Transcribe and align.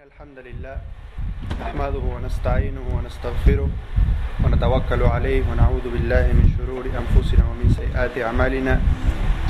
إن 0.00 0.06
الحمد 0.06 0.38
لله 0.48 0.76
نحمده 1.60 2.04
ونستعينه 2.14 2.84
ونستغفره 2.96 3.68
ونتوكل 4.44 5.02
عليه 5.02 5.42
ونعوذ 5.50 5.86
بالله 5.92 6.24
من 6.40 6.46
شرور 6.56 6.84
أنفسنا 6.88 7.44
ومن 7.44 7.68
سيئات 7.76 8.16
أعمالنا. 8.16 8.80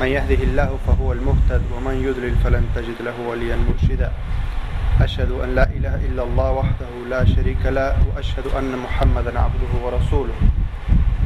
من 0.01 0.09
يهده 0.17 0.41
الله 0.51 0.71
فهو 0.87 1.13
المهتد 1.13 1.63
ومن 1.75 1.95
يضلل 2.03 2.35
فلن 2.43 2.67
تجد 2.75 2.99
له 2.99 3.17
وليا 3.31 3.57
مرشدا. 3.63 4.11
أشهد 5.01 5.31
أن 5.31 5.55
لا 5.55 5.71
إله 5.71 5.95
إلا 6.11 6.23
الله 6.23 6.51
وحده 6.51 6.91
لا 7.07 7.23
شريك 7.25 7.63
له 7.67 7.95
وأشهد 8.11 8.47
أن 8.59 8.75
محمدا 8.75 9.33
عبده 9.39 9.73
ورسوله. 9.85 10.35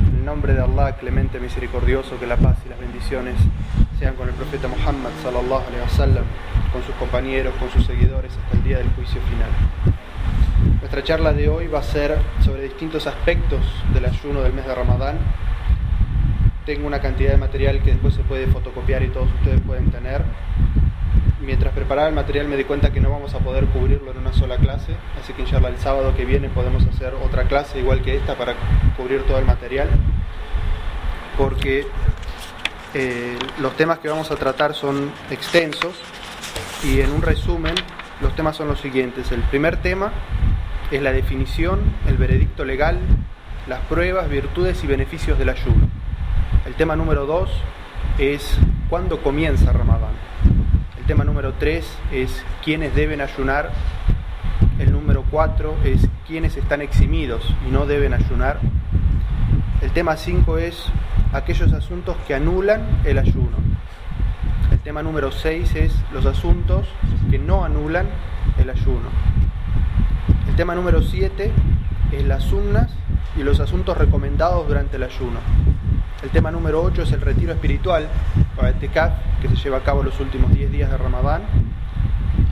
En 0.05 0.25
nombre 0.25 0.53
de 0.53 0.61
Allah, 0.61 0.93
clemente, 1.01 1.41
misericordioso, 1.41 2.21
que 2.21 2.27
la 2.27 2.37
paz 2.37 2.57
y 2.67 2.69
las 2.69 2.79
bendiciones 2.79 3.37
sean 4.05 4.17
con 4.17 4.29
el 4.29 4.35
profeta 4.35 4.69
Muhammad 4.69 5.13
sallallahu 5.23 5.67
alaihi 5.67 5.81
wasallam, 5.81 6.25
con 6.75 6.83
sus 6.83 6.95
compañeros, 6.97 7.55
con 7.59 7.71
sus 7.71 7.87
seguidores 7.87 8.37
hasta 8.37 8.59
el 8.59 8.63
día 8.63 8.77
del 8.77 8.91
juicio 8.91 9.19
final. 9.23 9.49
Nuestra 10.81 11.03
charla 11.03 11.33
de 11.33 11.49
hoy 11.49 11.69
va 11.69 11.79
a 11.79 11.83
ser 11.83 12.19
sobre 12.45 12.65
distintos 12.65 13.07
aspectos 13.07 13.61
del 13.95 14.05
ayuno 14.05 14.43
del 14.43 14.53
mes 14.53 14.67
de 14.67 14.75
Ramadán. 14.75 15.17
Tengo 16.67 16.87
una 16.87 17.01
cantidad 17.01 17.31
de 17.31 17.39
material 17.39 17.83
que 17.83 17.93
después 17.93 18.13
se 18.13 18.23
puede 18.25 18.47
fotocopiar 18.47 19.03
y 19.03 19.09
todos 19.09 19.31
ustedes 19.41 19.63
pueden 19.63 19.91
tener. 19.91 20.23
Mientras 21.41 21.73
preparaba 21.73 22.07
el 22.07 22.15
material 22.15 22.47
me 22.47 22.59
di 22.59 22.65
cuenta 22.65 22.93
que 22.93 23.01
no 23.01 23.09
vamos 23.09 23.33
a 23.33 23.39
poder 23.39 23.65
cubrirlo 23.69 24.11
en 24.11 24.19
una 24.19 24.35
sola 24.35 24.59
clase, 24.59 24.93
así 25.19 25.33
que 25.33 25.43
inshallah 25.43 25.69
el 25.69 25.79
sábado 25.79 26.15
que 26.15 26.27
viene 26.27 26.51
podemos 26.51 26.87
hacer 26.87 27.15
otra 27.15 27.45
clase 27.45 27.79
igual 27.79 28.03
que 28.03 28.17
esta 28.17 28.35
para 28.35 28.55
cubrir 28.99 29.23
todo 29.23 29.39
el 29.39 29.47
material, 29.47 29.89
porque 31.39 31.87
eh, 32.95 33.37
los 33.61 33.77
temas 33.77 33.99
que 33.99 34.09
vamos 34.09 34.31
a 34.31 34.37
tratar 34.37 34.75
son 34.75 35.13
extensos 35.31 35.95
y 36.83 37.01
en 37.01 37.11
un 37.11 37.23
resumen 37.23 37.75
los 38.21 38.35
temas 38.37 38.57
son 38.57 38.69
los 38.69 38.81
siguientes. 38.81 39.33
El 39.33 39.43
primer 39.43 39.77
tema 39.79 40.13
es 40.91 41.03
la 41.03 41.13
definición, 41.13 41.81
el 42.07 42.17
veredicto 42.17 42.65
legal, 42.65 42.99
las 43.67 43.81
pruebas, 43.81 44.29
virtudes 44.31 44.83
y 44.85 44.87
beneficios 44.87 45.39
del 45.39 45.49
ayuno. 45.49 45.89
El 46.67 46.75
tema 46.75 46.97
número 46.97 47.27
dos 47.27 47.51
es 48.19 48.57
cuándo 48.89 49.23
comienza 49.23 49.73
Ramadán. 49.73 50.13
El 51.05 51.09
tema 51.09 51.25
número 51.25 51.53
3 51.59 51.87
es 52.13 52.45
quiénes 52.65 52.95
deben 52.95 53.21
ayunar. 53.21 53.71
El 54.79 54.93
número 54.93 55.23
4 55.31 55.77
es 55.85 56.09
quiénes 56.27 56.57
están 56.57 56.81
eximidos 56.81 57.45
y 57.69 57.71
no 57.71 57.85
deben 57.85 58.15
ayunar. 58.15 58.59
El 59.83 59.91
tema 59.91 60.17
5 60.17 60.57
es 60.57 60.87
aquellos 61.35 61.73
asuntos 61.73 62.17
que 62.27 62.35
anulan 62.35 63.01
el 63.05 63.19
ayuno. 63.19 63.57
El 64.71 64.79
tema 64.79 65.03
número 65.03 65.33
6 65.33 65.75
es 65.75 65.93
los 66.13 66.27
asuntos 66.27 66.87
que 67.31 67.39
no 67.39 67.65
anulan 67.65 68.07
el 68.57 68.71
ayuno. 68.71 69.09
El 70.49 70.55
tema 70.55 70.77
número 70.77 71.03
7 71.03 71.51
es 72.13 72.25
las 72.25 72.45
sunnas 72.45 72.91
y 73.37 73.43
los 73.43 73.59
asuntos 73.59 73.99
recomendados 73.99 74.67
durante 74.69 74.97
el 74.97 75.03
ayuno. 75.03 75.41
El 76.23 76.31
tema 76.31 76.53
número 76.53 76.83
8 76.83 77.03
es 77.03 77.13
el 77.13 77.21
retiro 77.21 77.53
espiritual, 77.53 78.09
para 78.55 78.69
el 78.69 78.75
Tekaf, 78.77 79.13
que 79.43 79.49
se 79.49 79.57
lleva 79.57 79.79
a 79.79 79.83
cabo 79.83 80.05
los 80.05 80.21
últimos 80.21 80.55
10 80.55 80.71
días 80.71 80.91
de 80.91 80.97
Ramadán. 80.97 81.43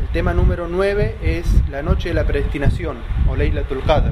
El 0.00 0.08
tema 0.08 0.34
número 0.34 0.66
9 0.68 1.18
es 1.22 1.46
la 1.70 1.82
noche 1.82 2.08
de 2.08 2.16
la 2.16 2.24
predestinación, 2.24 2.96
o 3.28 3.36
Laylatul 3.36 3.82
Qadr, 3.84 4.10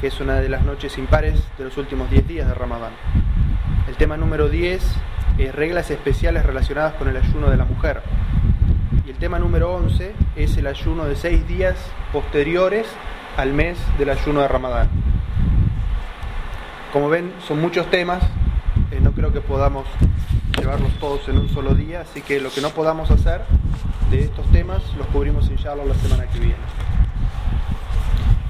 que 0.00 0.06
es 0.06 0.20
una 0.20 0.36
de 0.36 0.48
las 0.48 0.62
noches 0.62 0.96
impares 0.96 1.42
de 1.58 1.64
los 1.64 1.76
últimos 1.76 2.08
10 2.08 2.28
días 2.28 2.46
de 2.46 2.54
Ramadán. 2.54 2.92
Tema 4.00 4.16
número 4.16 4.48
10 4.48 4.82
es 5.36 5.54
reglas 5.54 5.90
especiales 5.90 6.46
relacionadas 6.46 6.94
con 6.94 7.08
el 7.08 7.18
ayuno 7.18 7.50
de 7.50 7.58
la 7.58 7.66
mujer. 7.66 8.00
Y 9.06 9.10
el 9.10 9.18
tema 9.18 9.38
número 9.38 9.74
11 9.74 10.14
es 10.36 10.56
el 10.56 10.68
ayuno 10.68 11.04
de 11.04 11.16
6 11.16 11.46
días 11.46 11.76
posteriores 12.10 12.86
al 13.36 13.52
mes 13.52 13.76
del 13.98 14.08
ayuno 14.08 14.40
de 14.40 14.48
Ramadán. 14.48 14.88
Como 16.94 17.10
ven, 17.10 17.30
son 17.46 17.60
muchos 17.60 17.90
temas, 17.90 18.22
eh, 18.90 19.00
no 19.02 19.12
creo 19.12 19.34
que 19.34 19.42
podamos 19.42 19.84
llevarlos 20.58 20.92
todos 20.98 21.28
en 21.28 21.36
un 21.36 21.50
solo 21.50 21.74
día, 21.74 22.00
así 22.00 22.22
que 22.22 22.40
lo 22.40 22.48
que 22.48 22.62
no 22.62 22.70
podamos 22.70 23.10
hacer 23.10 23.42
de 24.10 24.20
estos 24.20 24.50
temas 24.50 24.82
los 24.96 25.08
cubrimos 25.08 25.50
inshallah 25.50 25.84
la 25.84 25.94
semana 25.96 26.24
que 26.24 26.38
viene. 26.38 26.56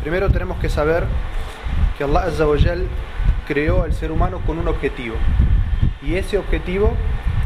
Primero 0.00 0.30
tenemos 0.30 0.60
que 0.60 0.68
saber 0.68 1.06
que 1.98 2.04
Allah 2.04 2.26
Azza 2.26 2.46
wa 2.46 2.56
creó 3.50 3.82
al 3.82 3.92
ser 3.92 4.12
humano 4.12 4.40
con 4.46 4.60
un 4.60 4.68
objetivo 4.68 5.16
y 6.02 6.14
ese 6.14 6.38
objetivo 6.38 6.94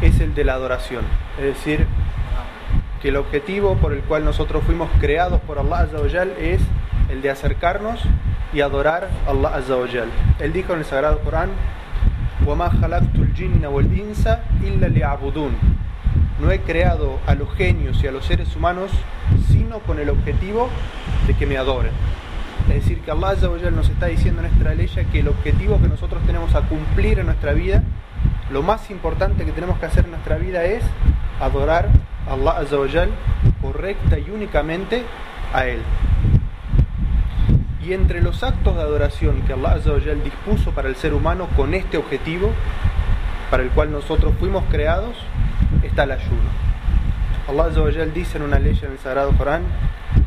es 0.03 0.21
el 0.21 0.35
de 0.35 0.45
la 0.45 0.53
adoración, 0.53 1.03
es 1.39 1.45
decir, 1.45 1.87
que 3.01 3.09
el 3.09 3.17
objetivo 3.17 3.77
por 3.77 3.95
el 3.95 4.01
cual 4.01 4.23
nosotros 4.23 4.63
fuimos 4.65 4.91
creados 5.01 5.41
por 5.41 5.59
Allah 5.59 5.79
Azza 5.79 5.97
wa 5.97 6.11
Jal 6.11 6.35
es 6.39 6.61
el 7.09 7.23
de 7.23 7.31
acercarnos 7.31 8.03
y 8.53 8.61
adorar 8.61 9.09
a 9.27 9.31
Allah 9.31 9.57
Azza 9.57 9.77
wa 9.77 9.89
Jal. 9.89 10.11
Él 10.41 10.53
dijo 10.53 10.75
en 10.75 10.81
el 10.81 10.85
Sagrado 10.85 11.21
Corán 11.21 11.49
no 16.39 16.51
he 16.51 16.61
creado 16.61 17.19
a 17.27 17.35
los 17.35 17.55
genios 17.55 18.05
y 18.05 18.07
a 18.09 18.13
los 18.13 18.27
seres 18.27 18.55
humanos 18.55 18.91
sino 19.49 19.79
con 19.79 19.99
el 19.99 20.11
objetivo 20.11 20.69
de 21.27 21.33
que 21.33 21.47
me 21.47 21.57
adoren. 21.57 21.93
Es 22.69 22.83
decir, 22.83 23.01
que 23.01 23.11
Allah 23.11 23.35
nos 23.73 23.89
está 23.89 24.07
diciendo 24.07 24.43
en 24.43 24.49
nuestra 24.49 24.75
ley 24.75 24.89
que 25.13 25.21
el 25.21 25.29
objetivo 25.29 25.81
que 25.81 25.89
nosotros 25.89 26.23
tenemos 26.27 26.55
a 26.55 26.63
cumplir 26.63 27.19
en 27.19 27.27
nuestra 27.27 27.53
vida, 27.53 27.83
lo 28.51 28.63
más 28.63 28.91
importante 28.91 29.45
que 29.45 29.53
tenemos 29.53 29.79
que 29.79 29.87
hacer 29.87 30.05
en 30.05 30.13
nuestra 30.13 30.37
vida 30.37 30.65
es 30.65 30.83
adorar 31.41 31.89
a 32.29 32.33
Allah 32.33 33.09
correcta 33.61 34.19
y 34.19 34.31
únicamente 34.31 35.03
a 35.53 35.67
Él. 35.67 35.81
Y 37.87 37.93
entre 37.93 38.23
los 38.23 38.43
actos 38.43 38.77
de 38.77 38.83
adoración 38.83 39.43
que 39.43 39.53
Allah 39.53 39.77
dispuso 40.25 40.71
para 40.71 40.89
el 40.89 40.97
ser 40.97 41.13
humano 41.13 41.49
con 41.57 41.75
este 41.75 41.99
objetivo, 41.99 42.51
para 43.51 43.63
el 43.63 43.69
cual 43.71 43.93
nosotros 43.93 44.35
fuimos 44.41 44.65
creados, 44.71 45.15
está 45.83 46.05
el 46.05 46.13
ayuno. 46.13 46.65
Allah 47.47 47.69
dice 48.07 48.39
en 48.39 48.45
una 48.45 48.59
ley 48.59 48.79
en 48.83 48.93
el 48.93 48.99
Sagrado 48.99 49.33
Corán, 49.37 49.65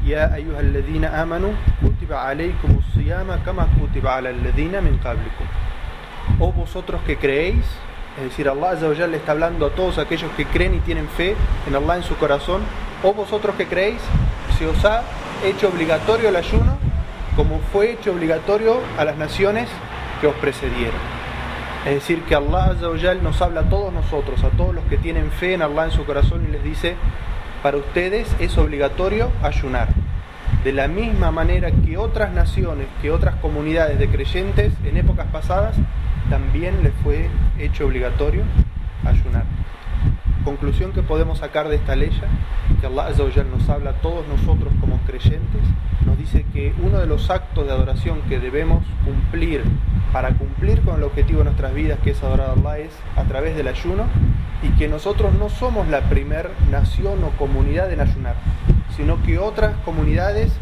Ya 0.08 0.32
ayyuhalladhina 0.34 1.22
amanu, 1.22 1.54
kutiba 1.82 2.24
alaykum 2.24 2.82
siyama 2.94 3.44
kama 3.44 3.68
kutiba 3.78 4.16
ala 4.16 4.30
alladhina 4.30 4.82
min 4.82 4.98
qablikum. 5.00 5.46
O 6.40 6.54
vosotros 6.54 7.02
que 7.06 7.18
creéis, 7.18 7.66
es 8.18 8.24
decir, 8.24 8.48
Allah 8.48 8.74
le 8.74 9.18
está 9.18 9.34
hablando 9.34 9.66
a 9.66 9.70
todos 9.72 9.98
aquellos 9.98 10.32
que 10.38 10.46
creen 10.46 10.76
y 10.76 10.80
tienen 10.80 11.10
fe 11.10 11.36
en 11.68 11.76
Allah 11.76 11.98
en 11.98 12.04
su 12.04 12.16
corazón, 12.16 12.62
o 13.04 13.14
vosotros 13.14 13.56
que 13.56 13.68
creéis, 13.68 14.02
se 14.58 14.66
os 14.66 14.86
ha 14.86 15.04
hecho 15.44 15.68
obligatorio 15.68 16.30
el 16.30 16.38
ayuno 16.38 16.78
como 17.38 17.60
fue 17.72 17.92
hecho 17.92 18.12
obligatorio 18.12 18.80
a 18.98 19.06
las 19.06 19.16
naciones 19.16 19.70
que 20.20 20.28
os 20.28 20.36
precedieron. 20.36 21.00
Es 21.86 21.94
decir, 21.94 22.24
que 22.24 22.34
Allah 22.34 22.76
nos 23.22 23.42
habla 23.42 23.62
a 23.62 23.70
todos 23.70 23.94
nosotros, 23.94 24.44
a 24.44 24.50
todos 24.50 24.74
los 24.74 24.84
que 24.86 24.98
tienen 24.98 25.32
fe 25.32 25.54
en 25.54 25.62
Allah 25.62 25.86
en 25.86 25.92
su 25.92 26.04
corazón 26.06 26.46
y 26.50 26.52
les 26.52 26.64
dice, 26.64 26.96
para 27.62 27.78
ustedes 27.78 28.28
es 28.40 28.58
obligatorio 28.58 29.32
ayunar. 29.42 29.90
De 30.64 30.72
la 30.72 30.88
misma 30.88 31.32
manera 31.32 31.72
que 31.72 31.98
otras 31.98 32.34
naciones, 32.34 32.88
que 33.02 33.12
otras 33.12 33.36
comunidades 33.36 34.00
de 34.00 34.10
creyentes 34.10 34.74
en 34.84 34.98
épocas 34.98 35.28
pasadas, 35.28 35.76
también 36.30 36.84
les 36.84 36.94
fue 37.04 37.30
hecho 37.58 37.86
obligatorio 37.86 38.44
ayunar. 39.06 39.44
Conclusión 40.48 40.94
que 40.94 41.04
podemos 41.04 41.40
sacar 41.40 41.68
de 41.68 41.76
esta 41.76 41.98
ley, 41.98 42.10
que 42.80 42.88
Allah 42.88 43.44
nos 43.52 43.68
habla 43.68 43.90
a 43.90 43.94
todos 43.96 44.26
nosotros 44.30 44.72
como 44.80 44.98
creyentes, 45.00 45.62
nos 46.06 46.18
dice 46.18 46.46
que 46.54 46.74
uno 46.82 47.00
de 47.00 47.06
los 47.06 47.30
actos 47.30 47.68
de 47.68 47.74
adoración 47.74 48.22
que 48.30 48.40
debemos 48.40 48.82
cumplir 49.04 49.62
para 50.14 50.30
cumplir 50.36 50.80
con 50.84 50.96
el 50.96 51.04
objetivo 51.04 51.40
de 51.40 51.46
nuestras 51.46 51.74
vidas, 51.74 52.00
que 52.02 52.12
es 52.12 52.24
adorar 52.24 52.52
a 52.52 52.54
Allah, 52.54 52.78
es 52.78 52.94
a 53.18 53.24
través 53.26 53.58
del 53.58 53.68
ayuno, 53.68 54.06
y 54.64 54.70
que 54.78 54.88
nosotros 54.88 55.34
no 55.34 55.50
somos 55.50 55.90
la 55.90 56.00
primer 56.04 56.50
nación 56.72 57.22
o 57.26 57.32
comunidad 57.32 57.92
en 57.92 58.00
ayunar, 58.00 58.36
sino 58.96 59.22
que 59.24 59.40
otras 59.40 59.76
comunidades 59.84 60.54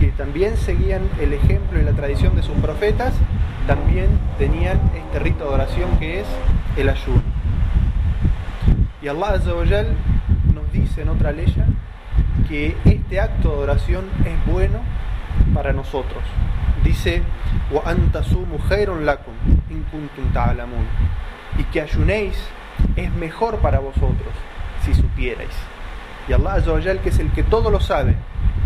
que 0.00 0.12
también 0.12 0.56
seguían 0.56 1.02
el 1.20 1.34
ejemplo 1.34 1.78
y 1.78 1.84
la 1.84 1.92
tradición 1.92 2.36
de 2.36 2.42
sus 2.42 2.56
profetas, 2.56 3.12
también 3.66 4.08
tenían 4.38 4.80
este 4.94 5.18
rito 5.18 5.44
de 5.44 5.50
adoración 5.50 5.98
que 5.98 6.20
es 6.20 6.26
el 6.78 6.88
ayuno. 6.88 7.35
Y 9.06 9.08
Allah 9.08 9.38
nos 10.52 10.72
dice 10.72 11.02
en 11.02 11.10
otra 11.10 11.30
ley 11.30 11.46
que 12.48 12.76
este 12.84 13.20
acto 13.20 13.50
de 13.50 13.54
adoración 13.54 14.06
es 14.24 14.52
bueno 14.52 14.80
para 15.54 15.72
nosotros. 15.72 16.24
Dice, 16.82 17.22
y 21.56 21.62
que 21.62 21.80
ayunéis 21.80 22.36
es 22.96 23.12
mejor 23.12 23.58
para 23.58 23.78
vosotros 23.78 24.34
si 24.84 24.92
supierais. 24.92 25.54
Y 26.28 26.32
Allah 26.32 26.56
que 27.00 27.10
es 27.10 27.20
el 27.20 27.30
que 27.30 27.44
todo 27.44 27.70
lo 27.70 27.78
sabe, 27.78 28.16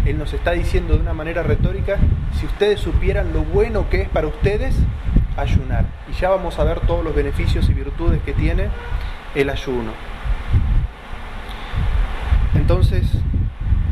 Él 0.06 0.16
nos 0.16 0.32
está 0.32 0.52
diciendo 0.52 0.94
de 0.94 1.00
una 1.00 1.12
manera 1.12 1.42
retórica, 1.42 1.98
si 2.32 2.46
ustedes 2.46 2.80
supieran 2.80 3.34
lo 3.34 3.42
bueno 3.42 3.90
que 3.90 4.00
es 4.00 4.08
para 4.08 4.28
ustedes, 4.28 4.74
ayunar. 5.36 5.84
Y 6.10 6.18
ya 6.18 6.30
vamos 6.30 6.58
a 6.58 6.64
ver 6.64 6.80
todos 6.80 7.04
los 7.04 7.14
beneficios 7.14 7.68
y 7.68 7.74
virtudes 7.74 8.22
que 8.22 8.32
tiene 8.32 8.68
el 9.34 9.50
ayuno. 9.50 10.09
Entonces, 12.54 13.10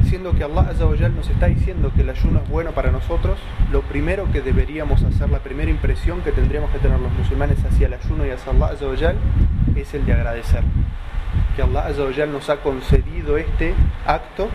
siendo 0.04 0.32
que 0.32 0.44
Allah 0.44 0.70
Azza 0.70 1.08
nos 1.08 1.28
está 1.28 1.46
diciendo 1.46 1.92
que 1.94 2.02
el 2.02 2.10
ayuno 2.10 2.40
es 2.40 2.48
bueno 2.48 2.72
para 2.72 2.90
nosotros, 2.90 3.38
lo 3.70 3.82
primero 3.82 4.30
que 4.32 4.40
deberíamos 4.40 5.02
hacer, 5.02 5.28
la 5.30 5.40
primera 5.40 5.70
impresión 5.70 6.22
que 6.22 6.32
tendríamos 6.32 6.70
que 6.70 6.78
tener 6.78 6.98
los 6.98 7.12
musulmanes 7.12 7.58
hacia 7.64 7.86
el 7.86 7.94
ayuno 7.94 8.26
y 8.26 8.30
hacia 8.30 8.52
Allah 8.52 8.66
Azza 8.68 9.14
es 9.76 9.94
el 9.94 10.06
de 10.06 10.12
agradecer. 10.12 10.62
Que 11.56 11.62
Allah 11.62 11.86
Azza 11.86 12.26
nos 12.26 12.48
ha 12.50 12.56
concedido 12.56 13.36
este 13.36 13.74
acto 14.06 14.48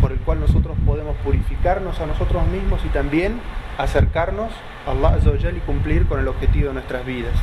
por 0.00 0.12
el 0.12 0.18
cual 0.18 0.40
nosotros 0.40 0.76
podemos 0.84 1.16
purificarnos 1.18 2.00
a 2.00 2.06
nosotros 2.06 2.46
mismos 2.48 2.80
y 2.84 2.88
también 2.88 3.40
acercarnos 3.78 4.52
a 4.86 4.90
Allah 4.90 5.16
Azza 5.16 5.50
y 5.50 5.60
cumplir 5.60 6.06
con 6.06 6.20
el 6.20 6.28
objetivo 6.28 6.68
de 6.68 6.74
nuestras 6.74 7.06
vidas. 7.06 7.34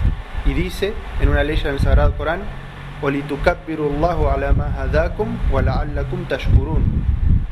Y 0.45 0.53
dice 0.53 0.93
en 1.21 1.29
una 1.29 1.43
ley 1.43 1.59
en 1.61 1.67
el 1.69 1.79
Sagrado 1.79 2.15
Corán, 2.17 2.41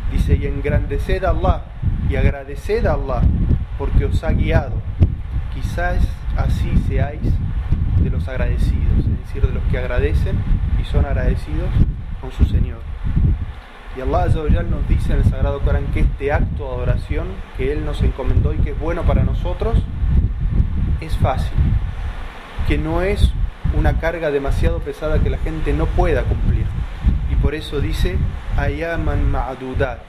Dice, 0.09 0.37
y 0.37 0.45
engrandeced 0.45 1.25
a 1.25 1.31
Allah 1.31 1.65
y 2.09 2.15
agradeced 2.15 2.85
a 2.85 2.93
Allah 2.93 3.21
porque 3.77 4.05
os 4.05 4.23
ha 4.23 4.31
guiado. 4.31 4.81
Quizás 5.53 6.07
así 6.37 6.71
seáis 6.87 7.19
de 8.01 8.09
los 8.09 8.29
agradecidos, 8.29 8.99
es 8.99 9.19
decir, 9.27 9.45
de 9.45 9.53
los 9.53 9.63
que 9.63 9.77
agradecen 9.77 10.37
y 10.81 10.85
son 10.85 11.03
agradecidos 11.03 11.69
con 12.21 12.31
su 12.31 12.45
Señor. 12.45 12.79
Y 13.97 13.99
Allah 13.99 14.27
nos 14.69 14.87
dice 14.87 15.11
en 15.11 15.19
el 15.19 15.25
Sagrado 15.25 15.59
Corán 15.63 15.87
que 15.87 15.99
este 15.99 16.31
acto 16.31 16.63
de 16.63 16.75
adoración 16.75 17.27
que 17.57 17.73
Él 17.73 17.83
nos 17.83 18.01
encomendó 18.01 18.53
y 18.53 18.57
que 18.59 18.69
es 18.69 18.79
bueno 18.79 19.03
para 19.03 19.25
nosotros 19.25 19.83
es 21.01 21.17
fácil, 21.17 21.57
que 22.69 22.77
no 22.77 23.01
es 23.01 23.33
una 23.77 23.99
carga 23.99 24.31
demasiado 24.31 24.79
pesada 24.79 25.19
que 25.19 25.29
la 25.29 25.37
gente 25.37 25.73
no 25.73 25.85
pueda 25.85 26.23
cumplir. 26.23 26.65
Y 27.31 27.35
por 27.35 27.55
eso 27.55 27.79
dice 27.79 28.17
ayaman 28.57 29.31
ma'dudat, 29.31 29.99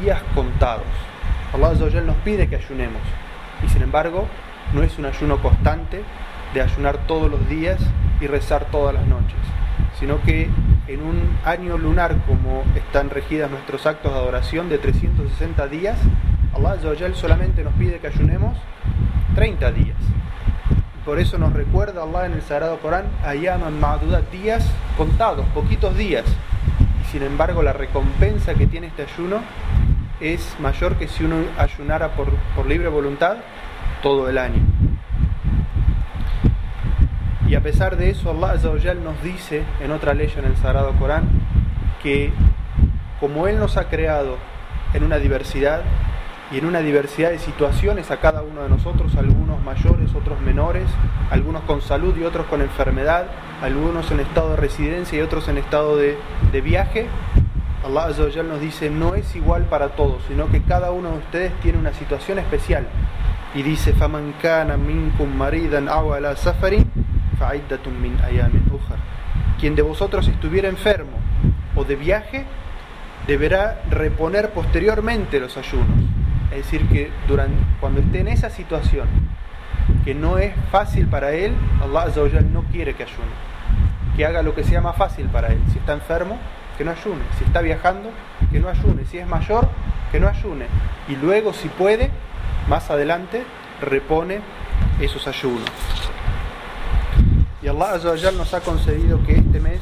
días 0.00 0.22
contados. 0.34 0.86
Allah 1.52 2.00
nos 2.02 2.16
pide 2.18 2.48
que 2.48 2.56
ayunemos. 2.56 3.02
Y 3.64 3.68
sin 3.68 3.82
embargo, 3.82 4.26
no 4.72 4.82
es 4.82 4.98
un 4.98 5.04
ayuno 5.04 5.40
constante 5.42 6.02
de 6.54 6.62
ayunar 6.62 6.98
todos 7.06 7.30
los 7.30 7.48
días 7.48 7.80
y 8.20 8.26
rezar 8.26 8.66
todas 8.70 8.94
las 8.94 9.06
noches, 9.06 9.36
sino 9.98 10.20
que 10.22 10.48
en 10.86 11.02
un 11.02 11.38
año 11.44 11.78
lunar 11.78 12.16
como 12.26 12.64
están 12.74 13.10
regidas 13.10 13.50
nuestros 13.50 13.86
actos 13.86 14.12
de 14.12 14.18
adoración 14.18 14.68
de 14.68 14.78
360 14.78 15.66
días, 15.68 15.98
Allah 16.54 16.76
solamente 17.14 17.64
nos 17.64 17.72
pide 17.74 17.98
que 17.98 18.08
ayunemos 18.08 18.56
30 19.34 19.72
días. 19.72 19.96
Por 21.04 21.18
eso 21.18 21.36
nos 21.36 21.52
recuerda 21.52 22.04
Allah 22.04 22.26
en 22.26 22.34
el 22.34 22.42
Sagrado 22.42 22.78
Corán, 22.78 23.06
Ayaman 23.24 23.80
Ma'dudat, 23.80 24.30
días 24.30 24.64
contados, 24.96 25.44
poquitos 25.48 25.96
días. 25.96 26.24
Y 27.02 27.10
sin 27.10 27.24
embargo 27.24 27.62
la 27.62 27.72
recompensa 27.72 28.54
que 28.54 28.68
tiene 28.68 28.86
este 28.86 29.02
ayuno 29.02 29.40
es 30.20 30.56
mayor 30.60 30.96
que 30.96 31.08
si 31.08 31.24
uno 31.24 31.36
ayunara 31.58 32.14
por, 32.14 32.30
por 32.54 32.66
libre 32.66 32.88
voluntad 32.88 33.38
todo 34.00 34.28
el 34.28 34.38
año. 34.38 34.62
Y 37.48 37.56
a 37.56 37.60
pesar 37.60 37.96
de 37.96 38.10
eso, 38.10 38.30
Allah 38.30 38.94
nos 38.94 39.22
dice 39.22 39.64
en 39.80 39.90
otra 39.90 40.14
ley 40.14 40.32
en 40.38 40.44
el 40.44 40.56
Sagrado 40.56 40.92
Corán 41.00 41.24
que 42.02 42.32
como 43.18 43.48
Él 43.48 43.58
nos 43.58 43.76
ha 43.76 43.88
creado 43.88 44.38
en 44.94 45.02
una 45.02 45.18
diversidad, 45.18 45.82
y 46.52 46.58
en 46.58 46.66
una 46.66 46.80
diversidad 46.80 47.30
de 47.30 47.38
situaciones 47.38 48.10
a 48.10 48.18
cada 48.18 48.42
uno 48.42 48.62
de 48.62 48.68
nosotros, 48.68 49.16
algunos 49.16 49.62
mayores, 49.62 50.14
otros 50.14 50.38
menores, 50.42 50.84
algunos 51.30 51.62
con 51.62 51.80
salud 51.80 52.14
y 52.18 52.24
otros 52.24 52.46
con 52.46 52.60
enfermedad, 52.60 53.26
algunos 53.62 54.10
en 54.10 54.20
estado 54.20 54.50
de 54.50 54.56
residencia 54.56 55.18
y 55.18 55.22
otros 55.22 55.48
en 55.48 55.56
estado 55.56 55.96
de, 55.96 56.16
viaje. 56.60 57.06
Allah 57.84 58.42
nos 58.42 58.60
dice, 58.60 58.90
no 58.90 59.14
es 59.14 59.34
igual 59.34 59.64
para 59.64 59.96
todos, 59.96 60.22
sino 60.28 60.48
que 60.50 60.62
cada 60.62 60.92
uno 60.92 61.12
de 61.12 61.18
ustedes 61.18 61.52
tiene 61.60 61.78
una 61.78 61.94
situación 61.94 62.38
especial. 62.38 62.86
Y 63.54 63.62
dice, 63.62 63.94
Quien 69.58 69.74
de 69.74 69.82
vosotros 69.82 70.28
estuviera 70.28 70.68
enfermo 70.68 71.16
o 71.74 71.84
de 71.84 71.96
viaje, 71.96 72.44
deberá 73.26 73.82
reponer 73.90 74.50
posteriormente 74.50 75.40
los 75.40 75.56
ayunos. 75.56 76.11
Es 76.52 76.64
decir, 76.64 76.86
que 76.88 77.10
durante, 77.26 77.56
cuando 77.80 78.00
esté 78.00 78.20
en 78.20 78.28
esa 78.28 78.50
situación 78.50 79.08
que 80.04 80.14
no 80.14 80.38
es 80.38 80.54
fácil 80.70 81.06
para 81.06 81.32
él, 81.32 81.54
Allah 81.82 82.06
no 82.50 82.62
quiere 82.64 82.94
que 82.94 83.04
ayune. 83.04 83.32
Que 84.16 84.26
haga 84.26 84.42
lo 84.42 84.54
que 84.54 84.62
sea 84.62 84.80
más 84.80 84.96
fácil 84.96 85.26
para 85.26 85.48
él. 85.48 85.58
Si 85.72 85.78
está 85.78 85.94
enfermo, 85.94 86.38
que 86.76 86.84
no 86.84 86.90
ayune. 86.90 87.22
Si 87.38 87.44
está 87.44 87.62
viajando, 87.62 88.10
que 88.50 88.60
no 88.60 88.68
ayune. 88.68 89.04
Si 89.06 89.18
es 89.18 89.26
mayor, 89.26 89.68
que 90.10 90.20
no 90.20 90.28
ayune. 90.28 90.66
Y 91.08 91.16
luego, 91.16 91.52
si 91.52 91.68
puede, 91.68 92.10
más 92.68 92.90
adelante, 92.90 93.44
repone 93.80 94.40
esos 95.00 95.26
ayunos. 95.26 95.70
Y 97.62 97.68
Allah 97.68 97.98
nos 98.36 98.54
ha 98.54 98.60
concedido 98.60 99.24
que 99.24 99.36
este 99.36 99.60
mes 99.60 99.80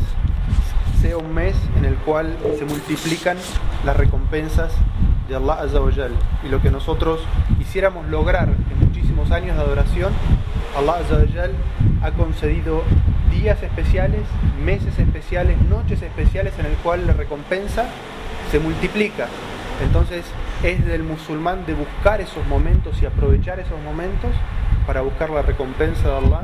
sea 1.00 1.16
un 1.16 1.34
mes 1.34 1.56
en 1.78 1.86
el 1.86 1.94
cual 1.96 2.36
se 2.58 2.64
multiplican 2.66 3.38
las 3.84 3.96
recompensas 3.96 4.72
de 5.30 5.36
Allah 5.36 5.60
Azawajal. 5.62 6.10
Y 6.44 6.48
lo 6.48 6.60
que 6.60 6.70
nosotros 6.70 7.20
quisiéramos 7.56 8.06
lograr 8.08 8.48
en 8.48 8.86
muchísimos 8.86 9.30
años 9.30 9.56
de 9.56 9.62
adoración, 9.62 10.12
Allah 10.76 10.96
Azawajal 10.96 11.52
ha 12.02 12.10
concedido 12.10 12.82
días 13.30 13.62
especiales, 13.62 14.22
meses 14.62 14.98
especiales, 14.98 15.56
noches 15.62 16.02
especiales 16.02 16.52
en 16.58 16.66
el 16.66 16.74
cual 16.82 17.06
la 17.06 17.12
recompensa 17.12 17.86
se 18.50 18.58
multiplica. 18.58 19.28
Entonces 19.82 20.24
es 20.64 20.84
del 20.84 21.04
musulmán 21.04 21.64
de 21.64 21.74
buscar 21.74 22.20
esos 22.20 22.46
momentos 22.48 23.00
y 23.00 23.06
aprovechar 23.06 23.60
esos 23.60 23.80
momentos 23.82 24.30
para 24.86 25.00
buscar 25.00 25.30
la 25.30 25.42
recompensa 25.42 26.08
de 26.08 26.16
Allah, 26.16 26.40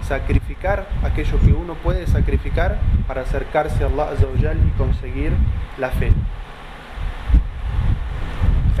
sacrificar 0.00 0.88
aquello 1.04 1.38
que 1.40 1.52
uno 1.52 1.74
puede 1.74 2.06
sacrificar 2.06 2.78
para 3.06 3.20
acercarse 3.20 3.84
a 3.84 3.88
Allah 3.88 4.54
y 4.54 4.78
conseguir 4.78 5.32
la 5.76 5.90
fe. 5.90 6.10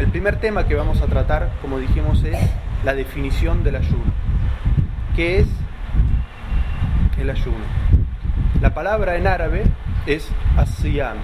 El 0.00 0.08
primer 0.08 0.36
tema 0.36 0.66
que 0.66 0.74
vamos 0.74 1.02
a 1.02 1.06
tratar, 1.08 1.50
como 1.60 1.78
dijimos, 1.78 2.24
es 2.24 2.38
la 2.84 2.94
definición 2.94 3.62
del 3.62 3.76
ayuno. 3.76 4.10
¿Qué 5.14 5.40
es 5.40 5.46
el 7.18 7.28
ayuno? 7.28 7.66
La 8.62 8.72
palabra 8.72 9.16
en 9.16 9.26
árabe 9.26 9.64
es 10.06 10.26
asiyam, 10.56 11.18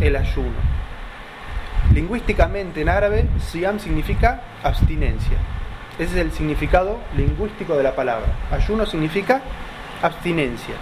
el 0.00 0.14
ayuno. 0.14 0.54
Lingüísticamente 1.92 2.80
en 2.80 2.90
árabe, 2.90 3.28
siyam 3.40 3.80
significa 3.80 4.40
abstinencia. 4.62 5.38
Ese 5.98 6.12
es 6.12 6.26
el 6.26 6.30
significado 6.30 7.00
lingüístico 7.16 7.76
de 7.76 7.82
la 7.82 7.96
palabra. 7.96 8.28
Ayuno 8.52 8.86
significa 8.86 9.40
abstinencia. 10.00 10.76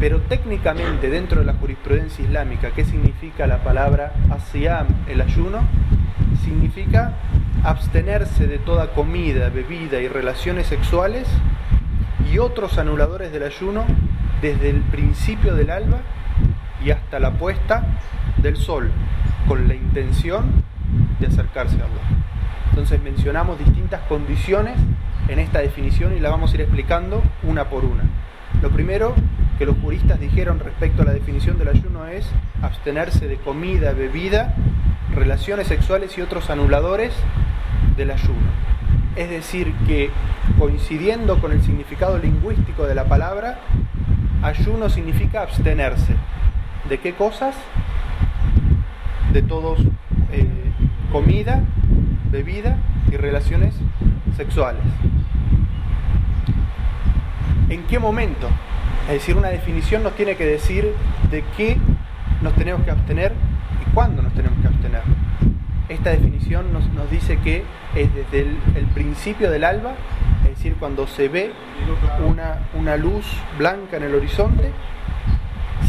Pero 0.00 0.20
técnicamente 0.20 1.10
dentro 1.10 1.40
de 1.40 1.46
la 1.46 1.54
jurisprudencia 1.54 2.24
islámica, 2.24 2.70
¿qué 2.70 2.84
significa 2.84 3.46
la 3.46 3.64
palabra 3.64 4.12
asiyam, 4.30 4.86
el 5.08 5.20
ayuno? 5.20 5.60
Significa 6.44 7.14
abstenerse 7.64 8.46
de 8.46 8.58
toda 8.58 8.92
comida, 8.92 9.48
bebida 9.48 10.00
y 10.00 10.06
relaciones 10.06 10.68
sexuales 10.68 11.26
y 12.32 12.38
otros 12.38 12.78
anuladores 12.78 13.32
del 13.32 13.42
ayuno 13.42 13.84
desde 14.40 14.70
el 14.70 14.80
principio 14.82 15.54
del 15.56 15.70
alba 15.70 15.98
y 16.84 16.90
hasta 16.92 17.18
la 17.18 17.32
puesta 17.32 17.84
del 18.36 18.56
sol, 18.56 18.92
con 19.48 19.66
la 19.66 19.74
intención 19.74 20.62
de 21.18 21.26
acercarse 21.26 21.76
a 21.80 21.86
Allah. 21.86 22.22
Entonces 22.70 23.02
mencionamos 23.02 23.58
distintas 23.58 24.02
condiciones 24.02 24.78
en 25.26 25.40
esta 25.40 25.58
definición 25.58 26.16
y 26.16 26.20
la 26.20 26.30
vamos 26.30 26.52
a 26.52 26.54
ir 26.54 26.60
explicando 26.60 27.20
una 27.42 27.64
por 27.64 27.84
una. 27.84 28.04
Lo 28.62 28.70
primero 28.70 29.14
que 29.58 29.66
los 29.66 29.76
juristas 29.78 30.20
dijeron 30.20 30.60
respecto 30.60 31.02
a 31.02 31.04
la 31.04 31.12
definición 31.12 31.58
del 31.58 31.68
ayuno 31.68 32.06
es 32.06 32.24
abstenerse 32.62 33.26
de 33.26 33.36
comida, 33.36 33.92
bebida, 33.92 34.54
relaciones 35.12 35.66
sexuales 35.66 36.16
y 36.16 36.20
otros 36.20 36.48
anuladores 36.48 37.12
del 37.96 38.12
ayuno. 38.12 38.38
Es 39.16 39.28
decir, 39.28 39.74
que 39.86 40.10
coincidiendo 40.60 41.40
con 41.40 41.50
el 41.50 41.60
significado 41.62 42.18
lingüístico 42.18 42.86
de 42.86 42.94
la 42.94 43.06
palabra, 43.06 43.58
ayuno 44.42 44.88
significa 44.88 45.42
abstenerse. 45.42 46.14
¿De 46.88 46.98
qué 46.98 47.14
cosas? 47.14 47.56
De 49.32 49.42
todos 49.42 49.80
eh, 50.30 50.46
comida, 51.10 51.64
bebida 52.30 52.78
y 53.10 53.16
relaciones 53.16 53.74
sexuales. 54.36 54.82
¿En 57.68 57.82
qué 57.84 57.98
momento? 57.98 58.48
Es 59.08 59.14
decir, 59.14 59.38
una 59.38 59.48
definición 59.48 60.02
nos 60.02 60.12
tiene 60.16 60.36
que 60.36 60.44
decir 60.44 60.92
de 61.30 61.42
qué 61.56 61.78
nos 62.42 62.54
tenemos 62.56 62.84
que 62.84 62.90
abstener 62.90 63.32
y 63.80 63.90
cuándo 63.94 64.20
nos 64.20 64.34
tenemos 64.34 64.60
que 64.60 64.66
abstener. 64.66 65.00
Esta 65.88 66.10
definición 66.10 66.74
nos, 66.74 67.10
dice 67.10 67.38
que 67.38 67.64
es 67.94 68.14
desde 68.14 68.40
el, 68.40 68.86
principio 68.92 69.50
del 69.50 69.64
alba, 69.64 69.94
es 70.44 70.58
decir, 70.58 70.76
cuando 70.78 71.06
se 71.06 71.28
ve 71.28 71.52
una, 72.26 72.68
una 72.78 72.98
luz 72.98 73.24
blanca 73.56 73.96
en 73.96 74.02
el 74.02 74.14
horizonte, 74.14 74.72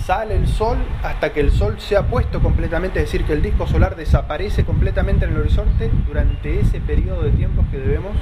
sale 0.05 0.37
el 0.37 0.47
sol 0.47 0.77
hasta 1.03 1.33
que 1.33 1.41
el 1.41 1.51
sol 1.51 1.75
se 1.77 1.97
ha 1.97 2.07
puesto 2.07 2.39
completamente, 2.39 2.99
es 2.99 3.11
decir, 3.11 3.25
que 3.25 3.33
el 3.33 3.41
disco 3.41 3.67
solar 3.67 3.97
desaparece 3.97 4.63
completamente 4.63 5.25
en 5.25 5.31
el 5.31 5.41
horizonte 5.41 5.91
durante 6.07 6.61
ese 6.61 6.79
periodo 6.79 7.23
de 7.23 7.31
tiempo 7.31 7.65
que 7.69 7.79
debemos 7.79 8.13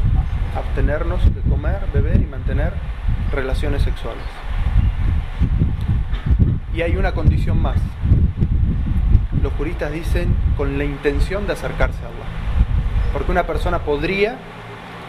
abstenernos 0.55 1.23
de 1.35 1.41
comer, 1.41 1.81
beber 1.93 2.19
y 2.19 2.25
mantener 2.25 2.73
relaciones 3.31 3.83
sexuales. 3.83 4.23
Y 6.77 6.83
hay 6.83 6.95
una 6.95 7.13
condición 7.13 7.59
más. 7.59 7.77
Los 9.41 9.51
juristas 9.53 9.91
dicen 9.91 10.35
con 10.55 10.77
la 10.77 10.83
intención 10.83 11.47
de 11.47 11.53
acercarse 11.53 11.97
a 12.03 12.05
Allah. 12.05 13.11
Porque 13.11 13.31
una 13.31 13.47
persona 13.47 13.79
podría 13.79 14.37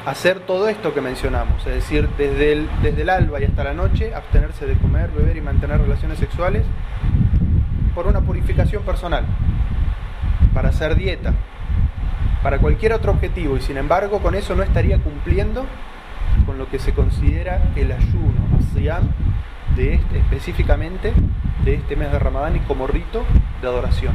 hacer 0.06 0.40
todo 0.40 0.70
esto 0.70 0.94
que 0.94 1.02
mencionamos, 1.02 1.66
es 1.66 1.74
decir, 1.74 2.08
desde 2.16 2.52
el, 2.52 2.70
desde 2.82 3.10
alba 3.10 3.38
y 3.38 3.44
hasta 3.44 3.64
la 3.64 3.74
noche, 3.74 4.14
abstenerse 4.14 4.64
de 4.64 4.78
comer, 4.78 5.10
beber 5.10 5.36
y 5.36 5.42
mantener 5.42 5.78
relaciones 5.78 6.18
sexuales 6.18 6.64
por 7.94 8.06
una 8.06 8.22
purificación 8.22 8.82
personal, 8.84 9.26
para 10.54 10.70
hacer 10.70 10.96
dieta, 10.96 11.34
para 12.42 12.60
cualquier 12.60 12.94
otro 12.94 13.12
objetivo, 13.12 13.58
y 13.58 13.60
sin 13.60 13.76
embargo 13.76 14.20
con 14.20 14.34
eso 14.34 14.54
no 14.54 14.62
estaría 14.62 14.96
cumpliendo 15.00 15.66
con 16.46 16.56
lo 16.56 16.70
que 16.70 16.78
se 16.78 16.94
considera 16.94 17.60
el 17.76 17.92
ayuno, 17.92 18.40
asiyam, 18.58 19.02
este, 19.78 20.18
específicamente 20.18 21.12
de 21.64 21.74
este 21.74 21.96
mes 21.96 22.12
de 22.12 22.18
Ramadán 22.18 22.56
y 22.56 22.60
como 22.60 22.86
rito 22.86 23.24
de 23.60 23.68
adoración. 23.68 24.14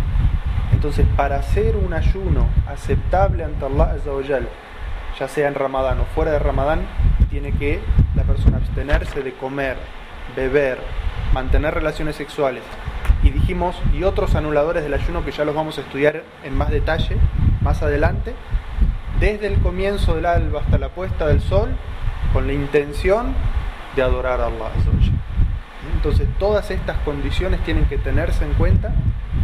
Entonces, 0.71 1.05
para 1.15 1.37
hacer 1.37 1.75
un 1.75 1.93
ayuno 1.93 2.47
aceptable 2.67 3.43
ante 3.43 3.65
Allah 3.65 3.95
ya 5.19 5.27
sea 5.27 5.47
en 5.47 5.55
Ramadán 5.55 5.99
o 5.99 6.05
fuera 6.05 6.31
de 6.31 6.39
Ramadán, 6.39 6.81
tiene 7.29 7.51
que 7.51 7.79
la 8.15 8.23
persona 8.23 8.57
abstenerse 8.57 9.21
de 9.21 9.33
comer, 9.33 9.77
beber, 10.35 10.79
mantener 11.33 11.73
relaciones 11.73 12.15
sexuales. 12.15 12.63
Y 13.21 13.29
dijimos, 13.29 13.79
y 13.93 14.03
otros 14.03 14.35
anuladores 14.35 14.83
del 14.83 14.93
ayuno 14.93 15.23
que 15.23 15.31
ya 15.31 15.45
los 15.45 15.55
vamos 15.55 15.77
a 15.77 15.81
estudiar 15.81 16.23
en 16.43 16.57
más 16.57 16.69
detalle 16.69 17.17
más 17.61 17.81
adelante, 17.81 18.33
desde 19.19 19.47
el 19.47 19.59
comienzo 19.59 20.15
del 20.15 20.25
alba 20.25 20.61
hasta 20.61 20.77
la 20.77 20.89
puesta 20.89 21.27
del 21.27 21.41
sol, 21.41 21.69
con 22.33 22.47
la 22.47 22.53
intención 22.53 23.33
de 23.95 24.01
adorar 24.01 24.41
a 24.41 24.47
Allah. 24.47 24.69
Entonces 25.95 26.27
todas 26.39 26.71
estas 26.71 26.97
condiciones 26.99 27.61
tienen 27.63 27.85
que 27.85 27.97
tenerse 27.97 28.45
en 28.45 28.53
cuenta 28.53 28.93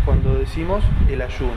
cuando 0.06 0.36
decimos 0.36 0.84
el 1.10 1.22
ayuno 1.22 1.54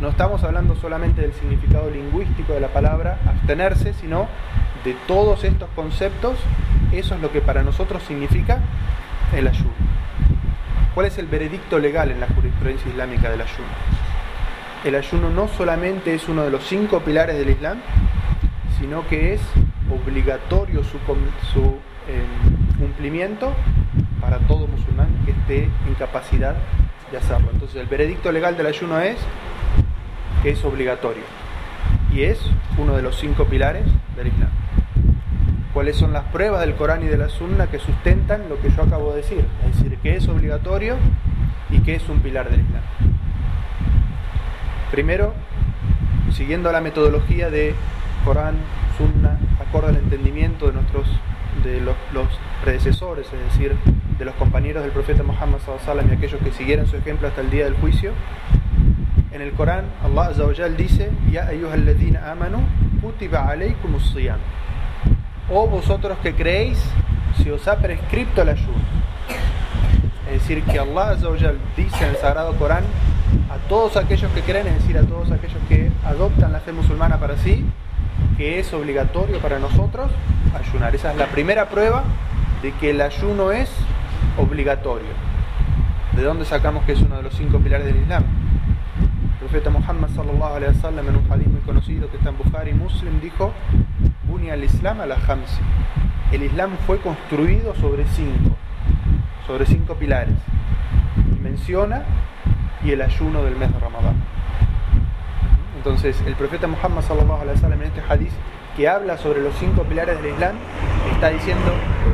no 0.00 0.08
estamos 0.10 0.44
hablando 0.44 0.76
solamente 0.76 1.22
del 1.22 1.32
significado 1.32 1.90
lingüístico 1.90 2.52
de 2.52 2.60
la 2.60 2.68
palabra 2.68 3.18
abstenerse, 3.26 3.94
sino 3.94 4.28
de 4.84 4.94
todos 5.08 5.42
estos 5.42 5.68
conceptos. 5.70 6.36
Eso 6.92 7.16
es 7.16 7.20
lo 7.20 7.32
que 7.32 7.40
para 7.40 7.64
nosotros 7.64 8.02
significa 8.04 8.60
el 9.34 9.48
ayuno. 9.48 9.72
¿Cuál 10.94 11.06
es 11.06 11.18
el 11.18 11.26
veredicto 11.26 11.78
legal 11.78 12.12
en 12.12 12.20
la 12.20 12.28
jurisprudencia 12.28 12.88
islámica 12.88 13.28
del 13.30 13.40
ayuno? 13.40 13.68
El 14.84 14.94
ayuno 14.94 15.30
no 15.30 15.48
solamente 15.48 16.14
es 16.14 16.28
uno 16.28 16.44
de 16.44 16.50
los 16.50 16.64
cinco 16.64 17.00
pilares 17.00 17.36
del 17.36 17.50
Islam, 17.50 17.78
sino 18.78 19.06
que 19.08 19.34
es 19.34 19.40
obligatorio 19.90 20.84
su, 20.84 20.96
eh, 22.06 22.22
cumplimiento 22.88 23.52
para 24.18 24.38
todo 24.38 24.66
musulmán 24.66 25.08
que 25.26 25.32
esté 25.32 25.64
en 25.86 25.94
capacidad 25.98 26.56
de 27.10 27.18
hacerlo. 27.18 27.50
Entonces 27.52 27.76
el 27.76 27.86
veredicto 27.86 28.32
legal 28.32 28.56
del 28.56 28.66
ayuno 28.66 28.98
es 29.00 29.18
que 30.42 30.50
es 30.50 30.64
obligatorio 30.64 31.22
y 32.14 32.22
es 32.22 32.40
uno 32.78 32.96
de 32.96 33.02
los 33.02 33.18
cinco 33.18 33.44
pilares 33.44 33.84
del 34.16 34.28
Islam. 34.28 34.48
¿Cuáles 35.74 35.96
son 35.96 36.14
las 36.14 36.24
pruebas 36.24 36.60
del 36.62 36.76
Corán 36.76 37.02
y 37.02 37.06
de 37.06 37.18
la 37.18 37.28
Sunna 37.28 37.66
que 37.66 37.78
sustentan 37.78 38.48
lo 38.48 38.58
que 38.60 38.70
yo 38.70 38.82
acabo 38.82 39.10
de 39.10 39.18
decir? 39.18 39.44
Es 39.66 39.76
decir, 39.76 39.98
que 39.98 40.16
es 40.16 40.26
obligatorio 40.26 40.96
y 41.68 41.80
que 41.80 41.96
es 41.96 42.08
un 42.08 42.20
pilar 42.20 42.48
del 42.50 42.60
Islam. 42.60 42.82
Primero, 44.90 45.34
siguiendo 46.32 46.72
la 46.72 46.80
metodología 46.80 47.50
de 47.50 47.74
Corán, 48.24 48.56
Sunna, 48.96 49.38
acorde 49.60 49.88
al 49.88 49.96
entendimiento 49.96 50.66
de 50.66 50.72
nuestros 50.72 51.06
de 51.62 51.80
los, 51.80 51.96
predecesores, 52.62 53.26
es 53.26 53.52
decir, 53.52 53.76
de 54.18 54.24
los 54.24 54.34
compañeros 54.34 54.82
del 54.82 54.92
profeta 54.92 55.22
Muhammad 55.22 55.58
y 56.08 56.14
aquellos 56.14 56.40
que 56.42 56.52
siguieran 56.52 56.86
su 56.86 56.96
ejemplo 56.96 57.28
hasta 57.28 57.40
el 57.40 57.50
día 57.50 57.64
del 57.64 57.74
juicio, 57.74 58.12
en 59.30 59.42
el 59.42 59.52
Corán, 59.52 59.84
Allah 60.02 60.30
Azza 60.30 60.68
dice: 60.68 61.10
Ya 61.30 61.48
amanu, 62.30 62.58
kutiba 63.00 63.48
alaykumus 63.48 64.12
siyam. 64.12 64.38
O 65.50 65.66
vosotros 65.66 66.18
que 66.22 66.34
creéis, 66.34 66.82
se 67.42 67.52
os 67.52 67.68
ha 67.68 67.76
prescrito 67.76 68.42
el 68.42 68.50
ayuno. 68.50 68.78
Es 70.26 70.42
decir, 70.42 70.62
que 70.64 70.78
Allah 70.78 71.10
Azza 71.10 71.28
dice 71.76 72.04
en 72.04 72.10
el 72.10 72.16
Sagrado 72.16 72.54
Corán 72.56 72.84
a 73.50 73.68
todos 73.68 73.96
aquellos 73.96 74.30
que 74.32 74.40
creen, 74.40 74.66
es 74.66 74.74
decir, 74.78 74.98
a 74.98 75.02
todos 75.02 75.30
aquellos 75.30 75.60
que 75.68 75.90
adoptan 76.04 76.52
la 76.52 76.60
fe 76.60 76.72
musulmana 76.72 77.18
para 77.18 77.36
sí, 77.36 77.64
que 78.36 78.58
es 78.58 78.72
obligatorio 78.72 79.38
para 79.38 79.58
nosotros 79.58 80.10
ayunar. 80.54 80.94
Esa 80.94 81.12
es 81.12 81.18
la 81.18 81.26
primera 81.26 81.68
prueba 81.68 82.04
de 82.62 82.72
que 82.72 82.90
el 82.90 83.00
ayuno 83.00 83.52
es 83.52 83.70
obligatorio. 84.36 85.10
¿De 86.12 86.22
dónde 86.22 86.44
sacamos 86.44 86.84
que 86.84 86.92
es 86.92 87.00
uno 87.00 87.16
de 87.16 87.22
los 87.22 87.34
cinco 87.34 87.58
pilares 87.58 87.86
del 87.86 87.96
Islam? 87.96 88.24
profeta 89.48 89.70
Muhammad 89.70 90.10
sallallahu 90.10 90.56
alaihi 90.56 90.74
wasallam 90.74 91.08
en 91.08 91.16
un 91.16 91.32
hadith 91.32 91.46
muy 91.46 91.60
conocido 91.62 92.10
que 92.10 92.18
está 92.18 92.28
en 92.28 92.36
Bukhari 92.36 92.74
Muslim 92.74 93.18
dijo 93.20 93.54
Buni 94.24 94.50
al 94.50 94.62
Islam 94.62 95.00
a 95.00 95.06
la 95.06 95.14
Hamsi. 95.14 95.62
El 96.32 96.42
Islam 96.42 96.76
fue 96.86 96.98
construido 96.98 97.74
sobre 97.76 98.04
cinco, 98.08 98.56
sobre 99.46 99.64
cinco 99.64 99.94
pilares. 99.94 100.34
Y 101.34 101.40
menciona 101.40 102.02
y 102.84 102.90
el 102.90 103.00
ayuno 103.00 103.42
del 103.42 103.56
mes 103.56 103.72
de 103.72 103.78
Ramadán. 103.78 104.22
Entonces, 105.78 106.20
el 106.26 106.34
profeta 106.34 106.66
Muhammad 106.66 107.02
sallallahu 107.02 107.42
alaihi 107.42 107.54
wasallam 107.54 107.82
en 107.82 107.86
este 107.86 108.00
hadith 108.00 108.32
que 108.76 108.88
habla 108.88 109.16
sobre 109.16 109.40
los 109.40 109.54
cinco 109.58 109.84
pilares 109.84 110.20
del 110.20 110.32
Islam 110.32 110.56
está 111.12 111.30
diciendo 111.30 111.70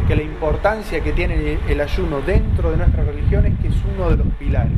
que 0.06 0.14
la 0.14 0.22
importancia 0.22 1.02
que 1.02 1.12
tiene 1.12 1.58
el 1.66 1.80
ayuno 1.80 2.20
dentro 2.20 2.70
de 2.70 2.76
nuestra 2.76 3.04
religión 3.04 3.46
es 3.46 3.58
que 3.60 3.68
es 3.68 3.76
uno 3.94 4.10
de 4.10 4.18
los 4.18 4.26
pilares. 4.34 4.72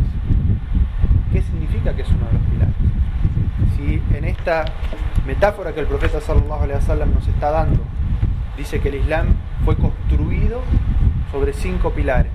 ¿Qué 1.32 1.42
significa 1.42 1.96
que 1.96 2.02
es 2.02 2.08
uno 2.10 2.26
de 2.26 2.32
los 2.34 2.42
pilares? 2.42 2.74
Si 3.76 4.16
en 4.16 4.24
esta 4.24 4.64
metáfora 5.26 5.72
que 5.72 5.80
el 5.80 5.86
profeta 5.86 6.20
sallallahu 6.20 6.62
alaihi 6.62 6.78
wasallam 6.78 7.12
nos 7.12 7.26
está 7.26 7.50
dando, 7.50 7.82
dice 8.56 8.78
que 8.78 8.88
el 8.88 8.94
Islam 8.94 9.34
fue 9.64 9.74
construido 9.74 10.62
sobre 11.32 11.52
cinco 11.52 11.90
pilares. 11.90 12.30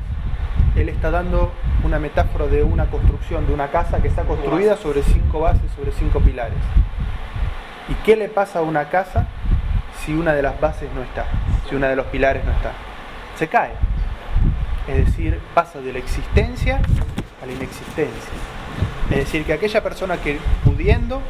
Él 0.76 0.90
está 0.90 1.12
dando 1.12 1.52
una 1.84 2.00
metáfora 2.00 2.48
de 2.48 2.64
una 2.64 2.86
construcción, 2.86 3.46
de 3.46 3.54
una 3.54 3.68
casa 3.70 4.02
que 4.02 4.08
está 4.08 4.24
construida 4.24 4.78
sobre 4.78 5.04
cinco 5.04 5.42
bases, 5.42 5.70
sobre 5.76 5.92
cinco 5.92 6.20
pilares. 6.20 6.58
¿Y 7.90 7.94
qué 8.06 8.16
le 8.16 8.30
pasa 8.30 8.60
a 8.60 8.62
una 8.62 8.90
casa 8.90 9.28
si 10.04 10.14
una 10.14 10.34
de 10.34 10.42
las 10.42 10.60
bases 10.62 10.90
no 10.96 11.02
está, 11.02 11.26
si 11.68 11.76
una 11.76 11.90
de 11.90 11.96
los 11.96 12.06
pilares 12.08 12.46
no 12.46 12.52
está? 12.52 12.72
Se 13.38 13.48
cae. 13.48 13.72
Es 14.88 15.06
decir, 15.06 15.40
pasa 15.54 15.80
de 15.80 15.94
la 15.94 16.00
existencia 16.00 16.80
a 17.42 17.46
la 17.46 17.52
inexistencia. 17.52 18.34
Es 19.10 19.18
decir, 19.18 19.44
que 19.44 19.54
aquella 19.54 19.84
persona 19.84 20.18
que 20.18 20.40
pudiendo 20.64 21.22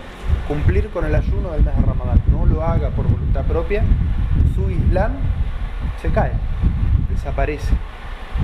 cumplir 0.48 0.90
con 0.90 1.06
el 1.06 1.16
ayuno 1.16 1.52
del 1.52 1.64
mes 1.64 1.76
de 1.76 1.82
Ramadán 1.82 2.22
no 2.32 2.46
lo 2.46 2.64
haga 2.64 2.90
por 2.90 3.08
voluntad 3.08 3.44
propia, 3.46 3.84
su 4.54 4.70
Islam 4.70 5.14
se 6.02 6.10
cae, 6.10 6.34
desaparece. 7.10 7.74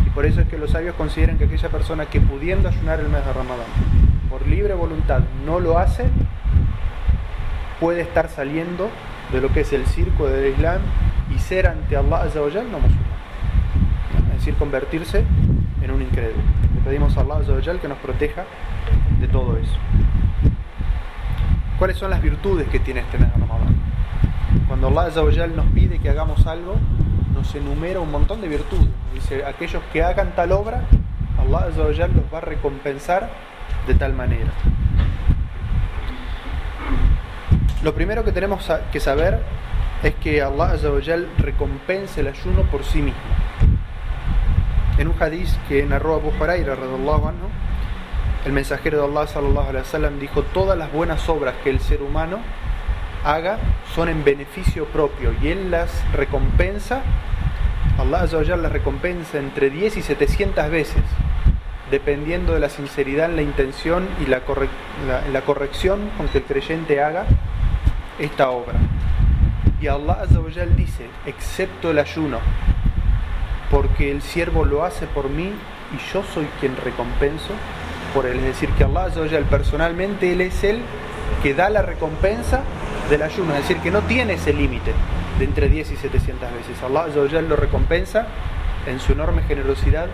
Y 0.06 0.10
por 0.10 0.26
eso 0.26 0.42
es 0.42 0.48
que 0.48 0.58
los 0.58 0.72
sabios 0.72 0.96
consideran 0.96 1.38
que 1.38 1.46
aquella 1.46 1.70
persona 1.70 2.06
que 2.06 2.20
pudiendo 2.22 2.70
ayunar 2.70 3.00
el 3.00 3.10
mes 3.10 3.26
de 3.26 3.34
Ramadán 3.34 3.66
por 4.30 4.46
libre 4.48 4.74
voluntad 4.74 5.22
no 5.46 5.60
lo 5.60 5.78
hace, 5.78 6.06
puede 7.80 8.02
estar 8.02 8.30
saliendo 8.30 8.90
de 9.32 9.42
lo 9.42 9.50
que 9.50 9.62
es 9.62 9.74
el 9.74 9.86
circo 9.86 10.28
del 10.28 10.54
Islam 10.54 10.82
y 11.36 11.40
ser 11.40 11.68
ante 11.68 11.96
Allah 11.96 12.26
no 12.26 12.80
musulmán. 12.80 13.18
Es 14.32 14.38
decir, 14.40 14.56
convertirse 14.56 15.24
en 15.82 15.92
un 15.92 16.02
incrédulo. 16.02 16.42
Le 16.76 16.82
pedimos 16.82 17.18
a 17.18 17.22
Allah 17.22 17.80
que 17.82 17.88
nos 17.88 17.98
proteja 18.00 18.46
de 19.20 19.28
todo 19.28 19.58
eso. 19.58 19.76
¿Cuáles 21.78 21.98
son 21.98 22.10
las 22.10 22.22
virtudes 22.22 22.68
que 22.70 22.80
tiene 22.80 23.02
este 23.02 23.18
mes 23.18 23.32
de 23.34 23.40
Ramadán? 23.40 23.76
Cuando 24.68 24.88
Allah 24.88 25.48
nos 25.48 25.66
pide 25.68 26.00
que 26.00 26.10
hagamos 26.10 26.46
algo, 26.48 26.76
nos 27.38 27.54
enumera 27.54 28.00
un 28.00 28.12
montón 28.12 28.42
de 28.42 28.48
virtudes. 28.48 28.90
Dice, 29.14 29.46
aquellos 29.46 29.84
que 29.94 30.02
hagan 30.02 30.36
tal 30.36 30.52
obra, 30.52 30.82
Allah 31.40 31.68
los 31.76 32.34
va 32.34 32.40
a 32.40 32.42
recompensar 32.42 33.30
de 33.86 33.94
tal 33.94 34.14
manera. 34.14 34.52
Lo 37.84 37.94
primero 37.94 38.24
que 38.24 38.32
tenemos 38.32 38.68
que 38.92 39.00
saber 39.00 39.40
es 40.02 40.16
que 40.16 40.42
Allah 40.42 40.76
recompensa 41.38 42.22
el 42.22 42.28
ayuno 42.28 42.64
por 42.64 42.84
sí 42.84 43.04
mismo. 43.04 43.22
En 44.98 45.08
un 45.08 45.22
hadith 45.22 45.56
que 45.70 45.86
narró 45.86 46.16
Abu 46.16 46.32
Huraira, 46.40 46.74
anhu, 46.74 47.50
el 48.46 48.52
mensajero 48.52 48.98
de 48.98 49.06
Allah 49.06 49.28
sallallahu 49.28 49.76
wasallam 49.76 50.20
dijo, 50.20 50.42
todas 50.42 50.76
las 50.76 50.92
buenas 50.92 51.30
obras 51.30 51.54
que 51.64 51.70
el 51.70 51.80
ser 51.82 52.02
humano 52.02 52.40
son 53.94 54.10
en 54.10 54.24
beneficio 54.24 54.86
propio 54.86 55.34
y 55.42 55.50
él 55.50 55.70
las 55.70 55.90
recompensa 56.14 57.04
Allah 57.98 58.22
Azawajal 58.22 58.62
la 58.62 58.70
recompensa 58.70 59.40
entre 59.40 59.72
10 59.72 59.98
y 59.98 60.02
700 60.04 60.70
veces, 60.70 61.02
dependiendo 61.90 62.54
de 62.54 62.60
la 62.60 62.70
sinceridad 62.70 63.30
la 63.30 63.42
intención 63.42 64.08
y 64.22 64.28
la, 64.28 64.44
la, 65.32 65.42
corrección 65.42 66.12
con 66.16 66.28
que 66.28 66.38
el 66.38 66.44
creyente 66.44 67.02
haga 67.02 67.26
esta 68.20 68.52
obra. 68.52 68.76
Y 69.82 69.88
Allah 69.88 70.20
Azawajal 70.22 70.76
dice, 70.76 71.08
excepto 71.26 71.90
el 71.90 71.98
ayuno, 71.98 72.38
porque 73.72 74.12
el 74.12 74.22
siervo 74.22 74.64
lo 74.64 74.86
hace 74.86 75.08
por 75.08 75.30
mí 75.30 75.52
y 75.96 76.14
yo 76.14 76.24
soy 76.36 76.48
quien 76.60 76.78
recompenso 76.78 77.54
por 78.14 78.28
él. 78.28 78.38
Es 78.38 78.46
decir, 78.46 78.70
que 78.78 78.84
Allah 78.84 79.06
Azawajal 79.06 79.46
personalmente, 79.46 80.34
Él 80.34 80.42
es 80.42 80.64
el 80.64 80.82
que 81.44 81.54
da 81.54 81.70
la 81.70 81.82
recompensa 81.82 82.62
del 83.10 83.22
ayuno, 83.22 83.54
es 83.54 83.62
decir, 83.62 83.78
que 83.78 83.92
no 83.92 84.02
tiene 84.02 84.34
ese 84.34 84.54
límite 84.54 84.94
de 85.40 85.46
entre 85.46 85.70
10 85.70 85.92
y 85.92 85.96
700 85.96 86.50
veces. 86.54 86.84
Allah 86.84 87.42
lo 87.42 87.56
recompensa 87.56 88.28
en 88.86 89.00
su 89.00 89.14
enorme 89.14 89.44
generosidad 89.44 90.08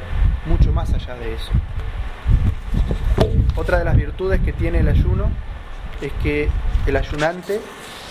mucho 0.46 0.72
más 0.72 0.94
allá 0.94 1.16
de 1.16 1.34
eso. 1.34 1.52
Otra 3.56 3.80
de 3.80 3.86
las 3.86 3.96
virtudes 3.96 4.42
que 4.42 4.52
tiene 4.52 4.80
el 4.80 4.88
ayuno 4.88 5.30
es 6.02 6.12
que 6.24 6.50
el 6.88 6.96
ayunante 6.96 7.62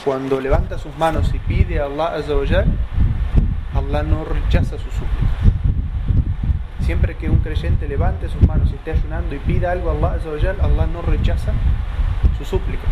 cuando 0.05 0.41
levanta 0.41 0.79
sus 0.79 0.97
manos 0.97 1.33
y 1.35 1.39
pide 1.39 1.81
a 1.81 1.85
Allah 1.85 2.15
Allah 3.75 4.03
no 4.03 4.25
rechaza 4.25 4.77
su 4.79 4.91
súplica. 4.91 5.33
Siempre 6.81 7.17
que 7.17 7.31
un 7.31 7.39
creyente 7.39 7.89
levante 7.89 8.29
sus 8.29 8.43
manos 8.47 8.71
y 8.73 8.75
esté 8.75 8.93
ayunando 8.93 9.35
y 9.35 9.39
pida 9.39 9.71
algo 9.71 9.91
a 9.91 9.93
Allah 9.93 10.19
Allah 10.63 10.87
no 10.87 11.03
rechaza 11.03 11.53
su 12.45 12.59
súplica. 12.59 12.85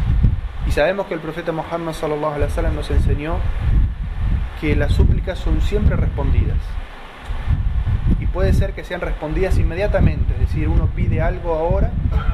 Y 0.67 0.73
sabemos 0.73 1.07
que 1.07 1.15
el 1.15 1.21
profeta 1.21 1.53
Muhammad 1.53 1.93
sallallahu 1.93 2.35
alaihi 2.35 2.51
wasallam 2.51 2.75
nos 2.77 2.91
enseñó 2.91 3.37
que 4.61 4.77
las 4.77 4.93
súplicas 4.93 5.39
son 5.39 5.61
siempre 5.61 5.97
respondidas. 5.97 6.59
Y 8.21 8.27
puede 8.27 8.53
ser 8.53 8.73
que 8.73 8.85
sean 8.85 9.01
respondidas 9.01 9.59
inmediatamente, 9.59 10.35
es 10.35 10.41
decir, 10.41 10.69
uno 10.69 10.87
pide 10.95 11.23
algo 11.23 11.55
ahora 11.55 11.91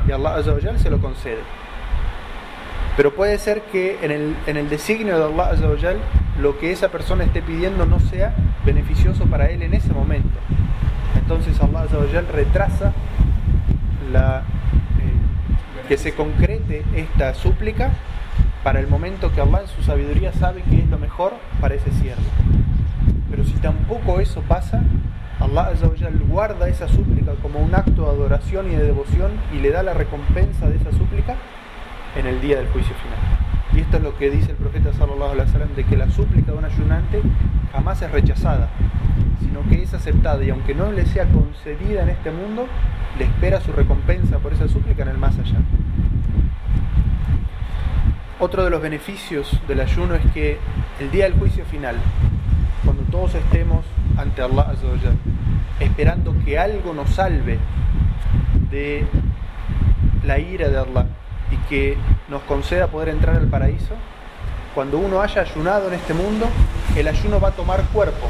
y 0.08 0.12
Allah 0.12 0.36
Azawajal 0.36 0.78
se 0.78 0.90
lo 0.90 1.00
concede. 1.00 1.40
Pero 2.96 3.14
puede 3.14 3.38
ser 3.38 3.62
que 3.62 3.98
en 4.02 4.10
el, 4.10 4.36
en 4.46 4.56
el 4.56 4.68
designio 4.68 5.18
de 5.18 5.24
Allah 5.32 5.50
Azawajal 5.52 5.98
lo 6.40 6.58
que 6.58 6.72
esa 6.72 6.88
persona 6.88 7.24
esté 7.24 7.42
pidiendo 7.42 7.86
no 7.86 8.00
sea 8.00 8.34
beneficioso 8.64 9.24
para 9.26 9.46
él 9.50 9.62
en 9.62 9.74
ese 9.74 9.92
momento. 9.92 10.38
Entonces 11.14 11.60
Allah 11.60 11.82
Azawajal 11.82 12.26
retrasa 12.28 12.92
la, 14.12 14.42
que 15.86 15.96
se 15.96 16.14
concrete 16.14 16.84
esta 16.94 17.34
súplica 17.34 17.90
para 18.64 18.80
el 18.80 18.88
momento 18.88 19.32
que 19.32 19.40
Allah 19.40 19.62
en 19.62 19.68
su 19.68 19.82
sabiduría 19.82 20.32
sabe 20.32 20.62
que 20.62 20.80
es 20.80 20.88
lo 20.88 20.98
mejor 20.98 21.34
para 21.60 21.74
ese 21.74 21.90
siervo. 21.92 22.24
Pero 23.30 23.44
si 23.44 23.52
tampoco 23.54 24.20
eso 24.20 24.42
pasa, 24.42 24.82
Allah 25.38 25.70
guarda 26.28 26.68
esa 26.68 26.88
súplica 26.88 27.34
como 27.42 27.60
un 27.60 27.74
acto 27.74 28.02
de 28.02 28.10
adoración 28.10 28.70
y 28.70 28.74
de 28.74 28.84
devoción 28.84 29.32
y 29.52 29.58
le 29.58 29.70
da 29.70 29.82
la 29.82 29.94
recompensa 29.94 30.68
de 30.68 30.76
esa 30.76 30.90
súplica 30.92 31.36
en 32.16 32.26
el 32.26 32.40
día 32.40 32.56
del 32.56 32.68
juicio 32.68 32.94
final. 32.96 33.45
Y 33.76 33.80
esto 33.80 33.98
es 33.98 34.02
lo 34.02 34.16
que 34.16 34.30
dice 34.30 34.52
el 34.52 34.56
profeta 34.56 34.90
sallallahu 34.94 35.32
alaihi 35.32 35.48
wasallam 35.48 35.74
de 35.76 35.84
que 35.84 35.98
la 35.98 36.08
súplica 36.10 36.52
de 36.52 36.58
un 36.58 36.64
ayunante 36.64 37.20
jamás 37.72 38.00
es 38.00 38.10
rechazada, 38.10 38.70
sino 39.40 39.62
que 39.68 39.82
es 39.82 39.92
aceptada 39.92 40.42
y 40.42 40.48
aunque 40.48 40.74
no 40.74 40.90
le 40.92 41.04
sea 41.04 41.26
concedida 41.26 42.02
en 42.02 42.08
este 42.08 42.30
mundo, 42.30 42.66
le 43.18 43.26
espera 43.26 43.60
su 43.60 43.72
recompensa 43.72 44.38
por 44.38 44.54
esa 44.54 44.66
súplica 44.66 45.02
en 45.02 45.10
el 45.10 45.18
más 45.18 45.38
allá. 45.38 45.58
Otro 48.40 48.64
de 48.64 48.70
los 48.70 48.80
beneficios 48.80 49.60
del 49.68 49.80
ayuno 49.80 50.14
es 50.14 50.24
que 50.32 50.58
el 50.98 51.10
día 51.10 51.24
del 51.24 51.34
juicio 51.34 51.66
final, 51.66 51.96
cuando 52.82 53.02
todos 53.04 53.34
estemos 53.34 53.84
ante 54.16 54.40
Allah 54.40 54.72
esperando 55.80 56.34
que 56.46 56.58
algo 56.58 56.94
nos 56.94 57.10
salve 57.10 57.58
de 58.70 59.06
la 60.24 60.38
ira 60.38 60.70
de 60.70 60.78
Allah 60.78 61.06
y 61.50 61.56
que 61.68 61.98
nos 62.28 62.42
conceda 62.42 62.88
poder 62.88 63.10
entrar 63.10 63.36
al 63.36 63.46
paraíso, 63.46 63.94
cuando 64.74 64.98
uno 64.98 65.22
haya 65.22 65.42
ayunado 65.42 65.88
en 65.88 65.94
este 65.94 66.12
mundo, 66.12 66.46
el 66.96 67.08
ayuno 67.08 67.40
va 67.40 67.48
a 67.48 67.52
tomar 67.52 67.82
cuerpo, 67.92 68.26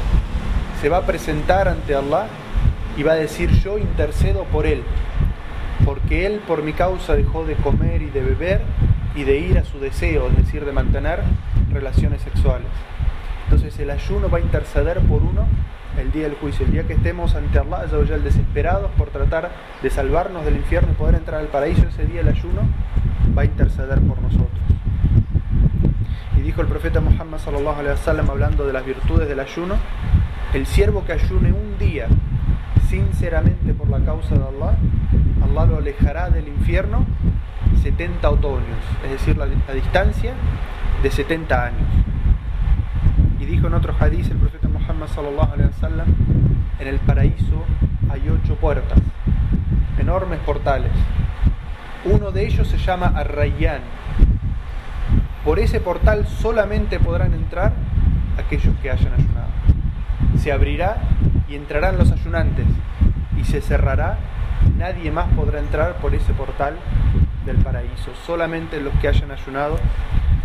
se 0.81 0.89
va 0.89 0.97
a 0.97 1.05
presentar 1.05 1.67
ante 1.67 1.95
Allah 1.95 2.27
y 2.95 3.03
va 3.03 3.13
a 3.13 3.15
decir 3.15 3.51
yo 3.51 3.77
intercedo 3.77 4.43
por 4.45 4.65
él, 4.65 4.83
porque 5.83 6.25
él 6.25 6.41
por 6.47 6.63
mi 6.63 6.73
causa 6.73 7.15
dejó 7.15 7.45
de 7.45 7.55
comer 7.55 8.01
y 8.01 8.09
de 8.09 8.21
beber 8.21 8.61
y 9.15 9.23
de 9.23 9.39
ir 9.39 9.57
a 9.57 9.65
su 9.65 9.79
deseo, 9.79 10.27
es 10.27 10.37
decir, 10.37 10.63
de 10.63 10.71
mantener 10.71 11.21
relaciones 11.71 12.21
sexuales. 12.21 12.67
Entonces 13.45 13.77
el 13.79 13.89
ayuno 13.89 14.29
va 14.29 14.37
a 14.37 14.41
interceder 14.41 14.99
por 15.01 15.23
uno 15.23 15.47
el 15.97 16.11
día 16.11 16.23
del 16.23 16.35
juicio, 16.35 16.65
el 16.65 16.71
día 16.71 16.83
que 16.83 16.93
estemos 16.93 17.33
ante 17.35 17.57
Allah 17.57 17.87
desesperados 18.23 18.91
por 18.97 19.09
tratar 19.09 19.49
de 19.81 19.89
salvarnos 19.89 20.45
del 20.45 20.57
infierno 20.57 20.91
y 20.91 20.95
poder 20.95 21.15
entrar 21.15 21.41
al 21.41 21.47
paraíso, 21.47 21.87
ese 21.87 22.05
día 22.05 22.21
el 22.21 22.27
ayuno 22.27 22.61
va 23.35 23.43
a 23.43 23.45
interceder 23.45 23.99
por 24.01 24.21
nosotros. 24.21 24.47
Y 26.37 26.41
dijo 26.41 26.61
el 26.61 26.67
profeta 26.67 26.99
Muhammad 26.99 27.39
sallallahu 27.39 27.79
alaihi 27.79 27.97
wasallam 27.97 28.29
hablando 28.29 28.65
de 28.67 28.73
las 28.73 28.85
virtudes 28.85 29.27
del 29.27 29.39
ayuno, 29.39 29.75
el 30.53 30.65
siervo 30.65 31.05
que 31.05 31.13
ayune 31.13 31.51
un 31.51 31.77
día 31.79 32.07
sinceramente 32.89 33.73
por 33.73 33.89
la 33.89 33.99
causa 33.99 34.35
de 34.35 34.43
Allah, 34.43 34.77
Allah 35.43 35.65
lo 35.65 35.77
alejará 35.77 36.29
del 36.29 36.47
infierno 36.47 37.05
70 37.87 38.29
otoños, 38.29 38.79
es 39.05 39.11
decir, 39.11 39.37
la, 39.37 39.45
distancia 39.45 40.33
de 41.01 41.09
70 41.11 41.65
años. 41.65 41.87
Y 43.39 43.45
dijo 43.45 43.67
en 43.67 43.75
otro 43.75 43.95
hadith 43.97 44.29
el 44.29 44.37
profeta 44.37 44.67
Muhammad 44.67 45.07
sallallahu 45.07 45.53
alaihi 45.53 45.69
wasallam, 45.69 46.07
en 46.79 46.87
el 46.87 46.99
paraíso 46.99 47.63
hay 48.09 48.27
ocho 48.29 48.55
puertas, 48.55 48.99
enormes 49.99 50.39
portales. 50.39 50.91
Uno 52.09 52.31
de 52.31 52.45
ellos 52.47 52.67
se 52.69 52.77
llama 52.77 53.07
Arrayán. 53.07 53.81
Por 55.43 55.59
ese 55.59 55.81
portal 55.81 56.25
solamente 56.25 56.99
podrán 56.99 57.33
entrar 57.33 57.73
aquellos 58.37 58.73
que 58.81 58.89
hayan 58.89 59.13
ayunado. 59.13 59.47
Se 60.37 60.53
abrirá 60.53 60.97
y 61.49 61.55
entrarán 61.55 61.97
los 61.97 62.09
ayunantes 62.11 62.65
y 63.37 63.43
se 63.43 63.59
cerrará. 63.59 64.17
Nadie 64.77 65.11
más 65.11 65.27
podrá 65.33 65.59
entrar 65.59 65.95
por 65.97 66.15
ese 66.15 66.31
portal 66.33 66.77
del 67.45 67.57
paraíso. 67.57 68.11
Solamente 68.25 68.79
los 68.79 68.93
que 68.95 69.09
hayan 69.09 69.31
ayunado 69.31 69.77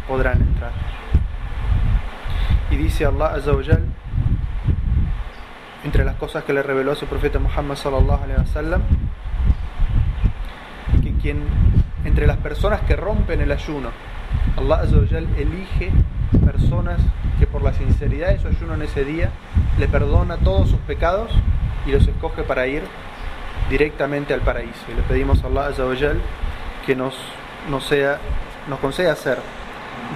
podrán 0.09 0.40
entrar. 0.40 0.72
Y 2.72 2.77
dice 2.77 3.05
Allah 3.05 3.35
Azawajal, 3.35 3.85
entre 5.85 6.05
las 6.05 6.16
cosas 6.16 6.42
que 6.42 6.53
le 6.53 6.62
reveló 6.62 6.92
a 6.92 6.96
su 6.96 7.07
profeta 7.07 7.38
Muhammad 7.38 7.77
sallallahu 7.77 8.25
alaihi 8.25 8.40
wasallam, 8.40 8.83
quien 11.22 11.42
entre 12.04 12.26
las 12.26 12.37
personas 12.38 12.80
que 12.82 12.96
rompen 12.96 13.40
el 13.40 13.52
ayuno, 13.52 13.90
Allah 14.56 14.82
Azawajal 14.82 15.26
elige 15.38 15.90
personas 16.44 17.00
que 17.38 17.46
por 17.46 17.62
la 17.62 17.72
sinceridad 17.72 18.28
de 18.28 18.40
su 18.40 18.48
ayuno 18.48 18.74
en 18.74 18.82
ese 18.82 19.04
día 19.04 19.30
le 19.78 19.88
perdona 19.88 20.37
todos 20.38 20.68
sus 20.68 20.80
pecados 20.80 21.30
y 21.87 21.92
los 21.92 22.06
escoge 22.06 22.42
para 22.42 22.66
ir 22.66 22.82
directamente 23.70 24.35
al 24.35 24.40
paraíso. 24.40 24.85
Y 24.92 24.94
le 24.94 25.02
pedimos 25.02 25.42
a 25.44 25.46
Allah 25.46 25.68
Azawajal 25.68 26.20
que 26.85 26.96
nos, 26.96 27.14
nos, 27.70 27.85
sea, 27.87 28.18
nos 28.68 28.80
conceda 28.80 29.14
ser 29.16 29.38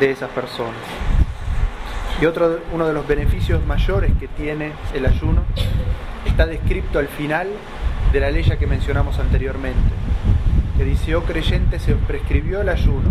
de 0.00 0.10
esas 0.10 0.30
personas. 0.30 0.74
Y 2.20 2.26
otro, 2.26 2.60
uno 2.72 2.86
de 2.86 2.94
los 2.94 3.06
beneficios 3.06 3.64
mayores 3.66 4.12
que 4.18 4.26
tiene 4.28 4.72
el 4.94 5.06
ayuno 5.06 5.42
está 6.26 6.46
descrito 6.46 6.98
al 6.98 7.08
final 7.08 7.48
de 8.12 8.20
la 8.20 8.30
ley 8.30 8.44
que 8.44 8.66
mencionamos 8.66 9.18
anteriormente, 9.18 9.78
que 10.76 10.84
dice, 10.84 11.14
oh 11.16 11.22
creyente, 11.22 11.78
se 11.78 11.94
prescribió 11.94 12.60
el 12.60 12.68
ayuno, 12.68 13.10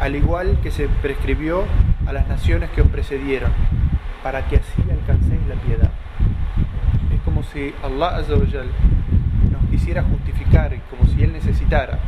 al 0.00 0.16
igual 0.16 0.58
que 0.62 0.70
se 0.70 0.88
prescribió 0.88 1.64
a 2.06 2.12
las 2.12 2.26
naciones 2.28 2.70
que 2.70 2.80
os 2.82 2.88
precedieron, 2.88 3.50
para 4.22 4.46
que 4.48 4.56
así 4.56 4.82
alcancéis 4.90 5.46
la 5.46 5.56
piedad. 5.56 5.90
Es 7.14 7.20
como 7.22 7.42
si 7.42 7.74
Allah 7.82 8.22
nos 9.50 9.70
quisiera 9.70 10.02
justificar, 10.02 10.74
como 10.90 11.06
si 11.12 11.22
Él 11.22 11.32
necesitara 11.32 11.98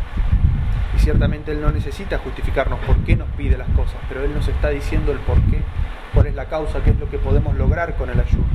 y 0.96 0.98
ciertamente 1.00 1.52
Él 1.52 1.60
no 1.60 1.70
necesita 1.70 2.18
justificarnos 2.18 2.78
por 2.80 2.96
qué 3.04 3.14
nos 3.14 3.28
pide 3.30 3.58
las 3.58 3.68
cosas, 3.70 3.96
pero 4.08 4.24
Él 4.24 4.32
nos 4.34 4.48
está 4.48 4.70
diciendo 4.70 5.12
el 5.12 5.18
por 5.18 5.40
qué, 5.42 5.60
cuál 6.14 6.26
es 6.26 6.34
la 6.34 6.46
causa, 6.46 6.82
qué 6.82 6.90
es 6.90 6.98
lo 6.98 7.10
que 7.10 7.18
podemos 7.18 7.56
lograr 7.56 7.96
con 7.96 8.08
el 8.10 8.18
ayuno. 8.18 8.46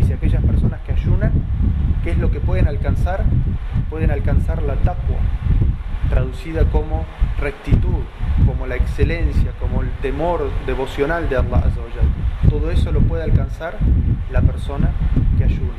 Y 0.00 0.04
si 0.04 0.12
aquellas 0.12 0.42
personas 0.44 0.80
que 0.80 0.92
ayunan, 0.92 1.32
¿qué 2.02 2.10
es 2.10 2.18
lo 2.18 2.30
que 2.30 2.40
pueden 2.40 2.66
alcanzar? 2.66 3.24
Pueden 3.88 4.10
alcanzar 4.10 4.62
la 4.62 4.74
tapua, 4.76 5.18
traducida 6.10 6.64
como 6.66 7.06
rectitud, 7.38 8.02
como 8.44 8.66
la 8.66 8.76
excelencia, 8.76 9.52
como 9.58 9.80
el 9.82 9.90
temor 10.02 10.50
devocional 10.66 11.28
de 11.28 11.36
Allah. 11.36 11.62
Todo 12.50 12.70
eso 12.70 12.92
lo 12.92 13.00
puede 13.00 13.22
alcanzar 13.22 13.78
la 14.30 14.42
persona 14.42 14.90
que 15.38 15.44
ayuna. 15.44 15.72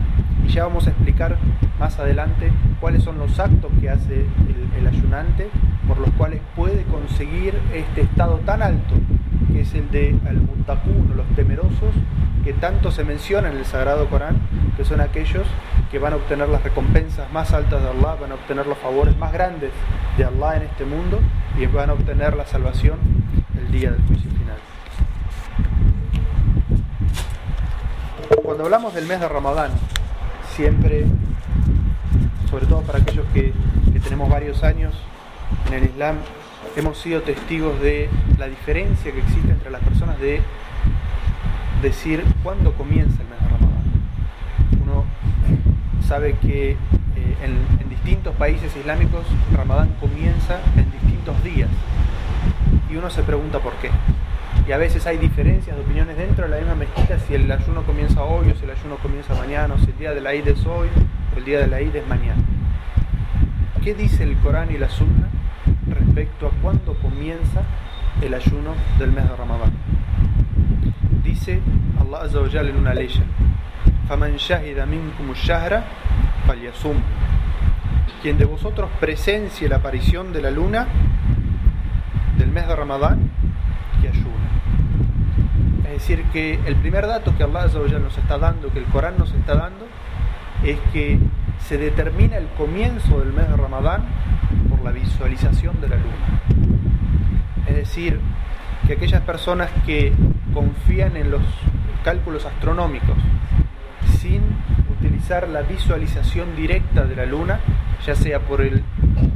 Y 0.43 0.49
ya 0.49 0.63
vamos 0.65 0.87
a 0.87 0.91
explicar 0.91 1.37
más 1.79 1.99
adelante 1.99 2.51
cuáles 2.79 3.03
son 3.03 3.19
los 3.19 3.39
actos 3.39 3.71
que 3.79 3.89
hace 3.89 4.25
el, 4.77 4.87
ayunante 4.87 5.49
por 5.87 5.99
los 5.99 6.09
cuales 6.11 6.41
puede 6.55 6.83
conseguir 6.83 7.53
este 7.73 8.01
estado 8.01 8.37
tan 8.39 8.61
alto 8.63 8.95
que 9.53 9.61
es 9.61 9.73
el 9.75 9.89
de 9.91 10.17
al 10.27 10.41
los 11.15 11.27
temerosos 11.35 11.93
que 12.43 12.53
tanto 12.53 12.91
se 12.91 13.03
menciona 13.03 13.49
en 13.49 13.57
el 13.57 13.65
Sagrado 13.65 14.07
Corán, 14.09 14.37
que 14.77 14.85
son 14.85 15.01
aquellos 15.01 15.45
que 15.89 15.99
van 15.99 16.13
a 16.13 16.15
obtener 16.15 16.49
las 16.49 16.63
recompensas 16.63 17.31
más 17.31 17.53
altas 17.53 17.81
de 17.81 17.89
Allah, 17.89 18.15
van 18.19 18.31
a 18.31 18.35
obtener 18.35 18.65
los 18.65 18.77
favores 18.77 19.17
más 19.17 19.33
grandes 19.33 19.71
de 20.17 20.25
Allah 20.25 20.57
en 20.57 20.63
este 20.63 20.85
mundo 20.85 21.19
y 21.57 21.65
van 21.65 21.89
a 21.89 21.93
obtener 21.93 22.35
la 22.35 22.45
salvación 22.45 22.99
el 23.57 23.71
día 23.71 23.91
del 23.91 24.01
juicio 24.07 24.29
final. 24.31 24.57
Cuando 28.43 28.63
hablamos 28.63 28.93
del 28.93 29.05
mes 29.05 29.19
de 29.19 29.27
Ramadán, 29.27 29.71
siempre, 30.55 31.05
sobre 32.49 32.65
todo 32.65 32.81
para 32.81 32.99
aquellos 32.99 33.25
que, 33.33 33.53
que 33.93 33.99
tenemos 33.99 34.29
varios 34.29 34.63
años 34.63 34.93
en 35.67 35.73
el 35.73 35.83
Islam, 35.85 36.17
hemos 36.75 36.97
sido 36.97 37.21
testigos 37.21 37.79
de 37.81 38.09
la 38.37 38.47
diferencia 38.47 39.11
que 39.11 39.19
existe 39.19 39.49
entre 39.49 39.71
las 39.71 39.81
personas 39.81 40.19
de 40.19 40.41
decir 41.81 42.23
cuándo 42.43 42.73
comienza 42.73 43.21
el 43.21 43.27
mes 43.29 43.39
de 43.39 43.47
Ramadán. 43.47 43.83
Uno 44.83 45.05
sabe 46.11 46.35
que 46.41 46.71
eh, 46.71 46.77
en, 47.41 47.89
distintos 47.89 48.35
países 48.35 48.75
islámicos 48.75 49.25
Ramadán 49.55 49.95
comienza 50.01 50.59
en 50.75 50.91
distintos 50.91 51.41
días 51.41 51.69
y 52.89 52.97
uno 52.97 53.09
se 53.09 53.23
pregunta 53.23 53.59
por 53.59 53.71
qué. 53.75 53.89
Y 54.67 54.73
a 54.73 54.77
veces 54.77 55.07
hay 55.07 55.17
diferencias 55.17 55.73
de 55.73 55.81
opiniones 55.81 56.17
dentro 56.17 56.43
de 56.43 56.49
la 56.49 56.57
misma 56.57 56.75
mezquita 56.75 57.17
si 57.17 57.35
el 57.35 57.49
ayuno 57.49 57.83
comienza 57.83 58.23
hoy 58.23 58.51
o 58.51 58.55
si 58.57 58.65
el 58.65 58.71
ayuno 58.71 58.97
comienza 58.97 59.35
mañana 59.35 59.75
o 59.75 59.77
si 59.77 59.85
el 59.85 59.97
día 59.99 60.13
de 60.13 60.19
la 60.19 60.33
Eid 60.33 60.49
es 60.49 60.65
hoy 60.65 60.89
o 61.33 61.37
el 61.37 61.45
día 61.45 61.59
de 61.59 61.67
la 61.67 61.79
Eid 61.79 61.95
es 61.95 62.05
mañana. 62.05 62.43
¿Qué 63.81 63.93
dice 63.93 64.23
el 64.23 64.35
Corán 64.39 64.69
y 64.69 64.77
la 64.77 64.89
Sunna 64.89 65.29
respecto 65.87 66.47
a 66.47 66.49
cuándo 66.61 66.93
comienza 66.95 67.61
el 68.21 68.33
ayuno 68.33 68.73
del 68.99 69.13
mes 69.13 69.29
de 69.29 69.35
Ramadán? 69.37 69.71
Dice 71.23 71.61
Allah 72.01 72.23
Azza 72.23 72.59
en 72.59 72.75
una 72.75 72.93
ley: 72.93 73.07
فَمَنْ 74.10 74.38
شَهِدَ 74.38 74.78
مِنْكُمُ 74.86 75.30
الشَّهْرَ 75.30 75.82
فَلْيَصُمْ 76.46 76.96
Quien 78.22 78.38
de 78.38 78.44
vosotros 78.44 78.90
presencie 79.00 79.68
la 79.68 79.76
aparición 79.76 80.32
de 80.32 80.42
la 80.42 80.50
luna 80.50 80.86
del 82.38 82.50
mes 82.50 82.66
de 82.66 82.76
Ramadán, 82.76 83.30
que 84.00 84.08
ayuna. 84.08 84.48
Es 85.86 86.02
decir, 86.02 86.22
que 86.32 86.60
el 86.66 86.76
primer 86.76 87.06
dato 87.06 87.36
que 87.36 87.42
Allah 87.42 87.64
Azza 87.64 87.80
wa 87.80 87.88
nos 87.98 88.16
está 88.18 88.38
dando, 88.38 88.72
que 88.72 88.78
el 88.78 88.84
Corán 88.86 89.18
nos 89.18 89.32
está 89.32 89.54
dando, 89.54 89.86
es 90.62 90.78
que 90.92 91.18
se 91.58 91.78
determina 91.78 92.36
el 92.36 92.46
comienzo 92.48 93.20
del 93.20 93.32
mes 93.32 93.48
de 93.48 93.56
Ramadán 93.56 94.04
por 94.68 94.82
la 94.82 94.90
visualización 94.90 95.80
de 95.80 95.88
la 95.88 95.96
luna. 95.96 96.40
Es 97.66 97.76
decir, 97.76 98.20
que 98.86 98.94
aquellas 98.94 99.22
personas 99.22 99.70
que 99.84 100.12
confían 100.54 101.16
en 101.16 101.30
los 101.30 101.42
cálculos 102.04 102.44
astronómicos 102.46 103.16
sin 104.21 104.41
utilizar 104.99 105.47
la 105.49 105.63
visualización 105.63 106.55
directa 106.55 107.05
de 107.05 107.15
la 107.15 107.25
luna, 107.25 107.59
ya 108.05 108.15
sea 108.15 108.39
por, 108.39 108.61
el, 108.61 108.83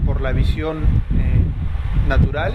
por 0.06 0.22
la 0.22 0.32
visión 0.32 0.84
eh, 1.18 2.08
natural 2.08 2.54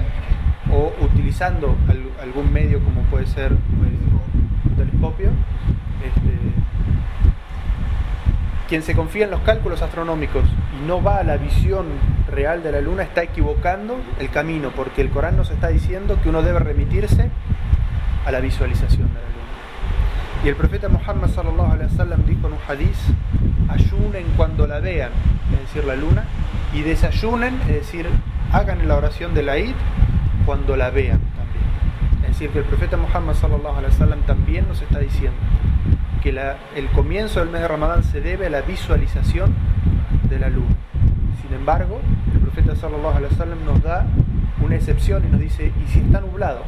o 0.72 0.92
utilizando 1.04 1.76
algún 2.22 2.52
medio 2.52 2.78
como 2.84 3.02
puede 3.02 3.26
ser 3.26 3.48
pues, 3.48 3.90
un 3.90 4.76
telescopio, 4.76 5.30
este, 6.04 6.38
quien 8.68 8.82
se 8.82 8.94
confía 8.94 9.24
en 9.24 9.32
los 9.32 9.40
cálculos 9.40 9.82
astronómicos 9.82 10.44
y 10.80 10.86
no 10.86 11.02
va 11.02 11.16
a 11.16 11.24
la 11.24 11.36
visión 11.36 11.86
real 12.30 12.62
de 12.62 12.70
la 12.70 12.80
luna 12.80 13.02
está 13.02 13.24
equivocando 13.24 13.96
el 14.20 14.30
camino, 14.30 14.70
porque 14.76 15.02
el 15.02 15.10
Corán 15.10 15.36
nos 15.36 15.50
está 15.50 15.66
diciendo 15.68 16.20
que 16.22 16.28
uno 16.28 16.42
debe 16.42 16.60
remitirse 16.60 17.28
a 18.24 18.30
la 18.30 18.38
visualización 18.38 19.08
de 19.08 19.14
la 19.14 19.20
luna. 19.20 19.29
Y 20.42 20.48
el 20.48 20.57
profeta 20.57 20.88
Muhammad 20.88 21.29
sallallahu 21.29 21.72
alaihi 21.72 21.92
wasallam 21.92 22.24
dijo 22.24 22.46
en 22.46 22.55
un 22.55 22.59
hadiz, 22.66 22.98
ayunen 23.68 24.24
cuando 24.38 24.66
la 24.66 24.81
vean, 24.81 25.11
es 25.53 25.61
decir, 25.61 25.85
la 25.85 25.96
luna, 25.96 26.24
y 26.72 26.81
desayunen, 26.81 27.61
es 27.62 27.74
decir, 27.74 28.09
hagan 28.50 28.88
la 28.88 28.96
oración 28.96 29.35
de 29.35 29.42
la 29.42 29.57
Eid 29.59 29.74
cuando 30.46 30.76
la 30.76 30.88
vean 30.88 31.20
también. 31.20 32.22
Es 32.22 32.29
decir, 32.29 32.48
que 32.50 32.61
el 32.61 32.64
profeta 32.64 32.96
Muhammad 32.96 33.35
sallallahu 33.35 33.76
alaihi 33.76 33.92
wasallam 33.92 34.20
también 34.22 34.66
nos 34.66 34.81
está 34.81 34.98
diciendo 34.98 35.37
que 36.22 36.31
el 36.31 36.87
comienzo 36.94 37.40
del 37.40 37.50
mes 37.50 37.61
de 37.61 37.68
Ramadán 37.68 38.03
se 38.03 38.22
debe 38.22 38.46
a 38.46 38.50
la 38.50 38.62
visualización 38.62 39.55
de 40.31 40.38
la 40.38 40.48
luna. 40.48 40.74
Sin 41.42 41.55
embargo, 41.55 42.00
el 42.33 42.40
profeta 42.40 42.76
sallallahu 42.76 43.16
alaihi 43.16 43.33
wasallam 43.35 43.64
nos 43.66 43.83
da 43.83 44.07
una 44.62 44.74
excepción 44.74 45.22
y 45.26 45.31
nos 45.31 45.40
dice, 45.40 45.70
¿y 45.85 45.88
si 45.88 45.98
está 46.00 46.22
nublado? 46.22 46.62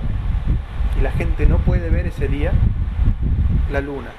Y 0.98 1.02
la 1.02 1.12
gente 1.12 1.46
no 1.46 1.56
puede 1.58 1.88
ver 1.88 2.06
ese 2.06 2.28
día 2.28 2.52
la 3.72 3.80
luna. 3.80 4.10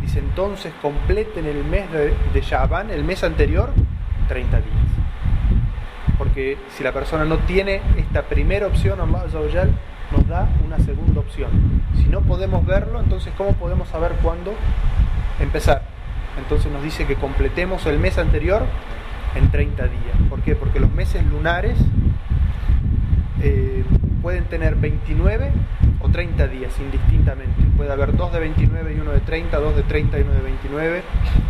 Dice, 0.00 0.20
entonces 0.20 0.72
completen 0.80 1.46
el 1.46 1.64
mes 1.64 1.90
de, 1.92 2.14
de 2.32 2.94
el 2.94 3.04
mes 3.04 3.24
anterior, 3.24 3.70
30 4.28 4.56
días. 4.56 4.68
Porque 6.16 6.58
si 6.76 6.82
la 6.82 6.92
persona 6.92 7.24
no 7.24 7.38
tiene 7.38 7.80
esta 7.96 8.22
primera 8.22 8.66
opción, 8.66 8.98
nos 8.98 10.28
da 10.28 10.48
una 10.66 10.78
segunda 10.80 11.20
opción. 11.20 11.50
Si 11.96 12.04
no 12.04 12.22
podemos 12.22 12.64
verlo, 12.64 13.00
entonces 13.00 13.32
¿cómo 13.36 13.52
podemos 13.52 13.88
saber 13.88 14.12
cuándo 14.22 14.54
empezar? 15.40 15.82
Entonces 16.38 16.72
nos 16.72 16.82
dice 16.82 17.06
que 17.06 17.16
completemos 17.16 17.84
el 17.86 17.98
mes 17.98 18.18
anterior 18.18 18.62
en 19.34 19.50
30 19.50 19.84
días. 19.84 20.16
¿Por 20.28 20.40
qué? 20.40 20.54
Porque 20.54 20.80
los 20.80 20.90
meses 20.92 21.24
lunares 21.26 21.76
eh, 23.42 23.84
pueden 24.22 24.44
tener 24.44 24.74
29 24.76 25.52
o 26.08 26.12
30 26.12 26.48
días 26.48 26.72
indistintamente. 26.80 27.62
Puede 27.76 27.92
haber 27.92 28.16
dos 28.16 28.32
de 28.32 28.40
29 28.40 28.94
y 28.94 29.00
uno 29.00 29.12
de 29.12 29.20
30, 29.20 29.58
dos 29.58 29.76
de 29.76 29.82
30 29.82 30.18
y 30.18 30.22
uno 30.22 30.32
de 30.32 30.40
29, 30.40 31.02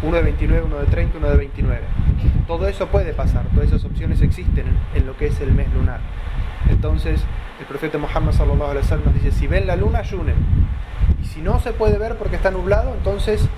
uno 0.03 0.16
de 0.16 0.23
29, 0.23 0.62
uno 0.66 0.79
de 0.79 0.87
30, 0.87 1.18
uno 1.18 1.29
de 1.29 1.37
29. 1.37 1.81
Todo 2.47 2.68
eso 2.68 2.87
puede 2.88 3.12
pasar, 3.12 3.47
todas 3.55 3.68
esas 3.68 3.85
opciones 3.85 4.21
existen 4.23 4.66
en 4.94 5.07
lo 5.07 5.16
que 5.16 5.27
es 5.27 5.40
el 5.40 5.53
mes 5.53 5.73
lunar. 5.73 6.01
Entonces, 6.68 7.25
el 7.61 7.66
profeta 7.66 7.99
Muhammad 7.99 8.33
sallallahu 8.33 8.71
alaihi 8.71 8.85
wasallam 8.85 9.07
nos 9.07 9.14
dice, 9.14 9.33
si 9.33 9.47
ven 9.47 9.66
la 9.66 9.77
luna, 9.77 10.01
ayunen. 10.01 10.37
Y 11.23 11.27
si 11.27 11.40
no 11.40 11.59
se 11.61 11.73
puede 11.73 11.99
ver 11.99 12.16
porque 12.16 12.37
está 12.37 12.51
nublado, 12.51 12.94
entonces 12.94 13.49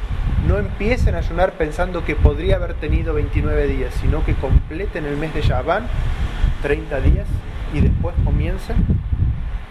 no 0.46 0.58
empiecen 0.58 1.14
a 1.14 1.18
ayunar 1.18 1.52
pensando 1.52 2.04
que 2.04 2.16
podría 2.16 2.56
haber 2.56 2.74
tenido 2.74 3.14
29 3.14 3.66
días, 3.66 3.94
sino 4.00 4.24
que 4.24 4.34
completen 4.34 5.04
el 5.04 5.16
mes 5.16 5.34
de 5.34 5.42
Shaban, 5.42 5.86
30 6.62 7.00
días, 7.00 7.26
y 7.74 7.80
después 7.80 8.14
comiencen 8.24 8.76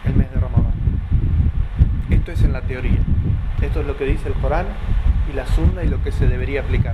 el 0.06 0.16
mes 0.16 0.32
de 0.32 0.40
Ramadán. 0.40 0.69
Esto 2.30 2.42
es 2.42 2.46
en 2.46 2.54
la 2.54 2.62
teoría. 2.62 3.00
Esto 3.60 3.82
es 3.82 3.88
lo 3.88 3.98
que 3.98 4.06
dice 4.06 4.28
el 4.28 4.36
Corán 4.36 4.68
y 5.32 5.36
la 5.36 5.48
Sunna 5.48 5.84
y 5.84 5.88
lo 5.88 6.04
que 6.04 6.12
se 6.12 6.28
debería 6.28 6.62
aplicar. 6.62 6.94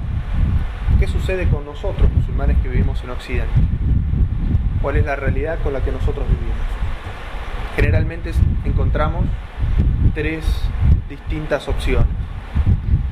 ¿Qué 0.97 1.07
sucede 1.07 1.49
con 1.49 1.65
nosotros, 1.65 2.09
musulmanes 2.09 2.55
que 2.63 2.69
vivimos 2.69 3.03
en 3.03 3.09
Occidente? 3.09 3.51
¿Cuál 4.81 4.95
es 4.95 5.05
la 5.05 5.17
realidad 5.17 5.59
con 5.61 5.73
la 5.73 5.83
que 5.83 5.91
nosotros 5.91 6.25
vivimos? 6.29 6.55
generalmente 7.75 8.31
encontramos 8.63 9.25
tres 10.13 10.45
distintas 11.09 11.67
opciones. 11.67 12.07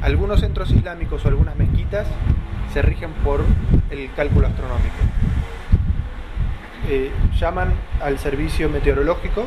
Algunos 0.02 0.40
centros 0.40 0.72
islámicos 0.72 1.26
o 1.26 1.28
algunas 1.28 1.58
mezquitas 1.58 2.08
se 2.72 2.82
rigen 2.82 3.12
por 3.26 3.44
el 3.90 4.10
cálculo 4.16 4.48
astronómico. 4.48 4.96
Eh, 6.88 7.12
llaman 7.38 7.74
al 8.02 8.18
servicio 8.18 8.70
meteorológico 8.70 9.46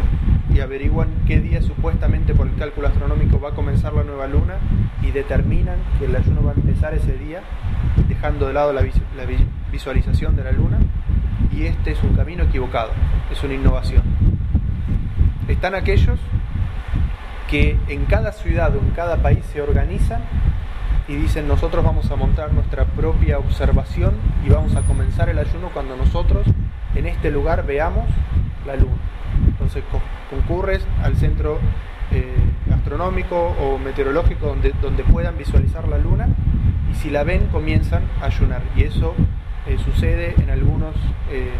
y 0.57 0.61
averiguan 0.61 1.09
qué 1.27 1.41
día 1.41 1.63
supuestamente 1.63 2.35
por 2.35 2.47
el 2.47 2.57
cálculo 2.57 2.89
astronómico 2.89 3.39
va 3.39 3.51
a 3.51 3.55
comenzar 3.55 3.93
la 3.93 4.03
nueva 4.03 4.27
luna 4.27 4.55
y 5.03 5.11
determinan 5.11 5.77
que 5.99 6.07
el 6.07 6.17
ayuno 6.17 6.43
va 6.43 6.53
a 6.53 6.55
empezar 6.55 6.95
ese 6.95 7.17
día, 7.19 7.43
dejando 8.09 8.47
de 8.47 8.55
lado 8.55 8.73
la 8.73 8.83
visualización 9.71 10.35
de 10.37 10.45
la 10.45 10.53
luna. 10.53 10.79
Y 11.53 11.67
este 11.67 11.93
es 11.93 12.03
un 12.03 12.15
camino 12.15 12.45
equivocado, 12.45 12.91
es 13.31 13.43
una 13.45 13.55
innovación 13.55 14.03
están 15.49 15.75
aquellos 15.75 16.19
que 17.49 17.79
en 17.89 18.07
cada 18.07 18.33
ciudad 18.33 18.75
o 18.75 18.81
en 18.81 18.91
cada 18.91 19.23
país 19.23 19.45
se 19.53 19.63
organizan 19.63 20.23
y 21.09 21.15
dicen 21.15 21.47
nosotros 21.47 21.85
vamos 21.85 22.11
a 22.11 22.17
montar 22.17 22.53
nuestra 22.53 22.85
propia 22.85 23.39
observación 23.39 24.17
y 24.45 24.51
vamos 24.51 24.75
a 24.75 24.83
comenzar 24.83 25.29
el 25.29 25.39
ayuno 25.39 25.71
cuando 25.73 25.97
nosotros 25.97 26.47
en 26.97 27.07
este 27.07 27.31
lugar 27.31 27.65
veamos 27.65 28.09
la 28.67 28.75
luna. 28.75 28.97
Entonces 29.67 29.83
concurres 30.31 30.87
al 31.03 31.17
centro 31.17 31.59
eh, 32.13 32.37
astronómico 32.73 33.37
o 33.37 33.79
meteorológico 33.79 34.47
donde, 34.47 34.73
donde 34.81 35.03
puedan 35.03 35.37
visualizar 35.37 35.89
la 35.89 35.99
luna 35.99 36.29
y 36.89 36.95
si 36.95 37.11
la 37.11 37.25
ven 37.25 37.49
comienzan 37.49 38.05
a 38.23 38.27
ayunar. 38.27 38.63
Y 38.77 38.85
eso 38.85 39.15
eh, 39.67 39.77
sucede 39.85 40.37
en 40.39 40.51
algunos 40.51 40.95
eh, 41.33 41.51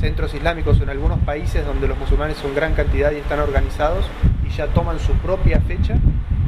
centros 0.00 0.34
islámicos 0.34 0.80
en 0.80 0.90
algunos 0.90 1.20
países 1.20 1.64
donde 1.64 1.86
los 1.86 1.96
musulmanes 1.96 2.38
son 2.38 2.56
gran 2.56 2.74
cantidad 2.74 3.12
y 3.12 3.18
están 3.18 3.38
organizados 3.38 4.04
y 4.44 4.50
ya 4.50 4.66
toman 4.66 4.98
su 4.98 5.12
propia 5.12 5.60
fecha 5.60 5.94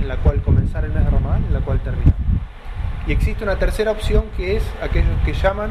en 0.01 0.09
la 0.09 0.17
cual 0.17 0.43
comenzar 0.43 0.85
el 0.85 0.93
mes 0.93 1.05
de 1.05 1.11
Ramadán 1.11 1.43
y 1.45 1.47
en 1.47 1.53
la 1.53 1.61
cual 1.61 1.79
terminar. 1.81 2.24
Y 3.07 3.13
existe 3.13 3.45
una 3.45 3.57
tercera 3.57 3.91
opción 3.91 4.25
que 4.37 4.57
es 4.57 4.63
aquellos 4.83 5.19
que 5.25 5.35
llaman 5.35 5.71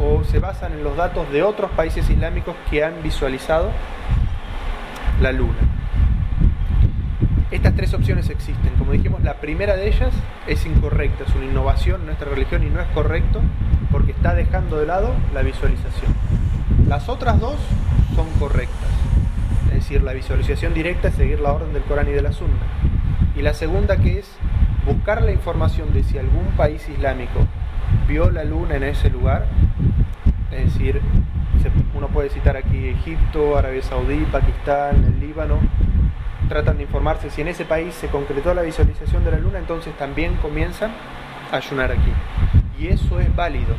o 0.00 0.24
se 0.24 0.40
basan 0.40 0.72
en 0.72 0.84
los 0.84 0.96
datos 0.96 1.30
de 1.30 1.42
otros 1.42 1.70
países 1.72 2.08
islámicos 2.10 2.56
que 2.70 2.82
han 2.82 3.02
visualizado 3.02 3.70
la 5.20 5.32
luna. 5.32 5.58
Estas 7.52 7.74
tres 7.74 7.92
opciones 7.94 8.30
existen. 8.30 8.74
Como 8.78 8.92
dijimos, 8.92 9.22
la 9.22 9.34
primera 9.34 9.76
de 9.76 9.86
ellas 9.86 10.12
es 10.46 10.64
incorrecta, 10.66 11.24
es 11.24 11.34
una 11.34 11.44
innovación 11.44 12.00
en 12.00 12.06
nuestra 12.06 12.30
religión 12.30 12.66
y 12.66 12.70
no 12.70 12.80
es 12.80 12.88
correcto 12.88 13.40
porque 13.90 14.12
está 14.12 14.34
dejando 14.34 14.78
de 14.78 14.86
lado 14.86 15.14
la 15.34 15.42
visualización. 15.42 16.14
Las 16.88 17.08
otras 17.08 17.38
dos 17.38 17.56
son 18.16 18.26
correctas. 18.40 18.88
Es 19.68 19.74
decir, 19.74 20.02
la 20.02 20.12
visualización 20.12 20.74
directa 20.74 21.08
es 21.08 21.14
seguir 21.14 21.40
la 21.40 21.52
orden 21.52 21.72
del 21.72 21.82
Corán 21.82 22.08
y 22.08 22.12
de 22.12 22.22
la 22.22 22.32
Sunna. 22.32 22.56
Y 23.36 23.42
la 23.42 23.54
segunda 23.54 23.98
que 23.98 24.20
es 24.20 24.30
buscar 24.86 25.22
la 25.22 25.32
información 25.32 25.92
de 25.92 26.02
si 26.02 26.18
algún 26.18 26.46
país 26.56 26.88
islámico 26.88 27.46
vio 28.08 28.30
la 28.30 28.44
luna 28.44 28.76
en 28.76 28.84
ese 28.84 29.10
lugar. 29.10 29.46
Es 30.50 30.72
decir, 30.72 31.00
uno 31.94 32.08
puede 32.08 32.30
citar 32.30 32.56
aquí 32.56 32.88
Egipto, 32.88 33.56
Arabia 33.56 33.82
Saudí, 33.82 34.26
Pakistán, 34.30 35.04
el 35.04 35.20
Líbano, 35.20 35.58
tratan 36.48 36.76
de 36.76 36.84
informarse 36.84 37.30
si 37.30 37.40
en 37.42 37.48
ese 37.48 37.64
país 37.64 37.94
se 37.94 38.08
concretó 38.08 38.52
la 38.54 38.62
visualización 38.62 39.24
de 39.24 39.30
la 39.30 39.38
luna, 39.38 39.58
entonces 39.58 39.96
también 39.96 40.36
comienzan 40.36 40.90
a 41.50 41.56
ayunar 41.56 41.92
aquí. 41.92 42.12
Y 42.78 42.88
eso 42.88 43.20
es 43.20 43.34
válido, 43.34 43.74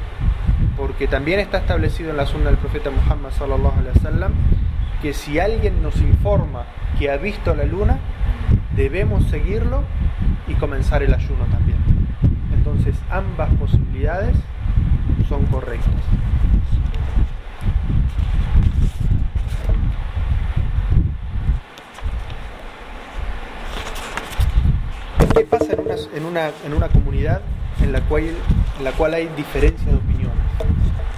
porque 0.77 1.07
también 1.07 1.39
está 1.39 1.57
establecido 1.57 2.11
en 2.11 2.17
la 2.17 2.25
sunna 2.25 2.45
del 2.45 2.57
profeta 2.57 2.89
Muhammad 2.89 3.31
sallallahu 3.31 3.79
alaihi 3.79 3.97
wasallam 3.97 4.33
que 5.01 5.13
si 5.13 5.37
alguien 5.37 5.83
nos 5.83 5.97
informa 5.97 6.63
que 6.97 7.11
ha 7.11 7.17
visto 7.17 7.53
la 7.53 7.65
luna, 7.65 7.99
debemos 8.75 9.25
seguirlo 9.25 9.83
y 10.47 10.53
comenzar 10.55 11.03
el 11.03 11.13
ayuno 11.13 11.45
también. 11.45 11.77
Entonces 12.53 12.95
ambas 13.09 13.49
posibilidades 13.55 14.35
son 15.27 15.45
correctas. 15.47 15.93
¿Qué 25.35 25.45
pasa 25.45 25.73
en 25.73 26.25
una, 26.25 26.51
en 26.63 26.73
una, 26.73 26.89
comunidad 26.89 27.41
en 27.81 27.91
la, 27.91 28.01
cual, 28.01 28.23
en 28.77 28.83
la 28.83 28.91
cual 28.91 29.15
hay 29.15 29.27
diferencia 29.35 29.91
de 29.91 29.97
opiniones 29.97 30.37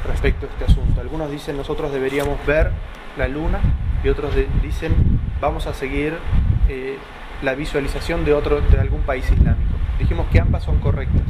respecto 0.07 0.45
a 0.45 0.49
este 0.49 0.71
asunto? 0.71 1.01
Algunos 1.01 1.29
dicen 1.29 1.57
nosotros 1.57 1.91
deberíamos 1.91 2.37
ver 2.45 2.71
la 3.17 3.27
luna 3.27 3.59
y 4.03 4.09
otros 4.09 4.33
dicen 4.61 4.93
vamos 5.41 5.67
a 5.67 5.73
seguir 5.73 6.17
eh, 6.69 6.97
la 7.41 7.55
visualización 7.55 8.25
de, 8.25 8.33
otro, 8.33 8.61
de 8.61 8.79
algún 8.79 9.01
país 9.01 9.25
islámico. 9.31 9.75
Dijimos 9.99 10.27
que 10.31 10.39
ambas 10.39 10.63
son 10.63 10.79
correctas. 10.79 11.23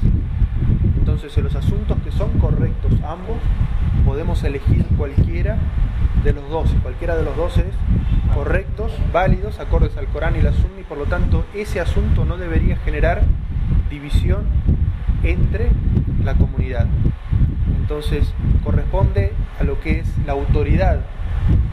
Entonces 0.97 1.37
en 1.37 1.43
los 1.43 1.55
asuntos 1.55 1.97
que 2.03 2.11
son 2.11 2.39
correctos 2.39 2.93
ambos, 3.07 3.37
podemos 4.05 4.43
elegir 4.43 4.85
cualquiera 4.97 5.57
de 6.23 6.33
los 6.33 6.49
dos. 6.49 6.69
Cualquiera 6.81 7.15
de 7.15 7.23
los 7.23 7.35
dos 7.35 7.57
es 7.57 7.73
correctos, 8.33 8.91
válidos, 9.13 9.59
acordes 9.59 9.95
al 9.97 10.07
Corán 10.07 10.35
y 10.35 10.41
la 10.41 10.51
Sunna, 10.51 10.81
y 10.81 10.83
por 10.83 10.97
lo 10.97 11.05
tanto 11.05 11.45
ese 11.53 11.79
asunto 11.79 12.25
no 12.25 12.37
debería 12.37 12.77
generar 12.77 13.23
división 13.89 14.45
entre 15.23 15.69
la 16.23 16.33
comunidad. 16.35 16.87
Entonces 17.79 18.33
corresponde 18.63 19.33
a 19.59 19.63
lo 19.63 19.79
que 19.79 19.99
es 19.99 20.07
la 20.25 20.33
autoridad 20.33 21.01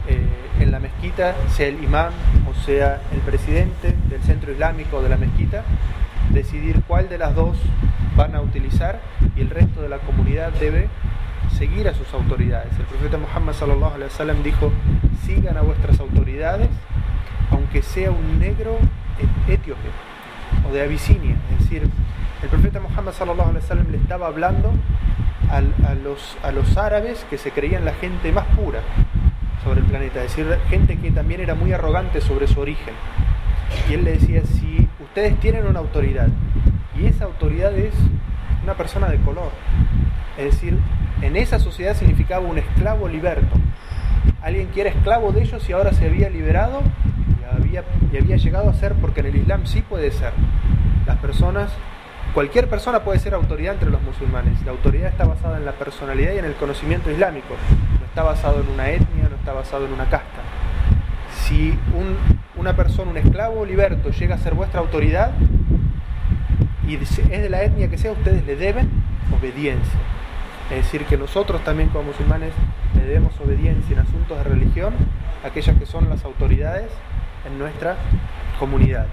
eh, 0.07 0.27
en 0.59 0.71
la 0.71 0.79
mezquita, 0.79 1.35
sea 1.49 1.67
el 1.67 1.83
imán 1.83 2.11
sea 2.65 3.01
el 3.11 3.19
presidente 3.19 3.95
del 4.09 4.21
centro 4.23 4.51
islámico 4.51 5.01
de 5.01 5.09
la 5.09 5.17
mezquita, 5.17 5.63
decidir 6.29 6.81
cuál 6.87 7.09
de 7.09 7.17
las 7.17 7.35
dos 7.35 7.57
van 8.15 8.35
a 8.35 8.41
utilizar 8.41 8.99
y 9.35 9.41
el 9.41 9.49
resto 9.49 9.81
de 9.81 9.89
la 9.89 9.99
comunidad 9.99 10.51
debe 10.53 10.89
seguir 11.57 11.87
a 11.87 11.93
sus 11.93 12.13
autoridades. 12.13 12.71
El 12.79 12.85
profeta 12.85 13.17
Muhammad 13.17 13.53
dijo: 14.43 14.71
"Sigan 15.25 15.57
a 15.57 15.61
vuestras 15.61 15.99
autoridades, 15.99 16.69
aunque 17.51 17.81
sea 17.81 18.11
un 18.11 18.39
negro 18.39 18.77
etíope 19.47 19.89
o 20.67 20.73
de 20.73 20.81
Abisinia." 20.83 21.35
Es 21.51 21.65
decir, 21.65 21.89
el 22.41 22.49
profeta 22.49 22.79
Muhammad 22.79 23.13
sallallahu 23.13 23.49
alaihi 23.49 23.91
le 23.91 23.97
estaba 23.97 24.27
hablando 24.27 24.73
a, 25.49 25.61
los, 25.93 26.37
a 26.41 26.51
los 26.51 26.77
árabes 26.77 27.25
que 27.29 27.37
se 27.37 27.51
creían 27.51 27.85
la 27.85 27.93
gente 27.93 28.31
más 28.31 28.45
pura 28.55 28.79
sobre 29.63 29.79
el 29.81 29.85
planeta, 29.85 30.23
es 30.23 30.35
decir, 30.35 30.57
gente 30.69 30.97
que 30.97 31.11
también 31.11 31.41
era 31.41 31.55
muy 31.55 31.71
arrogante 31.73 32.21
sobre 32.21 32.47
su 32.47 32.59
origen. 32.59 32.93
Y 33.89 33.93
él 33.93 34.03
le 34.03 34.13
decía, 34.13 34.41
si 34.45 34.87
ustedes 34.99 35.39
tienen 35.39 35.65
una 35.65 35.79
autoridad 35.79 36.27
y 36.99 37.07
esa 37.07 37.25
autoridad 37.25 37.75
es 37.77 37.93
una 38.63 38.75
persona 38.75 39.07
de 39.07 39.17
color, 39.17 39.51
es 40.37 40.45
decir, 40.45 40.77
en 41.21 41.35
esa 41.35 41.59
sociedad 41.59 41.95
significaba 41.95 42.45
un 42.45 42.57
esclavo 42.57 43.07
liberto. 43.07 43.55
Alguien 44.41 44.67
que 44.67 44.81
era 44.81 44.89
esclavo 44.89 45.31
de 45.31 45.41
ellos 45.43 45.67
y 45.69 45.73
ahora 45.73 45.93
se 45.93 46.05
había 46.05 46.29
liberado 46.29 46.81
y 47.39 47.55
había, 47.55 47.83
y 48.11 48.17
había 48.17 48.35
llegado 48.37 48.69
a 48.69 48.73
ser, 48.73 48.93
porque 48.93 49.21
en 49.21 49.27
el 49.27 49.35
Islam 49.37 49.65
sí 49.65 49.81
puede 49.81 50.11
ser. 50.11 50.33
Las 51.05 51.17
personas, 51.17 51.71
cualquier 52.33 52.69
persona 52.69 53.03
puede 53.03 53.19
ser 53.19 53.33
autoridad 53.33 53.73
entre 53.73 53.89
los 53.89 54.01
musulmanes. 54.01 54.61
La 54.65 54.71
autoridad 54.71 55.09
está 55.09 55.25
basada 55.25 55.57
en 55.57 55.65
la 55.65 55.73
personalidad 55.73 56.33
y 56.33 56.39
en 56.39 56.45
el 56.45 56.55
conocimiento 56.55 57.09
islámico. 57.09 57.55
No 57.99 58.05
está 58.05 58.23
basado 58.23 58.61
en 58.61 58.69
una 58.69 58.89
etnia, 58.89 59.22
está 59.43 59.51
basado 59.51 59.85
en 59.85 59.91
una 59.91 60.05
casta. 60.05 60.39
Si 61.29 61.77
un, 61.93 62.15
una 62.55 62.77
persona, 62.77 63.11
un 63.11 63.17
esclavo 63.17 63.65
liberto, 63.65 64.09
llega 64.09 64.35
a 64.35 64.37
ser 64.37 64.53
vuestra 64.53 64.79
autoridad 64.79 65.33
y 66.87 66.95
es 66.95 67.17
de 67.17 67.49
la 67.49 67.61
etnia 67.61 67.89
que 67.89 67.97
sea, 67.97 68.13
ustedes 68.13 68.45
le 68.45 68.55
deben 68.55 68.89
obediencia. 69.37 69.99
Es 70.71 70.85
decir, 70.85 71.03
que 71.03 71.17
nosotros 71.17 71.61
también 71.65 71.89
como 71.89 72.05
musulmanes 72.05 72.53
le 72.95 73.03
debemos 73.03 73.37
obediencia 73.41 73.93
en 73.93 73.99
asuntos 73.99 74.37
de 74.37 74.43
religión 74.45 74.93
a 75.43 75.47
aquellas 75.47 75.77
que 75.77 75.85
son 75.85 76.09
las 76.09 76.23
autoridades 76.23 76.89
en 77.45 77.59
nuestra 77.59 77.97
comunidad. 78.59 79.07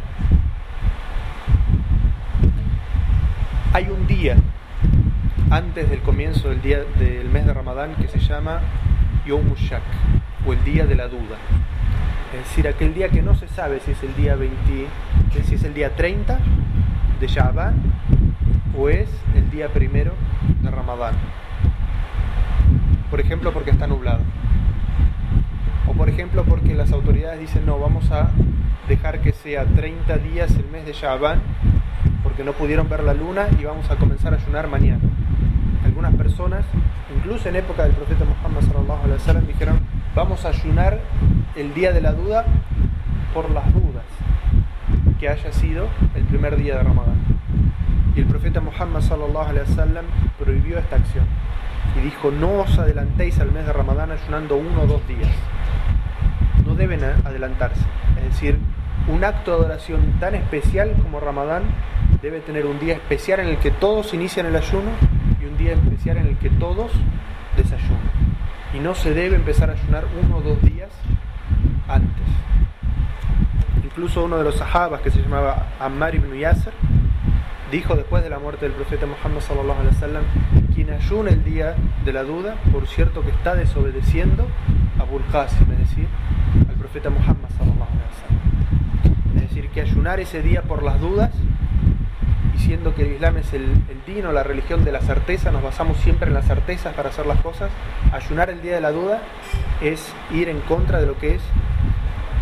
Hay 3.73 3.89
un 3.89 4.07
día 4.07 4.37
antes 5.51 5.91
del 5.91 6.03
comienzo 6.03 6.51
del, 6.51 6.63
día, 6.63 6.79
del 7.01 7.29
mes 7.31 7.47
de 7.47 7.53
Ramadán 7.53 7.97
que 7.97 8.07
se 8.07 8.21
llama 8.21 8.61
Yom 9.31 9.55
Shak 9.55 9.83
o 10.45 10.53
el 10.53 10.65
día 10.65 10.87
de 10.87 10.97
la 10.97 11.09
duda. 11.09 11.39
Es 12.35 12.49
decir, 12.49 12.67
aquel 12.69 12.95
día 12.95 13.09
que 13.09 13.23
no 13.23 13.35
se 13.35 13.49
sabe 13.49 13.81
si 13.81 13.93
es 13.93 14.03
el 14.03 14.15
día 14.17 14.35
20, 14.35 14.87
si 15.47 15.55
es 15.55 15.65
el 15.65 15.73
día 15.73 15.95
30 15.95 16.39
de 17.21 17.27
Shaban 17.27 17.75
o 18.77 18.89
es 18.89 19.09
el 19.35 19.49
día 19.51 19.69
primero 19.69 20.15
de 20.63 20.71
Ramadán 20.71 21.15
por 23.11 23.21
ejemplo 23.21 23.53
porque 23.53 23.71
está 23.71 23.87
nublado. 23.87 24.21
O 25.87 25.93
por 25.93 26.09
ejemplo 26.09 26.45
porque 26.45 26.75
las 26.75 26.93
autoridades 26.93 27.41
dicen 27.41 27.67
no, 27.67 27.79
vamos 27.79 28.11
a 28.11 28.31
dejar 28.89 29.21
que 29.21 29.33
sea 29.33 29.65
30 29.65 30.17
días 30.19 30.55
el 30.57 30.67
mes 30.71 30.87
de 30.87 30.93
Shaban 30.93 31.41
porque 32.23 32.45
no 32.45 32.53
pudieron 32.53 32.89
ver 32.89 33.03
la 33.03 33.15
luna 33.15 33.49
y 33.61 33.65
vamos 33.65 33.91
a 33.91 33.97
comenzar 33.97 34.33
a 34.33 34.37
ayunar 34.37 34.69
mañana. 34.69 35.01
Algunas 36.01 36.19
personas, 36.19 36.65
incluso 37.15 37.51
en 37.51 37.57
época 37.57 37.83
del 37.83 37.93
profeta 37.93 38.25
Muhammad 38.25 38.63
sallallahu 38.63 39.05
alaihi 39.05 39.19
wasallam, 39.21 39.47
dijeron 39.47 39.81
vamos 40.15 40.47
a 40.47 40.49
ayunar 40.49 40.99
el 41.57 41.75
día 41.75 41.93
de 41.93 42.01
la 42.01 42.13
duda 42.13 42.47
por 43.35 43.51
las 43.51 43.71
dudas 43.75 44.05
que 45.19 45.29
haya 45.29 45.53
sido 45.53 45.89
el 46.15 46.25
primer 46.25 46.57
día 46.57 46.79
de 46.79 46.85
Ramadán. 46.85 47.19
Y 48.17 48.21
el 48.21 48.27
profeta 48.27 48.63
Muhammad 48.63 49.03
sallallahu 49.03 49.51
alaihi 49.51 49.69
wasallam 49.69 50.07
prohibió 50.39 50.79
esta 50.79 50.97
acción 50.97 51.27
y 51.99 52.01
dijo, 52.01 52.31
no 52.31 52.61
os 52.61 52.79
adelantéis 52.79 53.39
al 53.39 53.53
mes 53.53 53.67
de 53.67 53.73
Ramadán 53.75 54.11
ayunando 54.11 54.57
uno 54.57 54.85
o 54.85 54.87
dos 54.87 55.07
días. 55.07 55.31
No 56.65 56.77
deben 56.77 57.05
adelantarse. 57.05 57.85
Es 58.17 58.25
decir, 58.25 58.59
un 59.07 59.23
acto 59.23 59.51
de 59.51 59.59
adoración 59.59 60.19
tan 60.19 60.35
especial 60.35 60.95
como 61.03 61.21
Ramadán 61.21 61.65
debe 62.23 62.41
tener 62.41 62.65
un 62.65 62.79
día 62.79 62.95
especial 62.95 63.41
en 63.41 63.49
el 63.49 63.59
que 63.59 63.71
todos 63.71 64.15
inician 64.15 64.47
el 64.47 64.57
ayuno 64.57 64.89
día 65.61 65.75
especial 65.75 66.17
en 66.17 66.27
el 66.27 66.37
que 66.39 66.51
todos 66.51 66.91
desayunan. 67.57 68.11
Y 68.75 68.81
no 68.81 68.95
se 68.95 69.13
debe 69.13 69.37
empezar 69.37 69.71
a 69.71 69.75
ayunar 69.75 70.05
uno 70.23 70.39
o 70.39 70.41
dos 70.41 70.63
días 70.63 70.91
antes. 71.87 72.27
Incluso 73.85 74.25
uno 74.25 74.39
de 74.39 74.45
los 74.45 74.57
sahabas 74.57 75.01
que 75.03 75.11
se 75.11 75.21
llamaba 75.21 75.67
Ammar 75.79 76.15
ibn 76.15 76.33
Yasser 76.39 76.73
dijo 77.71 77.95
después 77.95 78.23
de 78.25 78.31
la 78.31 78.39
muerte 78.39 78.67
del 78.67 78.75
profeta 78.75 79.07
Muhammad 79.07 79.41
sallallahu 79.41 79.81
alaihi 79.81 79.95
wasallam 79.95 80.25
quien 80.75 80.91
ayuna 80.91 81.31
el 81.31 81.45
día 81.45 81.77
de 82.05 82.13
la 82.13 82.25
duda, 82.25 82.57
por 82.73 82.87
cierto 82.87 83.23
que 83.23 83.31
está 83.31 83.55
desobedeciendo 83.55 84.47
a 84.99 85.03
Abul 85.03 85.23
Qasim, 85.31 85.71
es 85.73 85.79
decir, 85.79 86.09
al 86.69 86.75
profeta 86.77 87.11
Muhammad 87.11 87.51
Es 89.35 89.43
decir, 89.43 89.69
que 89.69 89.83
ayunar 89.83 90.21
ese 90.21 90.43
día 90.43 90.63
por 90.63 90.83
las 90.83 91.01
dudas, 91.01 91.31
diciendo 92.61 92.95
que 92.95 93.05
el 93.05 93.13
Islam 93.13 93.39
es 93.39 93.55
el, 93.55 93.63
el 93.63 94.05
dino, 94.07 94.33
la 94.33 94.43
religión 94.43 94.85
de 94.85 94.93
la 94.93 95.01
certeza, 95.01 95.51
nos 95.51 95.63
basamos 95.63 95.97
siempre 95.97 96.29
en 96.29 96.35
las 96.35 96.45
certezas 96.45 96.93
para 96.95 97.09
hacer 97.09 97.25
las 97.25 97.41
cosas, 97.41 97.71
ayunar 98.13 98.51
el 98.51 98.61
día 98.61 98.75
de 98.75 98.83
la 98.83 98.93
duda 98.93 99.23
es 99.81 100.13
ir 100.31 100.51
en 100.51 100.61
contra 100.61 101.01
de 101.01 101.07
lo 101.07 101.17
que 101.17 101.37
es 101.37 101.43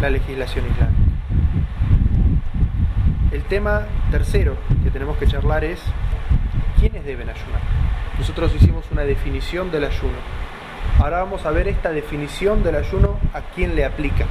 la 0.00 0.10
legislación 0.10 0.66
islámica. 0.66 1.02
El 3.30 3.44
tema 3.44 3.86
tercero 4.10 4.56
que 4.82 4.90
tenemos 4.90 5.16
que 5.18 5.28
charlar 5.28 5.62
es 5.62 5.80
quiénes 6.80 7.04
deben 7.04 7.28
ayunar. 7.28 7.60
Nosotros 8.18 8.52
hicimos 8.56 8.86
una 8.90 9.02
definición 9.02 9.70
del 9.70 9.84
ayuno. 9.84 10.18
Ahora 10.98 11.18
vamos 11.18 11.46
a 11.46 11.52
ver 11.52 11.68
esta 11.68 11.92
definición 11.92 12.64
del 12.64 12.74
ayuno 12.74 13.20
a 13.32 13.42
quién 13.54 13.76
le 13.76 13.84
aplica. 13.84 14.26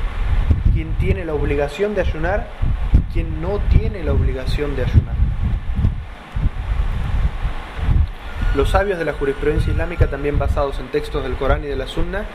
Quién 0.74 0.92
tiene 0.98 1.24
la 1.24 1.34
obligación 1.34 1.96
de 1.96 2.02
ayunar, 2.02 2.48
quien 3.14 3.42
no 3.42 3.60
tiene 3.70 4.04
la 4.04 4.12
obligación 4.12 4.76
de 4.76 4.84
ayunar. 4.84 5.17
Los 8.58 8.72
sabios 8.72 8.98
de 8.98 9.06
la 9.06 9.14
jurisprudencia 9.14 9.72
islámica, 9.72 10.08
también 10.08 10.40
basados 10.40 10.80
en 10.80 10.88
textos 10.88 11.22
del 11.22 11.36
Corán 11.36 11.64
y 11.64 11.68
de 11.68 11.76
la 11.76 11.86
Sunna, 11.86 12.26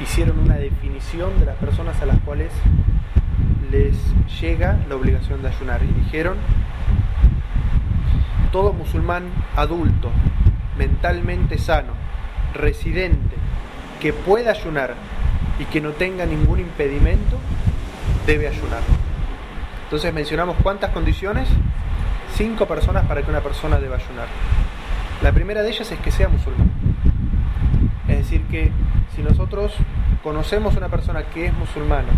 hicieron 0.00 0.38
una 0.38 0.54
definición 0.54 1.40
de 1.40 1.46
las 1.46 1.56
personas 1.56 2.00
a 2.00 2.06
las 2.06 2.20
cuales 2.20 2.52
les 3.68 3.96
llega 4.40 4.78
la 4.88 4.94
obligación 4.94 5.42
de 5.42 5.48
ayunar 5.48 5.82
y 5.82 5.88
dijeron, 6.04 6.36
todo 8.52 8.72
musulmán 8.72 9.24
adulto, 9.56 10.12
mentalmente 10.78 11.58
sano, 11.58 11.94
residente, 12.54 13.34
que 14.00 14.12
pueda 14.12 14.52
ayunar 14.52 14.94
y 15.58 15.64
que 15.64 15.80
no 15.80 15.90
tenga 15.90 16.26
ningún 16.26 16.60
impedimento, 16.60 17.38
debe 18.24 18.46
ayunar. 18.46 18.82
Entonces 19.82 20.14
mencionamos 20.14 20.56
cuántas 20.62 20.90
condiciones, 20.92 21.48
cinco 22.36 22.66
personas 22.66 23.04
para 23.06 23.22
que 23.22 23.30
una 23.30 23.40
persona 23.40 23.80
deba 23.80 23.96
ayunar. 23.96 24.28
La 25.22 25.30
primera 25.30 25.62
de 25.62 25.70
ellas 25.70 25.88
es 25.92 25.98
que 26.00 26.10
sea 26.10 26.28
musulmán. 26.28 26.68
Es 28.08 28.18
decir, 28.18 28.42
que 28.50 28.72
si 29.14 29.22
nosotros 29.22 29.72
conocemos 30.24 30.74
a 30.74 30.78
una 30.78 30.88
persona 30.88 31.22
que 31.32 31.46
es 31.46 31.54
musulmana 31.54 32.08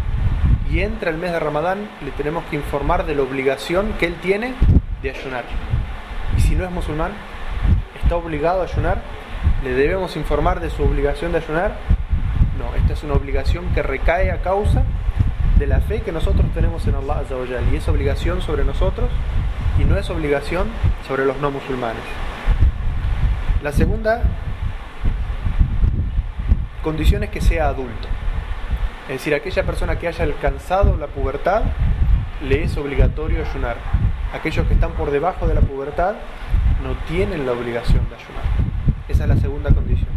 y 0.71 0.81
entra 0.81 1.11
el 1.11 1.19
mes 1.19 1.31
de 1.33 1.39
Ramadán, 1.39 1.91
le 2.03 2.13
tenemos 2.13 2.45
que 2.45 2.57
informar 2.57 3.05
de 3.05 3.15
la 3.15 3.21
obligación 3.21 3.93
que 3.99 4.07
él 4.07 4.15
tiene 4.23 4.55
de 5.03 5.11
ayunar. 5.11 5.45
Y 6.39 6.41
si 6.41 6.55
no 6.55 6.65
es 6.65 6.71
musulmán, 6.71 7.13
está 8.03 8.17
obligado 8.17 8.63
a 8.63 8.65
ayunar, 8.65 9.03
le 9.63 9.75
debemos 9.75 10.17
informar 10.17 10.61
de 10.61 10.71
su 10.71 10.83
obligación 10.83 11.33
de 11.33 11.39
ayunar. 11.39 11.77
No, 12.59 12.75
esta 12.75 12.95
es 12.95 13.03
una 13.03 13.15
obligación 13.15 13.67
que 13.75 13.83
recae 13.83 14.31
a 14.31 14.41
causa 14.41 14.83
de 15.59 15.67
la 15.67 15.81
fe 15.83 16.01
que 16.01 16.11
nosotros 16.11 16.47
tenemos 16.55 16.87
en 16.87 16.95
Allah 16.95 17.23
y 17.71 17.77
es 17.77 17.87
obligación 17.87 18.41
sobre 18.41 18.65
nosotros 18.65 19.11
y 19.79 19.85
no 19.85 19.99
es 19.99 20.09
obligación 20.09 20.69
sobre 21.07 21.27
los 21.27 21.37
no 21.37 21.51
musulmanes. 21.51 22.03
La 23.65 23.73
segunda 23.73 24.21
condición 26.83 27.23
es 27.23 27.31
que 27.31 27.41
sea 27.41 27.69
adulto. 27.69 28.09
Es 29.09 29.15
decir, 29.15 29.35
aquella 29.35 29.63
persona 29.63 29.99
que 29.99 30.07
haya 30.07 30.23
alcanzado 30.23 30.99
la 30.99 31.07
pubertad, 31.07 31.63
le 32.43 32.65
es 32.65 32.77
obligatorio 32.77 33.43
ayunar. 33.43 33.79
Aquellos 34.35 34.67
que 34.67 34.75
están 34.75 34.91
por 34.93 35.11
debajo 35.11 35.47
de 35.47 35.55
la 35.55 35.63
pubertad 35.63 36.13
no 36.83 36.93
tienen 37.09 37.47
la 37.47 37.53
obligación 37.53 38.07
de 38.11 38.17
ayunar. 38.17 38.45
Esa 39.09 39.23
es 39.23 39.29
la 39.31 39.37
segunda 39.39 39.71
condición. 39.71 40.11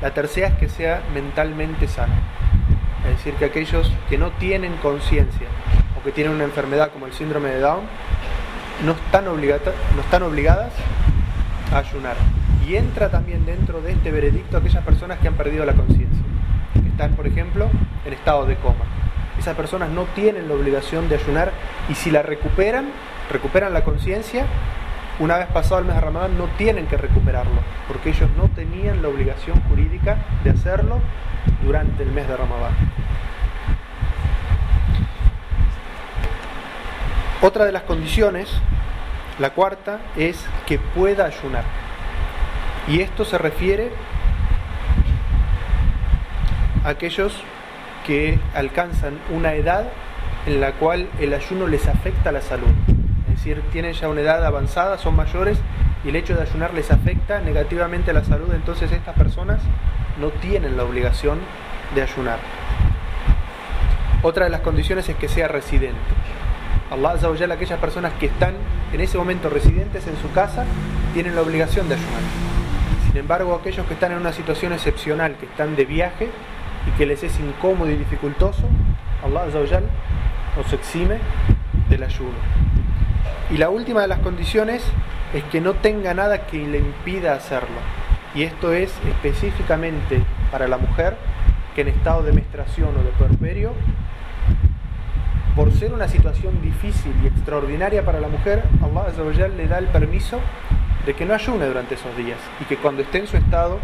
La 0.00 0.14
tercera 0.14 0.48
es 0.48 0.54
que 0.54 0.70
sea 0.70 1.02
mentalmente 1.12 1.88
sano. 1.88 2.14
Es 3.04 3.18
decir, 3.18 3.34
que 3.34 3.44
aquellos 3.44 3.92
que 4.08 4.16
no 4.16 4.30
tienen 4.38 4.74
conciencia 4.78 5.48
o 6.00 6.02
que 6.02 6.12
tienen 6.12 6.32
una 6.32 6.44
enfermedad 6.44 6.92
como 6.92 7.04
el 7.04 7.12
síndrome 7.12 7.50
de 7.50 7.60
Down 7.60 7.84
no 8.86 8.92
están, 8.92 9.26
no 9.26 9.32
obligadas 10.26 10.72
a 11.74 11.78
ayunar. 11.80 12.16
Y 12.66 12.76
entra 12.76 13.10
también 13.10 13.46
dentro 13.46 13.80
de 13.80 13.92
este 13.92 14.10
veredicto 14.10 14.56
aquellas 14.56 14.84
personas 14.84 15.18
que 15.20 15.28
han 15.28 15.34
perdido 15.34 15.64
la 15.64 15.74
conciencia 15.74 16.24
están, 16.96 17.14
por 17.14 17.26
ejemplo, 17.26 17.68
en 18.06 18.12
estado 18.14 18.46
de 18.46 18.56
coma. 18.56 18.86
Esas 19.38 19.54
personas 19.54 19.90
no 19.90 20.04
tienen 20.14 20.48
la 20.48 20.54
obligación 20.54 21.10
de 21.10 21.16
ayunar 21.16 21.52
y 21.90 21.94
si 21.94 22.10
la 22.10 22.22
recuperan, 22.22 22.86
recuperan 23.30 23.74
la 23.74 23.84
conciencia, 23.84 24.46
una 25.18 25.36
vez 25.36 25.46
pasado 25.48 25.80
el 25.80 25.84
mes 25.84 25.94
de 25.94 26.00
Ramadán 26.00 26.38
no 26.38 26.46
tienen 26.56 26.86
que 26.86 26.96
recuperarlo, 26.96 27.60
porque 27.86 28.08
ellos 28.08 28.30
no 28.38 28.48
tenían 28.48 29.02
la 29.02 29.08
obligación 29.08 29.60
jurídica 29.68 30.16
de 30.42 30.50
hacerlo 30.50 31.00
durante 31.62 32.02
el 32.02 32.12
mes 32.12 32.26
de 32.26 32.36
Ramadán. 32.36 32.72
Otra 37.42 37.66
de 37.66 37.72
las 37.72 37.82
condiciones, 37.82 38.50
la 39.38 39.50
cuarta, 39.50 40.00
es 40.16 40.42
que 40.64 40.78
pueda 40.78 41.26
ayunar. 41.26 41.85
Y 42.88 43.00
esto 43.00 43.24
se 43.24 43.36
refiere 43.38 43.90
aquellos 46.84 47.32
que 48.06 48.38
alcanzan 48.54 49.18
una 49.30 49.54
edad 49.54 49.88
en 50.46 50.60
la 50.60 50.72
cual 50.72 51.08
el 51.18 51.34
ayuno 51.34 51.66
les 51.66 51.88
afecta 51.88 52.30
a 52.30 52.32
la 52.32 52.40
salud. 52.40 52.70
Es 53.28 53.36
decir, 53.36 53.60
tienen 53.72 53.92
ya 53.92 54.08
una 54.08 54.20
edad 54.20 54.44
avanzada, 54.46 54.98
son 54.98 55.16
mayores 55.16 55.58
y 56.04 56.10
el 56.10 56.16
hecho 56.16 56.36
de 56.36 56.42
ayunar 56.42 56.72
les 56.74 56.92
afecta 56.92 57.40
negativamente 57.40 58.12
a 58.12 58.14
la 58.14 58.24
salud, 58.24 58.52
entonces 58.54 58.92
estas 58.92 59.16
personas 59.16 59.60
no 60.20 60.28
tienen 60.28 60.76
la 60.76 60.84
obligación 60.84 61.40
de 61.96 62.02
ayunar. 62.02 62.38
Otra 64.22 64.44
de 64.44 64.50
las 64.50 64.60
condiciones 64.60 65.08
es 65.08 65.16
que 65.16 65.28
sea 65.28 65.48
residente. 65.48 65.96
Allah 66.90 67.10
Azza 67.10 67.28
aquellas 67.52 67.80
personas 67.80 68.12
que 68.14 68.26
están 68.26 68.54
en 68.92 69.00
ese 69.00 69.18
momento 69.18 69.50
residentes 69.50 70.06
en 70.06 70.16
su 70.18 70.30
casa, 70.30 70.64
tienen 71.12 71.34
la 71.34 71.42
obligación 71.42 71.88
de 71.88 71.96
ayunar. 71.96 72.65
Sin 73.16 73.22
embargo, 73.22 73.54
aquellos 73.54 73.86
que 73.86 73.94
están 73.94 74.12
en 74.12 74.18
una 74.18 74.34
situación 74.34 74.74
excepcional, 74.74 75.36
que 75.36 75.46
están 75.46 75.74
de 75.74 75.86
viaje, 75.86 76.28
y 76.86 76.98
que 76.98 77.06
les 77.06 77.22
es 77.22 77.40
incómodo 77.40 77.90
y 77.90 77.96
dificultoso, 77.96 78.68
Allah 79.24 79.80
nos 80.54 80.72
exime 80.74 81.16
del 81.88 82.02
ayuno. 82.02 82.34
Y 83.50 83.56
la 83.56 83.70
última 83.70 84.02
de 84.02 84.08
las 84.08 84.18
condiciones 84.18 84.84
es 85.32 85.42
que 85.44 85.62
no 85.62 85.72
tenga 85.72 86.12
nada 86.12 86.46
que 86.46 86.58
le 86.58 86.76
impida 86.76 87.32
hacerlo. 87.32 87.78
Y 88.34 88.42
esto 88.42 88.74
es 88.74 88.92
específicamente 89.08 90.22
para 90.52 90.68
la 90.68 90.76
mujer 90.76 91.16
que 91.74 91.80
en 91.80 91.88
estado 91.88 92.22
de 92.22 92.32
menstruación 92.32 92.90
o 92.98 93.02
de 93.02 93.12
puerperio, 93.12 93.72
por 95.54 95.72
ser 95.72 95.94
una 95.94 96.06
situación 96.06 96.60
difícil 96.60 97.14
y 97.24 97.28
extraordinaria 97.28 98.04
para 98.04 98.20
la 98.20 98.28
mujer, 98.28 98.62
Allah 98.82 99.48
le 99.48 99.68
da 99.68 99.78
el 99.78 99.86
permiso 99.86 100.38
de 101.06 101.14
que 101.14 101.24
no 101.24 101.34
ayune 101.34 101.66
durante 101.66 101.94
esos 101.94 102.14
días 102.16 102.38
y 102.60 102.64
que 102.64 102.76
cuando 102.76 103.02
esté 103.02 103.18
en 103.18 103.28
su 103.28 103.36
estado 103.36 103.78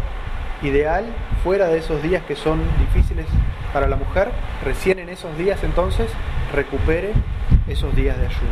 ideal 0.61 1.05
fuera 1.43 1.67
de 1.67 1.77
esos 1.77 2.03
días 2.03 2.23
que 2.23 2.35
son 2.35 2.61
difíciles 2.79 3.25
para 3.71 3.87
la 3.87 3.95
mujer, 3.95 4.29
recién 4.63 4.99
en 4.99 5.09
esos 5.09 5.35
días 5.37 5.63
entonces 5.63 6.11
recupere 6.53 7.13
esos 7.67 7.95
días 7.95 8.17
de 8.17 8.27
ayuno. 8.27 8.51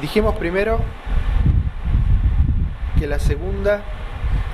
Dijimos 0.00 0.34
primero 0.34 0.80
que 2.98 3.06
la 3.06 3.18
segunda 3.18 3.82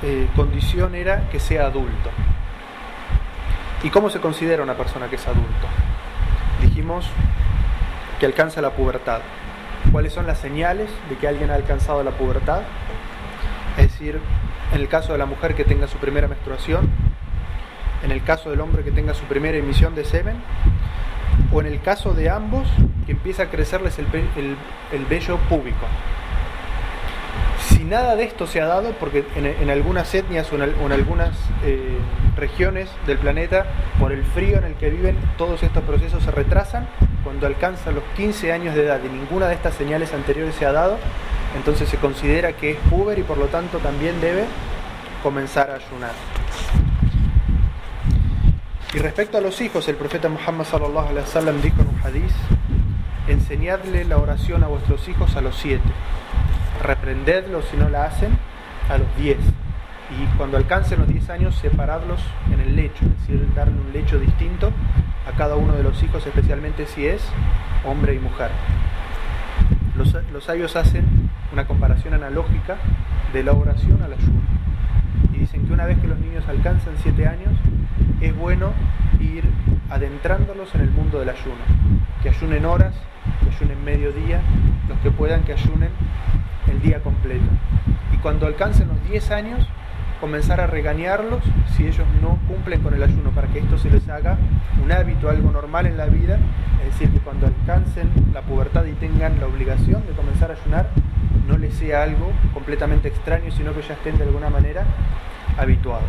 eh, 0.03 0.29
condición 0.37 0.95
era 0.95 1.29
que 1.31 1.41
sea 1.41 1.67
adulto. 1.67 2.11
¿Y 3.83 3.91
cómo 3.91 4.11
se 4.11 4.21
considera 4.21 4.63
una 4.63 4.75
persona 4.75 5.09
que 5.09 5.17
es 5.17 5.27
adulto? 5.27 5.67
Dijimos 6.61 7.07
que 8.19 8.27
alcanza 8.27 8.61
la 8.61 8.71
pubertad. 8.71 9.23
¿Cuáles 9.93 10.13
son 10.13 10.27
las 10.27 10.39
señales 10.39 10.89
de 11.09 11.17
que 11.17 11.27
alguien 11.27 11.51
ha 11.51 11.55
alcanzado 11.55 12.05
la 12.05 12.13
pubertad? 12.13 12.63
Es 13.77 13.91
decir, 13.91 14.21
en 14.73 14.81
el 14.81 14.89
caso 14.89 15.13
de 15.13 15.19
la 15.19 15.27
mujer 15.27 15.57
que 15.57 15.65
tenga 15.65 15.89
su 15.89 15.99
primera 15.99 16.29
menstruación, 16.29 16.89
en 18.05 18.13
el 18.13 18.23
caso 18.23 18.51
del 18.51 18.61
hombre 18.61 18.85
que 18.85 18.93
tenga 18.93 19.15
su 19.15 19.25
primera 19.25 19.59
emisión 19.59 19.97
de 19.97 20.05
semen, 20.05 20.37
o 21.53 21.61
en 21.61 21.67
el 21.67 21.81
caso 21.81 22.15
de 22.15 22.31
ambos 22.31 22.69
que 23.05 23.13
empieza 23.13 23.45
a 23.45 23.47
crecerles 23.51 23.99
el, 23.99 24.07
el, 24.93 25.05
vello 25.07 25.39
púbico. 25.49 25.87
Si 27.59 27.83
nada 27.83 28.15
de 28.15 28.25
esto 28.25 28.47
se 28.47 28.61
ha 28.61 28.67
dado, 28.67 28.93
porque 28.93 29.25
en, 29.35 29.71
algunas 29.71 30.15
etnias 30.15 30.53
o 30.53 30.57
en, 30.57 30.93
algunas 30.93 31.37
eh, 31.65 31.99
regiones 32.37 32.89
del 33.07 33.19
planeta, 33.19 33.67
por 33.99 34.13
el 34.13 34.25
frío 34.25 34.59
en 34.59 34.65
el 34.65 34.75
que 34.75 34.91
viven, 34.91 35.17
todos 35.37 35.65
estos 35.65 35.83
procesos 35.83 36.23
se 36.23 36.31
retrasan, 36.31 36.89
cuando 37.25 37.47
alcanzan 37.47 37.95
los 37.95 38.05
15 38.17 38.53
años 38.53 38.75
de 38.75 38.85
edad 38.85 39.01
y 39.05 39.09
ninguna 39.09 39.49
de 39.49 39.55
estas 39.55 39.75
señales 39.75 40.13
anteriores 40.13 40.55
se 40.55 40.67
ha 40.67 40.73
dado, 40.73 40.99
entonces 41.57 41.89
se 41.89 41.97
considera 41.97 42.53
que 42.53 42.73
es 42.73 42.77
puber 42.89 43.19
y 43.19 43.23
por 43.23 43.39
lo 43.39 43.47
tanto 43.47 43.79
también 43.79 44.21
debe 44.21 44.45
comenzar 45.23 45.71
a 45.71 45.75
ayunar. 45.75 46.13
Y 48.95 48.99
respecto 48.99 49.39
a 49.39 49.41
los 49.41 49.61
hijos, 49.61 49.87
el 49.89 49.97
profeta 49.97 50.29
Muhammad 50.29 50.65
sallallahu 50.65 51.09
alaihi 51.11 51.27
wasallam 51.27 51.61
dijo 51.61 51.83
en 51.83 51.89
un 51.89 52.01
hadiz: 52.03 52.33
enseñadle 53.29 54.05
la 54.05 54.19
oración 54.19 54.65
a 54.65 54.67
vuestros 54.67 55.07
hijos 55.09 55.37
a 55.37 55.41
los 55.41 55.57
siete, 55.57 55.89
reprendedlos 56.83 57.67
si 57.71 57.77
no 57.77 57.89
la 57.89 58.05
hacen 58.05 58.37
a 58.89 58.99
los 58.99 59.17
diez, 59.17 59.39
y 60.11 60.37
cuando 60.37 60.57
alcancen 60.57 60.99
los 60.99 61.09
diez 61.09 61.31
años, 61.31 61.55
separadlos 61.57 62.21
en 62.53 62.61
el 62.61 62.77
lecho, 62.77 63.05
es 63.05 63.21
decir, 63.21 63.49
darle 63.55 63.81
un 63.81 63.93
lecho 63.93 64.19
distinto 64.19 64.73
a 65.29 65.37
cada 65.37 65.57
uno 65.57 65.75
de 65.75 65.83
los 65.83 66.03
hijos, 66.03 66.27
especialmente 66.27 66.87
si 66.87 67.07
es 67.07 67.23
hombre 67.85 68.15
y 68.15 68.19
mujer. 68.19 68.51
Los, 69.97 70.17
los 70.33 70.45
sabios 70.45 70.77
hacen 70.77 71.31
una 71.53 71.67
comparación 71.67 72.15
analógica 72.15 72.77
de 73.33 73.45
la 73.45 73.53
oración 73.53 74.03
al 74.03 74.15
ayuno. 74.15 74.41
Y 75.33 75.39
dicen 75.39 75.67
que 75.67 75.73
una 75.73 75.87
vez 75.87 75.99
que 75.99 76.09
los 76.09 76.19
niños 76.19 76.45
alcanzan 76.49 76.95
siete 77.03 77.27
años, 77.27 77.53
es 78.21 78.37
bueno 78.37 78.73
ir 79.21 79.45
adentrándolos 79.91 80.75
en 80.75 80.83
el 80.83 80.91
mundo 80.91 81.21
del 81.21 81.29
ayuno. 81.29 81.63
Que 82.23 82.31
ayunen 82.31 82.65
horas, 82.65 82.95
que 83.43 83.55
ayunen 83.55 83.85
mediodía, 83.85 84.41
los 84.89 84.99
que 85.01 85.11
puedan 85.11 85.43
que 85.43 85.53
ayunen 85.53 85.91
el 86.71 86.81
día 86.83 87.01
completo. 87.01 87.45
Y 88.13 88.17
cuando 88.19 88.47
alcancen 88.47 88.89
los 88.89 89.03
10 89.09 89.31
años, 89.31 89.67
comenzar 90.21 90.61
a 90.61 90.67
regañarlos 90.67 91.43
si 91.77 91.87
ellos 91.87 92.07
no 92.21 92.39
cumplen 92.47 92.83
con 92.83 92.95
el 92.95 93.03
ayuno, 93.03 93.31
para 93.31 93.49
que 93.49 93.61
esto 93.61 93.79
se 93.79 93.91
les 93.91 94.09
haga 94.09 94.37
un 94.83 94.93
hábito, 94.93 95.31
algo 95.31 95.51
normal 95.51 95.87
en 95.87 95.97
la 95.97 96.07
vida, 96.07 96.39
es 96.81 96.93
decir, 96.93 97.11
que 97.11 97.21
cuando 97.21 97.47
alcancen 97.47 98.11
la 98.33 98.43
pubertad 98.43 98.85
y 98.85 98.93
tengan 98.93 99.41
la 99.41 99.47
obligación 99.47 100.07
de 100.07 100.13
comenzar 100.13 100.51
a 100.51 100.55
ayunar, 100.55 100.91
no 101.49 101.57
les 101.57 101.75
sea 101.75 102.03
algo 102.03 102.31
completamente 102.53 103.09
extraño, 103.09 103.51
sino 103.51 103.73
que 103.75 103.83
ya 103.83 103.95
estén 103.95 104.19
de 104.19 104.25
alguna 104.25 104.51
manera 104.51 104.85
habituados. 105.57 106.09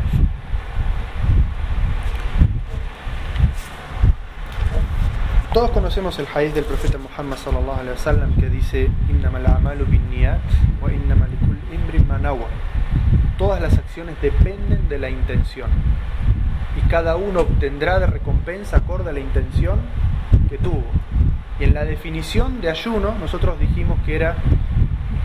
Todos 5.53 5.72
conocemos 5.72 6.18
el 6.18 6.28
hadith 6.34 6.53
del 6.53 6.64
profeta 6.64 6.97
Muhammad 6.97 7.38
sallallahu 7.38 7.82
alaihi 7.82 7.91
wasallam 7.91 8.34
que 8.36 8.49
dice 8.49 8.89
innamal 9.09 9.45
a'malu 9.45 9.86
binniyat 9.86 10.39
wa 10.82 10.89
innamal 10.89 11.28
imrin 11.74 12.07
Todas 13.41 13.59
las 13.59 13.75
acciones 13.75 14.15
dependen 14.21 14.87
de 14.87 14.99
la 14.99 15.09
intención 15.09 15.67
y 16.77 16.87
cada 16.89 17.15
uno 17.15 17.39
obtendrá 17.39 17.97
de 17.97 18.05
recompensa 18.05 18.77
acorde 18.77 19.09
a 19.09 19.13
la 19.13 19.19
intención 19.19 19.79
que 20.47 20.59
tuvo. 20.59 20.85
Y 21.59 21.63
en 21.63 21.73
la 21.73 21.83
definición 21.83 22.61
de 22.61 22.69
ayuno 22.69 23.15
nosotros 23.19 23.59
dijimos 23.59 23.97
que 24.05 24.15
era 24.15 24.35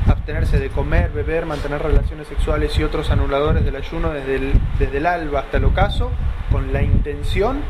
abstenerse 0.08 0.58
de 0.58 0.70
comer, 0.70 1.10
beber, 1.10 1.44
mantener 1.44 1.82
relaciones 1.82 2.26
sexuales 2.26 2.78
y 2.78 2.84
otros 2.84 3.10
anuladores 3.10 3.66
del 3.66 3.76
ayuno 3.76 4.08
desde 4.08 4.36
el, 4.36 4.52
desde 4.78 4.96
el 4.96 5.04
alba 5.04 5.40
hasta 5.40 5.58
el 5.58 5.66
ocaso 5.66 6.10
con 6.50 6.72
la 6.72 6.82
intención 6.82 7.60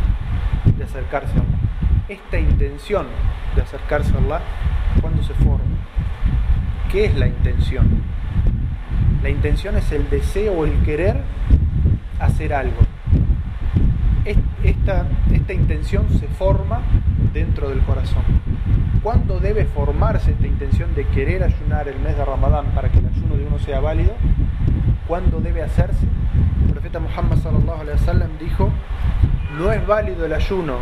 de 0.77 0.85
acercarse 0.85 1.37
a 1.39 1.41
Allah 1.41 1.57
esta 2.09 2.39
intención 2.39 3.09
de 3.57 3.63
acercarse 3.63 4.15
a 4.15 4.19
Allah, 4.19 4.41
¿cuándo 5.01 5.25
se 5.25 5.35
forma? 5.35 5.65
¿Qué 6.93 7.07
es 7.07 7.17
la 7.17 7.27
intención? 7.27 8.16
La 9.23 9.31
intención 9.31 9.77
es 9.77 9.91
el 9.93 10.09
deseo 10.09 10.53
o 10.53 10.65
el 10.65 10.73
querer 10.83 11.17
hacer 12.19 12.55
algo. 12.55 12.81
Esta, 14.63 15.07
esta 15.33 15.53
intención 15.53 16.07
se 16.19 16.27
forma 16.27 16.81
dentro 17.33 17.69
del 17.69 17.81
corazón. 17.81 18.23
¿Cuándo 19.03 19.39
debe 19.39 19.65
formarse 19.67 20.33
esta 20.33 20.47
intención 20.47 20.95
de 20.95 21.07
querer 21.07 21.45
ayunar 21.45 21.87
el 21.89 21.99
mes 22.01 22.17
de 22.17 22.25
Ramadán 22.25 22.67
para 22.75 22.91
que 22.91 22.99
el 22.99 23.07
ayuno 23.07 23.37
de 23.37 23.47
uno 23.47 23.59
sea 23.59 23.81
válido? 23.81 24.15
¿Cuándo 25.07 25.41
debe 25.41 25.63
hacerse? 25.63 26.07
El 26.65 26.73
profeta 26.73 26.99
Muhammad 26.99 27.39
dijo: 28.41 28.71
"No 29.59 29.73
es 29.73 29.87
válido 29.87 30.27
el 30.27 30.33
ayuno 30.33 30.79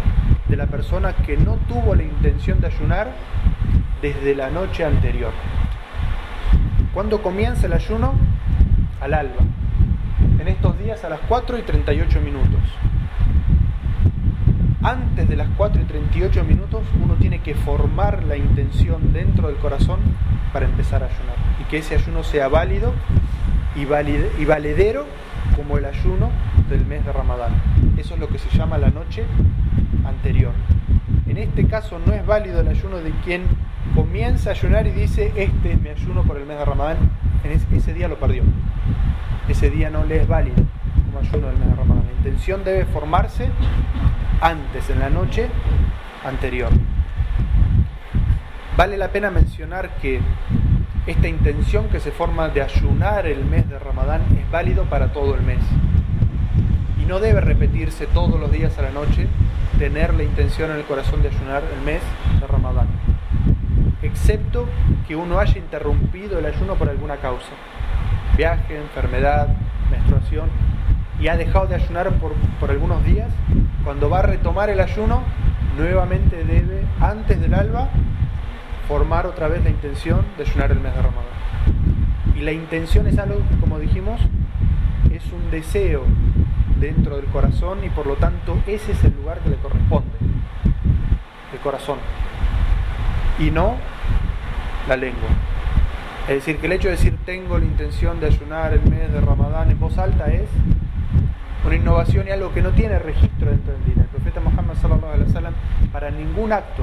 de 0.49 0.57
la 0.57 0.67
persona 0.67 1.13
que 1.15 1.37
no 1.37 1.57
tuvo 1.69 1.95
la 1.95 2.03
intención 2.03 2.61
de 2.61 2.69
ayunar 2.69 3.13
desde 4.01 4.35
la 4.35 4.51
noche 4.51 4.85
anterior. 4.85 5.33
¿Cuándo 6.95 7.21
comienza 7.23 7.67
el 7.67 7.73
ayuno? 7.73 8.15
Al 9.01 9.15
alba. 9.15 9.43
En 10.39 10.47
estos 10.47 10.79
días 10.79 11.03
a 11.03 11.09
las 11.09 11.19
4 11.29 11.59
y 11.59 11.63
38 11.63 12.21
minutos. 12.21 12.61
Antes 14.81 15.29
de 15.29 15.35
las 15.35 15.49
4 15.57 15.83
y 15.83 15.85
38 15.87 16.45
minutos 16.45 16.83
uno 17.03 17.15
tiene 17.15 17.41
que 17.41 17.57
formar 17.57 18.23
la 18.23 18.37
intención 18.37 19.13
dentro 19.13 19.49
del 19.49 19.57
corazón 19.57 19.99
para 20.53 20.67
empezar 20.67 21.03
a 21.03 21.07
ayunar. 21.07 21.35
Y 21.61 21.65
que 21.65 21.79
ese 21.79 21.97
ayuno 21.97 22.23
sea 22.23 22.47
válido 22.47 22.93
y, 23.75 23.81
y 24.41 24.45
valedero 24.45 25.07
como 25.57 25.79
el 25.79 25.87
ayuno 25.87 26.31
del 26.71 26.87
mes 26.87 27.05
de 27.05 27.13
Ramadán. 27.13 27.55
Eso 27.97 28.15
es 28.15 28.21
lo 28.21 28.29
que 28.29 28.39
se 28.39 28.57
llama 28.57 28.79
la 28.79 28.91
noche 28.91 29.25
anterior. 30.07 30.53
En 31.27 31.37
este 31.37 31.67
caso 31.67 31.99
no 32.05 32.13
es 32.13 32.25
válido 32.25 32.61
el 32.61 32.69
ayuno 32.69 32.99
de 32.99 33.11
quien 33.25 33.43
comienza 33.95 34.51
a 34.51 34.53
ayunar 34.53 34.87
y 34.87 34.91
dice, 34.91 35.33
este 35.37 35.73
es 35.73 35.81
mi 35.81 35.89
ayuno 35.89 36.23
por 36.23 36.37
el 36.37 36.47
mes 36.47 36.59
de 36.59 36.65
Ramadán, 36.65 36.97
en 37.45 37.77
ese, 37.77 37.93
día 37.93 38.09
lo 38.09 38.19
perdió. 38.19 38.43
Ese 39.49 39.71
día 39.71 39.91
no 39.91 40.05
le 40.05 40.23
es 40.23 40.29
válido 40.29 40.57
como 41.05 41.19
ayuno 41.19 41.49
del 41.49 41.59
mes 41.59 41.69
de 41.69 41.75
Ramadán. 41.75 42.05
La 42.07 42.13
intención 42.13 42.65
debe 42.65 42.85
formarse 42.87 43.49
antes, 44.41 44.89
en 44.91 45.01
la 45.01 45.11
noche 45.11 45.49
anterior. 46.25 46.71
Vale 48.77 48.97
la 48.97 49.09
pena 49.09 49.31
mencionar 49.31 49.97
que 49.97 50.21
esta 51.07 51.29
intención 51.29 51.89
que 51.89 52.01
se 52.01 52.11
forma 52.11 52.49
de 52.49 52.63
ayunar 52.63 53.27
el 53.27 53.45
mes 53.45 53.69
de 53.69 53.79
Ramadán 53.79 54.23
es 54.41 54.51
válido 54.51 54.85
para 54.85 55.13
todo 55.13 55.35
el 55.35 55.43
mes. 55.43 55.61
Y 57.01 57.07
no 57.07 57.21
debe 57.21 57.41
repetirse 57.41 58.07
todos 58.07 58.41
los 58.41 58.51
días 58.51 58.79
a 58.79 58.83
la 58.83 58.91
noche 58.91 59.29
tener 59.79 60.15
la 60.15 60.23
intención 60.23 60.71
en 60.71 60.79
el 60.79 60.85
corazón 60.85 61.23
de 61.23 61.29
ayunar 61.29 61.63
el 61.63 61.85
mes 61.85 62.03
de 62.41 62.47
Ramadán. 62.47 62.87
Excepto 64.03 64.69
que 65.07 65.17
uno 65.17 65.39
haya 65.39 65.59
interrumpido 65.59 66.39
el 66.39 66.47
ayuno 66.47 66.75
por 66.75 66.89
alguna 66.89 67.17
causa. 67.17 67.51
Viaje, 68.37 68.77
enfermedad, 68.77 69.49
menstruación. 69.91 70.49
Y 71.21 71.29
ha 71.29 71.37
dejado 71.37 71.67
de 71.67 71.77
ayunar 71.77 72.11
por, 72.19 72.33
por 72.61 72.71
algunos 72.71 73.05
días. 73.05 73.31
Cuando 73.83 74.11
va 74.11 74.21
a 74.21 74.23
retomar 74.23 74.71
el 74.71 74.81
ayuno, 74.81 75.23
nuevamente 75.77 76.45
debe, 76.45 76.85
antes 77.01 77.41
del 77.41 77.55
alba, 77.55 77.89
formar 78.89 79.27
otra 79.27 79.49
vez 79.49 79.63
la 79.65 79.71
intención 79.71 80.25
de 80.37 80.45
ayunar 80.45 80.73
el 80.73 80.81
mes 80.81 80.95
de 80.95 81.03
Ramadán. 81.03 81.25
Y 82.37 82.41
la 82.41 82.53
intención 82.53 83.07
es 83.07 83.19
algo 83.19 83.41
como 83.61 83.79
dijimos, 83.79 84.21
es 85.13 85.25
un 85.33 85.51
deseo 85.51 86.05
dentro 86.85 87.17
del 87.17 87.25
corazón 87.27 87.83
y 87.83 87.89
por 87.89 88.07
lo 88.07 88.17
tanto 88.17 88.59
ese 88.67 88.93
es 88.93 89.05
el 89.05 89.15
lugar 89.17 89.39
que 89.39 89.51
le 89.51 89.57
corresponde, 89.57 90.17
el 91.53 91.59
corazón, 91.61 91.99
y 93.39 93.51
no 93.51 93.77
la 94.87 94.97
lengua. 94.97 95.29
Es 96.29 96.37
decir, 96.37 96.59
que 96.59 96.67
el 96.67 96.73
hecho 96.73 96.89
de 96.89 96.97
decir 96.97 97.19
tengo 97.25 97.59
la 97.59 97.65
intención 97.65 98.21
de 98.21 98.27
ayunar 98.27 98.73
el 98.75 98.83
mes 98.83 99.13
de 99.13 99.21
Ramadán 99.21 99.71
en 99.71 99.81
voz 99.81 99.97
alta 99.99 100.27
es 100.27 100.49
una 101.65 101.75
innovación 101.75 102.29
y 102.29 102.31
algo 102.31 102.53
que 102.53 102.61
no 102.61 102.71
tiene 102.71 102.99
registro 102.99 103.51
dentro 103.51 103.73
del 103.73 103.85
día. 103.85 104.03
El 104.03 104.09
profeta 104.09 104.41
Muhammad 104.41 104.75
sallallahu 104.81 105.13
alaihi 105.13 105.29
wasallam 105.29 105.55
para 105.91 106.11
ningún 106.11 106.53
acto, 106.53 106.83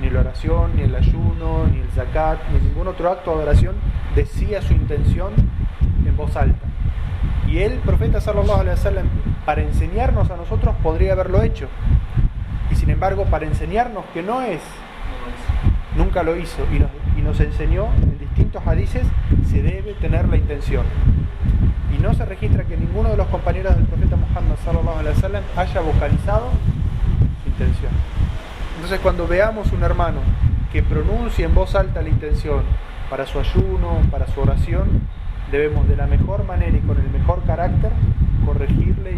ni 0.00 0.08
la 0.08 0.20
oración, 0.20 0.76
ni 0.76 0.82
el 0.82 0.94
ayuno, 0.94 1.66
ni 1.70 1.80
el 1.80 1.88
zakat, 1.90 2.38
ni 2.50 2.60
ningún 2.60 2.88
otro 2.88 3.10
acto 3.10 3.36
de 3.36 3.42
oración 3.42 3.74
decía 4.14 4.62
su 4.62 4.72
intención 4.72 5.32
en 6.06 6.16
voz 6.16 6.34
alta. 6.36 6.66
Y 7.46 7.58
el 7.58 7.74
profeta 7.80 8.20
sallallahu 8.20 8.60
alaihi 8.60 8.76
wasallam 8.76 9.06
para 9.44 9.62
enseñarnos 9.62 10.30
a 10.30 10.36
nosotros 10.36 10.74
podría 10.82 11.12
haberlo 11.12 11.42
hecho. 11.42 11.68
Y 12.70 12.76
sin 12.76 12.90
embargo, 12.90 13.26
para 13.26 13.46
enseñarnos 13.46 14.04
que 14.12 14.22
no 14.22 14.42
es, 14.42 14.60
nunca 15.96 16.22
lo 16.22 16.36
hizo 16.36 16.66
y 16.72 17.22
nos, 17.22 17.40
enseñó 17.40 17.88
en 18.02 18.18
distintos 18.18 18.66
hadices 18.66 19.06
se 19.48 19.62
debe 19.62 19.94
tener 19.94 20.28
la 20.28 20.36
intención 20.36 20.84
y 21.96 22.02
no 22.02 22.12
se 22.14 22.24
registra 22.24 22.64
que 22.64 22.76
ninguno 22.76 23.10
de 23.10 23.16
los 23.16 23.28
compañeros 23.28 23.74
del 23.76 23.86
profeta 23.86 24.16
Muhammad 24.16 24.56
sallallahu 24.64 25.42
haya 25.56 25.80
vocalizado 25.80 26.50
su 27.42 27.48
intención. 27.48 27.92
Entonces 28.74 29.00
cuando 29.00 29.26
veamos 29.26 29.72
un 29.72 29.82
hermano 29.82 30.20
que 30.72 30.82
pronuncie 30.82 31.44
en 31.44 31.54
voz 31.54 31.74
alta 31.74 32.02
la 32.02 32.08
intención 32.08 32.62
para 33.08 33.26
su 33.26 33.38
ayuno, 33.38 34.00
para 34.10 34.26
su 34.26 34.40
oración, 34.40 35.02
debemos 35.50 35.88
de 35.88 35.96
la 35.96 36.06
mejor 36.06 36.44
manera 36.44 36.76
y 36.76 36.80
con 36.80 36.98
el 36.98 37.08
mejor 37.10 37.42
carácter 37.44 37.92
corregirle 38.44 39.12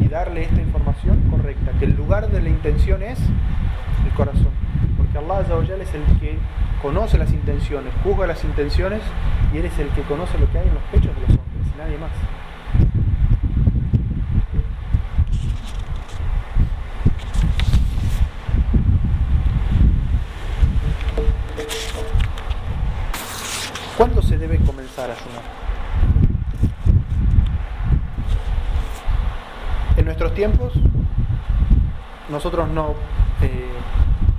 y 0.00 0.08
darle 0.08 0.42
esta 0.44 0.60
información 0.60 1.20
correcta, 1.30 1.72
que 1.78 1.86
el 1.86 1.96
lugar 1.96 2.30
de 2.30 2.42
la 2.42 2.48
intención 2.48 3.02
es 3.02 3.18
el 3.18 4.12
corazón, 4.14 4.50
porque 4.96 5.18
Allah 5.18 5.76
es 5.80 5.94
el 5.94 6.04
que 6.20 6.36
conoce 6.80 7.18
las 7.18 7.32
intenciones, 7.32 7.92
juzga 8.02 8.26
las 8.26 8.44
intenciones 8.44 9.00
y 9.52 9.58
Él 9.58 9.66
es 9.66 9.78
el 9.78 9.88
que 9.90 10.02
conoce 10.02 10.38
lo 10.38 10.50
que 10.50 10.58
hay 10.58 10.68
en 10.68 10.74
los 10.74 10.82
pechos 10.84 11.14
de 11.14 11.20
los 11.20 11.30
hombres 11.30 11.52
nadie 11.78 11.98
más. 11.98 12.10
¿Cuándo 23.96 24.22
se 24.22 24.36
debe 24.36 24.58
comenzar 24.58 25.10
a 25.10 25.14
ayunar? 25.14 25.61
En 30.02 30.06
nuestros 30.06 30.34
tiempos, 30.34 30.72
nosotros 32.28 32.68
no 32.68 32.96
eh, 33.40 33.70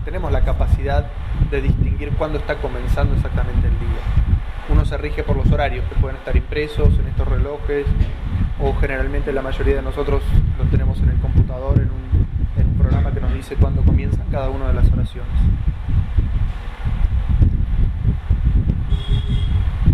tenemos 0.03 0.29
la 0.29 0.43
capacidad 0.43 1.07
de 1.49 1.61
distinguir 1.61 2.11
cuándo 2.17 2.37
está 2.37 2.57
comenzando 2.57 3.15
exactamente 3.15 3.67
el 3.69 3.79
día 3.79 4.33
uno 4.69 4.83
se 4.83 4.97
rige 4.97 5.23
por 5.23 5.37
los 5.37 5.49
horarios 5.51 5.85
que 5.87 5.95
pueden 5.95 6.17
estar 6.17 6.35
impresos 6.35 6.97
en 6.99 7.07
estos 7.07 7.27
relojes 7.27 7.85
o 8.61 8.73
generalmente 8.75 9.31
la 9.31 9.41
mayoría 9.41 9.75
de 9.75 9.81
nosotros 9.81 10.21
los 10.57 10.69
tenemos 10.69 10.99
en 10.99 11.09
el 11.09 11.19
computador 11.19 11.79
en 11.79 11.91
un, 11.91 12.03
programa 12.77 13.13
que 13.13 13.21
nos 13.21 13.33
dice 13.33 13.55
cuándo 13.55 13.81
comienzan 13.83 14.25
cada 14.29 14.49
una 14.49 14.67
de 14.67 14.73
las 14.73 14.91
oraciones. 14.91 15.31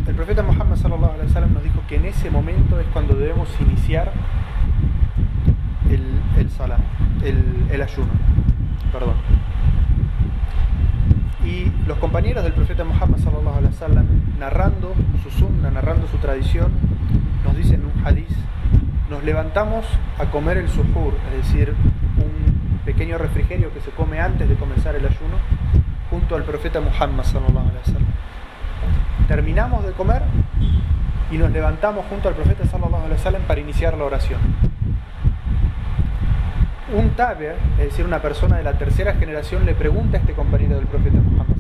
El 0.08 0.16
profeta 0.16 0.42
Muhammad 0.42 0.76
sallallahu 0.76 1.14
alaihi 1.14 1.28
wasallam 1.28 1.54
nos 1.54 1.64
dijo 1.64 1.82
que 1.88 1.98
en 1.98 2.06
ese 2.06 2.32
momento 2.32 2.80
es 2.80 2.88
cuando 2.88 3.14
debemos 3.14 3.48
iniciar 3.62 4.12
el, 6.40 7.28
el, 7.28 7.68
el 7.72 7.82
ayuno. 7.82 8.12
Perdón. 8.92 9.16
Y 11.46 11.72
los 11.88 11.98
compañeros 11.98 12.44
del 12.44 12.54
profeta 12.54 12.84
Muhammad 12.84 13.18
sallallahu 13.18 13.58
alaihi 13.58 13.74
wasallam 13.74 14.08
narrando 14.38 14.94
su 15.24 15.30
sunna, 15.32 15.72
narrando 15.72 16.08
su 16.08 16.18
tradición, 16.18 16.72
nos 17.44 17.56
dicen 17.56 17.86
un 17.86 18.06
hadith 18.06 18.30
nos 19.10 19.24
levantamos 19.24 19.86
a 20.20 20.26
comer 20.26 20.58
el 20.58 20.70
suhur, 20.70 21.14
es 21.32 21.48
decir, 21.48 21.74
un 22.18 22.80
pequeño 22.86 23.18
refrigerio 23.18 23.74
que 23.74 23.82
se 23.82 23.90
come 23.92 24.20
antes 24.20 24.48
de 24.48 24.56
comenzar 24.56 24.96
el 24.96 25.06
ayuno, 25.06 25.38
junto 26.10 26.36
al 26.36 26.44
profeta 26.44 26.80
Muhammad 26.80 27.24
sallallahu 27.24 27.70
alaihi 27.70 27.80
wasallam. 27.80 28.08
Terminamos 29.28 29.86
de 29.86 29.92
comer 29.94 30.22
y 31.32 31.38
nos 31.38 31.52
levantamos 31.52 32.06
junto 32.08 32.30
al 32.30 32.36
profeta 32.36 32.66
sallallahu 32.66 33.06
alaihi 33.06 33.14
wasallam 33.14 33.42
para 33.44 33.60
iniciar 33.60 33.98
la 33.98 34.06
oración. 34.06 34.40
Un 36.92 37.12
taber, 37.12 37.56
es 37.78 37.86
decir, 37.86 38.06
una 38.06 38.20
persona 38.20 38.58
de 38.58 38.64
la 38.64 38.78
tercera 38.78 39.14
generación, 39.14 39.66
le 39.66 39.76
pregunta 39.76 40.18
a 40.18 40.22
este 40.22 40.34
compañero 40.34 40.76
del 40.76 40.88
profeta 40.88 41.18
Muhammad 41.18 41.56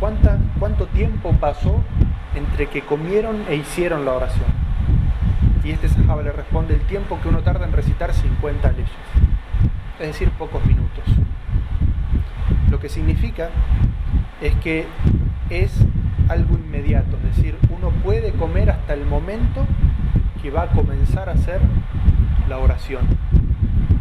¿cuánta, 0.00 0.38
¿cuánto 0.58 0.86
tiempo 0.86 1.32
pasó 1.38 1.84
entre 2.34 2.66
que 2.66 2.82
comieron 2.82 3.44
e 3.48 3.56
hicieron 3.56 4.04
la 4.04 4.12
oración? 4.12 4.46
Y 5.64 5.70
este 5.70 5.88
sahaba 5.88 6.22
le 6.22 6.32
responde 6.32 6.74
el 6.74 6.80
tiempo 6.82 7.18
que 7.22 7.28
uno 7.28 7.40
tarda 7.40 7.64
en 7.64 7.72
recitar 7.72 8.12
50 8.12 8.72
leyes, 8.72 8.90
es 10.00 10.06
decir, 10.08 10.30
pocos 10.30 10.64
minutos. 10.64 11.04
Lo 12.70 12.80
que 12.80 12.88
significa 12.88 13.50
es 14.40 14.54
que 14.56 14.86
es 15.48 15.72
algo 16.28 16.56
inmediato, 16.56 17.16
es 17.16 17.36
decir, 17.36 17.56
uno 17.70 17.90
puede 18.02 18.32
comer 18.32 18.70
hasta 18.70 18.94
el 18.94 19.06
momento 19.06 19.64
que 20.42 20.50
va 20.50 20.62
a 20.62 20.68
comenzar 20.68 21.28
a 21.28 21.32
hacer 21.32 21.60
la 22.48 22.58
oración. 22.58 23.25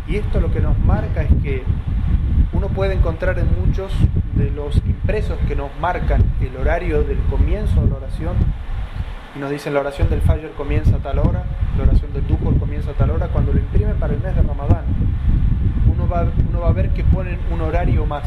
Y 0.07 0.17
esto 0.17 0.39
lo 0.39 0.51
que 0.51 0.59
nos 0.59 0.77
marca 0.79 1.23
es 1.23 1.31
que 1.41 1.63
uno 2.53 2.67
puede 2.67 2.93
encontrar 2.93 3.39
en 3.39 3.47
muchos 3.59 3.91
de 4.35 4.51
los 4.51 4.77
impresos 4.85 5.37
que 5.47 5.55
nos 5.55 5.69
marcan 5.79 6.23
el 6.41 6.55
horario 6.57 7.03
del 7.03 7.17
comienzo 7.29 7.81
de 7.81 7.89
la 7.89 7.95
oración. 7.95 8.35
Y 9.35 9.39
nos 9.39 9.49
dicen 9.49 9.73
la 9.73 9.81
oración 9.81 10.09
del 10.09 10.21
Fajr 10.21 10.51
comienza 10.51 10.95
a 10.95 10.99
tal 10.99 11.19
hora, 11.19 11.43
la 11.77 11.83
oración 11.83 12.13
del 12.13 12.25
Duhur 12.27 12.57
comienza 12.57 12.91
a 12.91 12.93
tal 12.93 13.11
hora, 13.11 13.27
cuando 13.27 13.51
lo 13.51 13.59
imprimen 13.59 13.97
para 13.97 14.13
el 14.13 14.21
mes 14.21 14.35
de 14.35 14.43
Ramadán, 14.43 14.85
uno 15.91 16.07
va, 16.07 16.25
uno 16.49 16.61
va 16.61 16.69
a 16.69 16.73
ver 16.73 16.91
que 16.91 17.03
ponen 17.03 17.39
un 17.51 17.61
horario 17.61 18.05
más. 18.05 18.23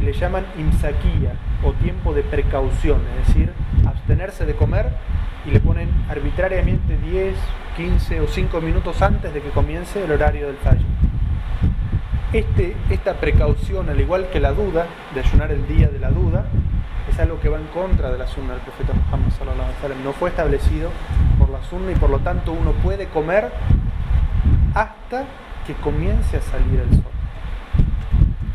Y 0.00 0.02
le 0.02 0.12
llaman 0.12 0.44
imsaquía 0.58 1.34
o 1.62 1.72
tiempo 1.74 2.14
de 2.14 2.22
precaución, 2.22 3.00
es 3.20 3.28
decir, 3.28 3.52
abstenerse 3.86 4.46
de 4.46 4.54
comer 4.54 4.88
y 5.46 5.50
le 5.50 5.60
ponen 5.60 5.88
arbitrariamente 6.08 6.96
10, 6.98 7.34
15 7.76 8.20
o 8.20 8.28
5 8.28 8.60
minutos 8.60 9.00
antes 9.02 9.32
de 9.32 9.40
que 9.40 9.50
comience 9.50 10.04
el 10.04 10.12
horario 10.12 10.46
del 10.46 10.56
Fajr. 10.56 10.84
Este, 12.32 12.76
esta 12.90 13.14
precaución, 13.14 13.88
al 13.88 14.00
igual 14.00 14.28
que 14.30 14.38
la 14.38 14.52
duda, 14.52 14.86
de 15.14 15.20
ayunar 15.20 15.50
el 15.50 15.66
día 15.66 15.88
de 15.88 15.98
la 15.98 16.10
duda, 16.10 16.46
es 17.10 17.18
algo 17.18 17.40
que 17.40 17.48
va 17.48 17.58
en 17.58 17.66
contra 17.66 18.10
de 18.12 18.18
la 18.18 18.26
sunna 18.26 18.52
del 18.52 18.62
profeta 18.62 18.92
Muhammad. 18.92 19.32
No 20.04 20.12
fue 20.12 20.30
establecido 20.30 20.90
por 21.38 21.50
la 21.50 21.62
sunna 21.64 21.90
y 21.90 21.96
por 21.96 22.10
lo 22.10 22.20
tanto 22.20 22.52
uno 22.52 22.72
puede 22.72 23.06
comer 23.08 23.50
hasta 24.74 25.24
que 25.66 25.74
comience 25.74 26.36
a 26.36 26.40
salir 26.40 26.80
el 26.80 26.90
sol. 26.90 27.12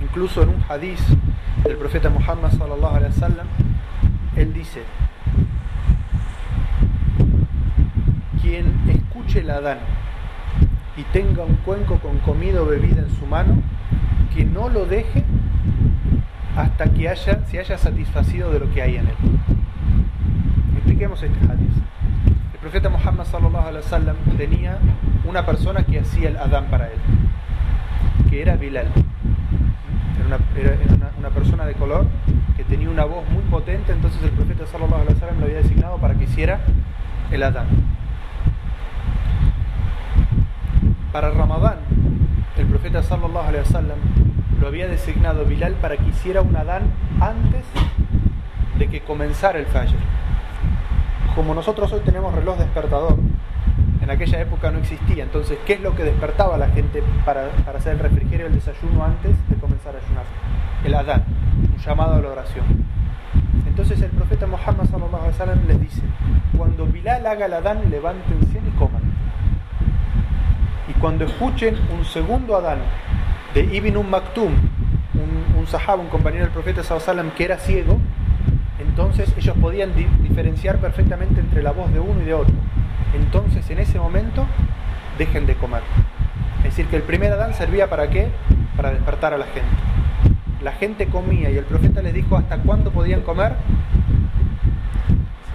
Incluso 0.01 0.43
en 0.43 0.49
un 0.49 0.63
hadiz 0.69 1.01
del 1.63 1.75
profeta 1.77 2.09
Muhammad 2.09 2.51
él 4.37 4.53
dice: 4.53 4.83
Quien 8.45 8.79
escuche 8.87 9.39
el 9.39 9.49
Adán 9.49 9.79
y 10.95 11.01
tenga 11.11 11.43
un 11.43 11.55
cuenco 11.65 11.97
con 11.97 12.19
comida 12.19 12.61
o 12.61 12.67
bebida 12.67 13.01
en 13.01 13.09
su 13.09 13.25
mano, 13.25 13.55
que 14.35 14.45
no 14.45 14.69
lo 14.69 14.85
deje 14.85 15.23
hasta 16.55 16.85
que 16.93 17.09
haya, 17.09 17.43
se 17.47 17.59
haya 17.59 17.75
satisfacido 17.75 18.51
de 18.51 18.59
lo 18.59 18.71
que 18.71 18.83
hay 18.83 18.97
en 18.97 19.07
él. 19.07 19.15
Expliquemos 20.75 21.23
este 21.23 21.39
hadith. 21.39 21.73
El 22.53 22.59
profeta 22.59 22.87
Muhammad 22.87 23.25
sallallahu 23.25 23.67
alaihi 23.67 23.83
wasallam 23.83 24.15
tenía 24.37 24.77
una 25.27 25.43
persona 25.43 25.83
que 25.83 26.01
hacía 26.01 26.29
el 26.29 26.37
Adán 26.37 26.65
para 26.69 26.85
él, 26.85 26.99
que 28.29 28.43
era 28.43 28.57
Bilal. 28.57 28.91
Era, 30.19 30.27
una, 30.27 30.39
era 30.55 30.95
una, 30.95 31.09
una, 31.17 31.29
persona 31.31 31.65
de 31.65 31.73
color 31.73 32.05
que 32.55 32.63
tenía 32.63 32.91
una 32.91 33.05
voz 33.05 33.27
muy 33.31 33.41
potente, 33.49 33.91
entonces 33.91 34.21
el 34.21 34.29
profeta 34.29 34.67
sallallahu 34.67 35.01
alaihi 35.01 35.13
wasallam 35.15 35.39
lo 35.39 35.45
había 35.45 35.57
designado 35.57 35.97
para 35.97 36.13
que 36.13 36.25
hiciera 36.25 36.59
el 37.31 37.41
Adán. 37.41 38.04
Para 41.15 41.31
Ramadán, 41.31 41.77
el 42.57 42.65
profeta 42.65 43.01
sallallahu 43.01 43.47
alaihi 43.47 43.63
wasallam 43.63 43.97
lo 44.59 44.67
había 44.67 44.89
designado 44.89 45.45
Bilal 45.45 45.75
para 45.75 45.95
que 45.95 46.09
hiciera 46.09 46.41
un 46.41 46.53
Adán 46.57 46.91
antes 47.21 47.63
de 48.77 48.89
que 48.89 48.99
comenzara 48.99 49.57
el 49.57 49.65
Fajr. 49.65 49.95
Como 51.33 51.55
nosotros 51.55 51.93
hoy 51.93 52.01
tenemos 52.01 52.35
reloj 52.35 52.57
despertador, 52.57 53.15
en 54.01 54.11
aquella 54.11 54.41
época 54.41 54.71
no 54.71 54.79
existía. 54.79 55.23
Entonces, 55.23 55.57
¿qué 55.65 55.75
es 55.75 55.79
lo 55.79 55.95
que 55.95 56.03
despertaba 56.03 56.55
a 56.55 56.57
la 56.57 56.67
gente 56.67 57.01
para, 57.23 57.47
para 57.63 57.77
hacer 57.77 57.93
el 57.93 57.99
refrigerio, 57.99 58.47
el 58.47 58.53
desayuno 58.55 59.05
antes 59.05 59.37
de 59.47 59.55
comenzar 59.55 59.95
a 59.95 59.99
ayunar? 59.99 60.25
El 60.83 60.95
Adán, 60.95 61.23
un 61.73 61.77
llamado 61.77 62.15
a 62.15 62.19
la 62.19 62.27
oración. 62.27 62.65
Entonces 63.65 64.01
el 64.01 64.09
profeta 64.09 64.47
Muhammad 64.47 64.83
sallallahu 64.83 65.15
alaihi 65.15 65.31
wasallam 65.31 65.65
les 65.65 65.79
dice, 65.79 66.01
cuando 66.57 66.85
Bilal 66.87 67.25
haga 67.25 67.45
el 67.45 67.53
Adán, 67.53 67.89
levántense 67.89 68.59
y 68.59 68.77
coman. 68.77 69.04
Cuando 71.05 71.25
escuchen 71.25 71.75
un 71.95 72.03
segundo 72.03 72.55
Adán 72.55 72.79
de 73.53 73.61
Ibn 73.61 73.95
Um 73.97 74.09
Maktum, 74.09 74.51
un, 74.51 75.59
un 75.59 75.67
sahaba, 75.67 76.01
un 76.01 76.07
compañero 76.07 76.45
del 76.45 76.51
profeta 76.51 76.81
sallam 76.81 77.29
que 77.29 77.43
era 77.43 77.59
ciego, 77.59 77.99
entonces 78.79 79.31
ellos 79.37 79.55
podían 79.61 79.93
di 79.95 80.05
diferenciar 80.27 80.79
perfectamente 80.79 81.41
entre 81.41 81.61
la 81.61 81.73
voz 81.73 81.93
de 81.93 81.99
uno 81.99 82.23
y 82.23 82.25
de 82.25 82.33
otro. 82.33 82.55
Entonces 83.13 83.69
en 83.69 83.77
ese 83.77 83.99
momento 83.99 84.47
dejen 85.19 85.45
de 85.45 85.53
comer. 85.53 85.83
Es 86.63 86.71
decir, 86.75 86.87
que 86.87 86.95
el 86.95 87.03
primer 87.03 87.31
Adán 87.33 87.53
servía 87.53 87.87
para 87.87 88.09
qué? 88.09 88.29
Para 88.75 88.89
despertar 88.89 89.31
a 89.31 89.37
la 89.37 89.45
gente. 89.45 89.69
La 90.63 90.71
gente 90.71 91.05
comía 91.05 91.51
y 91.51 91.57
el 91.57 91.65
profeta 91.65 92.01
les 92.01 92.15
dijo 92.15 92.35
hasta 92.35 92.57
cuándo 92.57 92.89
podían 92.89 93.21
comer. 93.21 93.53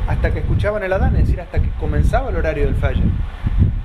Hasta 0.07 0.33
que 0.33 0.39
escuchaban 0.39 0.85
el 0.85 0.93
Adán, 0.93 1.17
es 1.17 1.23
decir, 1.23 1.41
hasta 1.41 1.59
que 1.59 1.71
comenzaba 1.71 2.31
el 2.31 2.37
horario 2.37 2.67
del 2.67 2.77
Fajr 2.77 3.03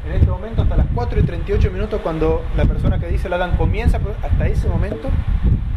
en 0.06 0.14
este 0.14 0.28
momento 0.28 0.62
hasta 0.62 0.78
las 0.78 0.88
4 0.93 1.20
y 1.20 1.24
38 1.24 1.72
minutos 1.72 1.99
cuando 2.01 2.43
la 2.56 2.66
persona 2.66 2.99
que 2.99 3.08
dice 3.08 3.28
el 3.28 3.34
Adán 3.34 3.58
comienza, 3.58 3.99
hasta 4.22 4.47
ese 4.47 4.68
momento 4.68 5.10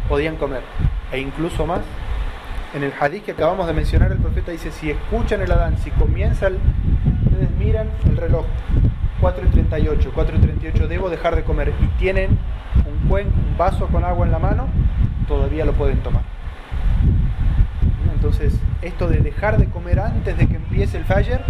podían 0.07 0.35
comer. 0.35 0.61
E 1.11 1.19
incluso 1.19 1.65
más, 1.65 1.81
en 2.75 2.83
el 2.83 2.93
hadith 2.99 3.23
que 3.25 3.31
acabamos 3.31 3.65
de 3.67 3.73
mencionar, 3.73 4.11
el 4.11 4.19
profeta 4.19 4.51
dice, 4.51 4.71
si 4.71 4.91
escuchan 4.91 5.41
el 5.41 5.51
Adán, 5.51 5.77
si 5.77 5.89
comienza 5.91 6.47
el... 6.47 6.57
Ustedes 7.25 7.51
miran 7.57 7.89
el 8.05 8.17
reloj, 8.17 8.45
4 9.21 9.45
y 9.47 9.49
38, 9.49 10.11
4 10.13 10.37
y 10.37 10.39
38, 10.39 10.87
debo 10.87 11.09
dejar 11.09 11.35
de 11.35 11.43
comer. 11.43 11.73
Y 11.79 11.87
tienen 11.99 12.37
un, 12.85 13.09
cuen, 13.09 13.27
un 13.27 13.57
vaso 13.57 13.87
con 13.87 14.03
agua 14.03 14.25
en 14.25 14.31
la 14.31 14.39
mano, 14.39 14.67
todavía 15.27 15.65
lo 15.65 15.73
pueden 15.73 15.97
tomar. 15.99 16.23
Entonces, 18.13 18.59
esto 18.81 19.07
de 19.07 19.19
dejar 19.19 19.57
de 19.57 19.67
comer 19.67 19.99
antes 19.99 20.37
de 20.37 20.47
que 20.47 20.55
empiece 20.57 20.97
el 20.97 21.05
Fajr 21.05 21.41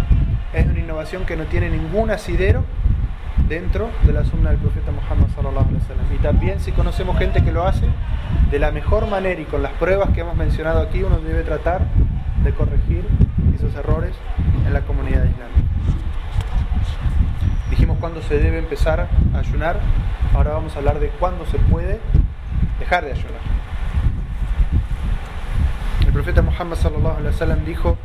es 0.52 0.66
una 0.66 0.80
innovación 0.80 1.24
que 1.24 1.36
no 1.36 1.44
tiene 1.44 1.70
ningún 1.70 2.10
asidero 2.10 2.64
dentro 3.48 3.90
de 4.04 4.12
la 4.12 4.24
sunna 4.24 4.50
del 4.50 4.58
profeta 4.58 4.90
Muhammad. 4.92 5.20
Y 6.12 6.18
también 6.22 6.60
si 6.60 6.72
conocemos 6.72 7.18
gente 7.18 7.42
que 7.42 7.52
lo 7.52 7.66
hace 7.66 7.86
de 8.50 8.58
la 8.58 8.70
mejor 8.72 9.08
manera 9.08 9.40
y 9.40 9.44
con 9.44 9.62
las 9.62 9.72
pruebas 9.72 10.10
que 10.10 10.20
hemos 10.20 10.36
mencionado 10.36 10.80
aquí, 10.80 11.02
uno 11.02 11.18
debe 11.18 11.42
tratar 11.42 11.82
de 12.44 12.52
corregir 12.52 13.04
esos 13.54 13.74
errores 13.74 14.12
en 14.66 14.72
la 14.72 14.80
comunidad 14.82 15.24
islámica. 15.24 15.46
Dijimos 17.70 17.98
cuándo 17.98 18.22
se 18.22 18.38
debe 18.38 18.58
empezar 18.58 19.08
a 19.34 19.38
ayunar, 19.38 19.80
ahora 20.34 20.52
vamos 20.52 20.74
a 20.74 20.78
hablar 20.78 20.98
de 20.98 21.08
cuándo 21.08 21.46
se 21.46 21.58
puede 21.58 22.00
dejar 22.78 23.04
de 23.04 23.12
ayunar. 23.12 23.40
El 26.06 26.12
profeta 26.12 26.42
Muhammad 26.42 26.76
sallallahu 26.76 27.18
alaihi 27.18 27.32
wasallam 27.32 27.64
dijo, 27.64 27.96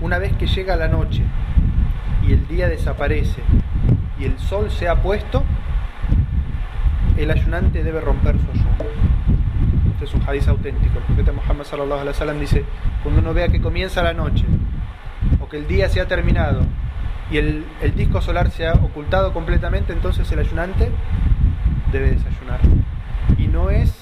una 0.00 0.18
vez 0.18 0.32
que 0.34 0.46
llega 0.46 0.74
la 0.76 0.88
noche 0.88 1.22
el 2.32 2.46
día 2.48 2.68
desaparece 2.68 3.42
y 4.18 4.24
el 4.24 4.38
sol 4.38 4.70
se 4.70 4.88
ha 4.88 5.02
puesto, 5.02 5.42
el 7.16 7.30
ayunante 7.30 7.82
debe 7.82 8.00
romper 8.00 8.36
su 8.38 8.50
ayuno. 8.50 8.70
Este 9.92 10.04
es 10.04 10.14
un 10.14 10.22
hadiz 10.22 10.48
auténtico. 10.48 10.98
El 10.98 11.04
profeta 11.04 11.32
Muhammad 11.32 11.64
sallallahu 11.64 12.00
alaihi 12.00 12.08
wasallam 12.08 12.40
dice, 12.40 12.64
cuando 13.02 13.20
uno 13.20 13.34
vea 13.34 13.48
que 13.48 13.60
comienza 13.60 14.02
la 14.02 14.12
noche 14.12 14.44
o 15.40 15.48
que 15.48 15.58
el 15.58 15.66
día 15.66 15.88
se 15.88 16.00
ha 16.00 16.08
terminado 16.08 16.62
y 17.30 17.38
el, 17.38 17.64
el 17.80 17.94
disco 17.94 18.20
solar 18.20 18.50
se 18.50 18.66
ha 18.66 18.74
ocultado 18.74 19.32
completamente, 19.32 19.92
entonces 19.92 20.30
el 20.32 20.38
ayunante 20.38 20.90
debe 21.90 22.10
desayunar. 22.10 22.60
Y 23.38 23.48
no 23.48 23.70
es 23.70 23.92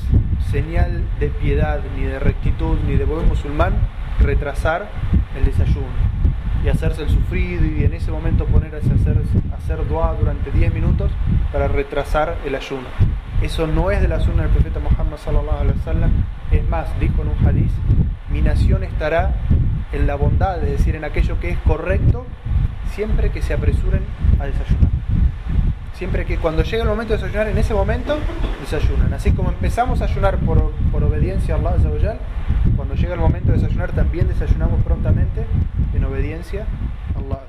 señal 0.51 1.05
de 1.19 1.29
piedad, 1.29 1.81
ni 1.97 2.05
de 2.05 2.19
rectitud, 2.19 2.79
ni 2.87 2.97
de 2.97 3.05
buen 3.05 3.29
musulmán 3.29 3.75
retrasar 4.21 4.91
el 5.39 5.45
desayuno 5.45 6.10
y 6.65 6.69
hacerse 6.69 7.03
el 7.03 7.11
sufrido 7.11 7.65
y 7.65 7.85
en 7.85 7.95
ese 7.95 8.11
momento 8.11 8.45
ponerse 8.47 8.91
a 8.91 8.95
hacer, 8.95 9.23
hacer 9.57 9.89
dua 9.89 10.15
durante 10.19 10.51
10 10.51 10.75
minutos 10.75 11.11
para 11.53 11.69
retrasar 11.69 12.37
el 12.45 12.55
ayuno. 12.55 12.89
Eso 13.43 13.67
no 13.67 13.91
es 13.91 14.03
de 14.03 14.09
la 14.09 14.21
sunna 14.21 14.43
del 14.43 14.53
profeta 14.53 14.81
Muhammad 14.81 15.17
sallallahu 15.17 15.61
alaihi 15.61 15.79
wasallam. 15.79 16.11
Es 16.51 16.69
más, 16.69 16.89
dijo 17.01 17.23
en 17.23 17.29
un 17.29 17.47
hadiz, 17.47 17.73
mi 18.31 18.43
nación 18.43 18.85
estará 18.85 19.35
en 19.93 20.07
la 20.07 20.15
bondad, 20.15 20.63
es 20.63 20.79
decir, 20.79 20.95
en 20.95 21.05
aquello 21.05 21.41
que 21.41 21.51
es 21.51 21.59
correcto, 21.61 22.27
siempre 22.93 23.31
que 23.31 23.41
se 23.41 23.55
apresuren 23.55 24.03
a 24.39 24.47
desayunar. 24.47 24.91
Siempre 25.95 26.25
que 26.25 26.39
cuando 26.39 26.63
llega 26.63 26.83
el 26.83 26.89
momento 26.89 27.15
de 27.15 27.19
desayunar, 27.19 27.49
en 27.49 27.59
ese 27.59 27.75
momento 27.75 28.19
desayunan. 28.61 29.13
Así 29.13 29.33
como 29.33 29.51
empezamos 29.51 30.03
a 30.03 30.05
ayunar 30.05 30.39
por, 30.39 30.73
por 30.93 31.03
obediencia 31.05 31.55
a 31.55 31.59
Allah, 31.59 32.17
cuando 32.77 32.95
llega 32.95 33.15
el 33.15 33.21
momento 33.21 33.53
de 33.53 33.59
desayunar 33.59 33.93
también 33.93 34.29
desayunamos 34.29 34.83
prontamente 34.83 35.47
en 36.01 36.07
obediencia. 36.07 36.67
Allah 37.15 37.41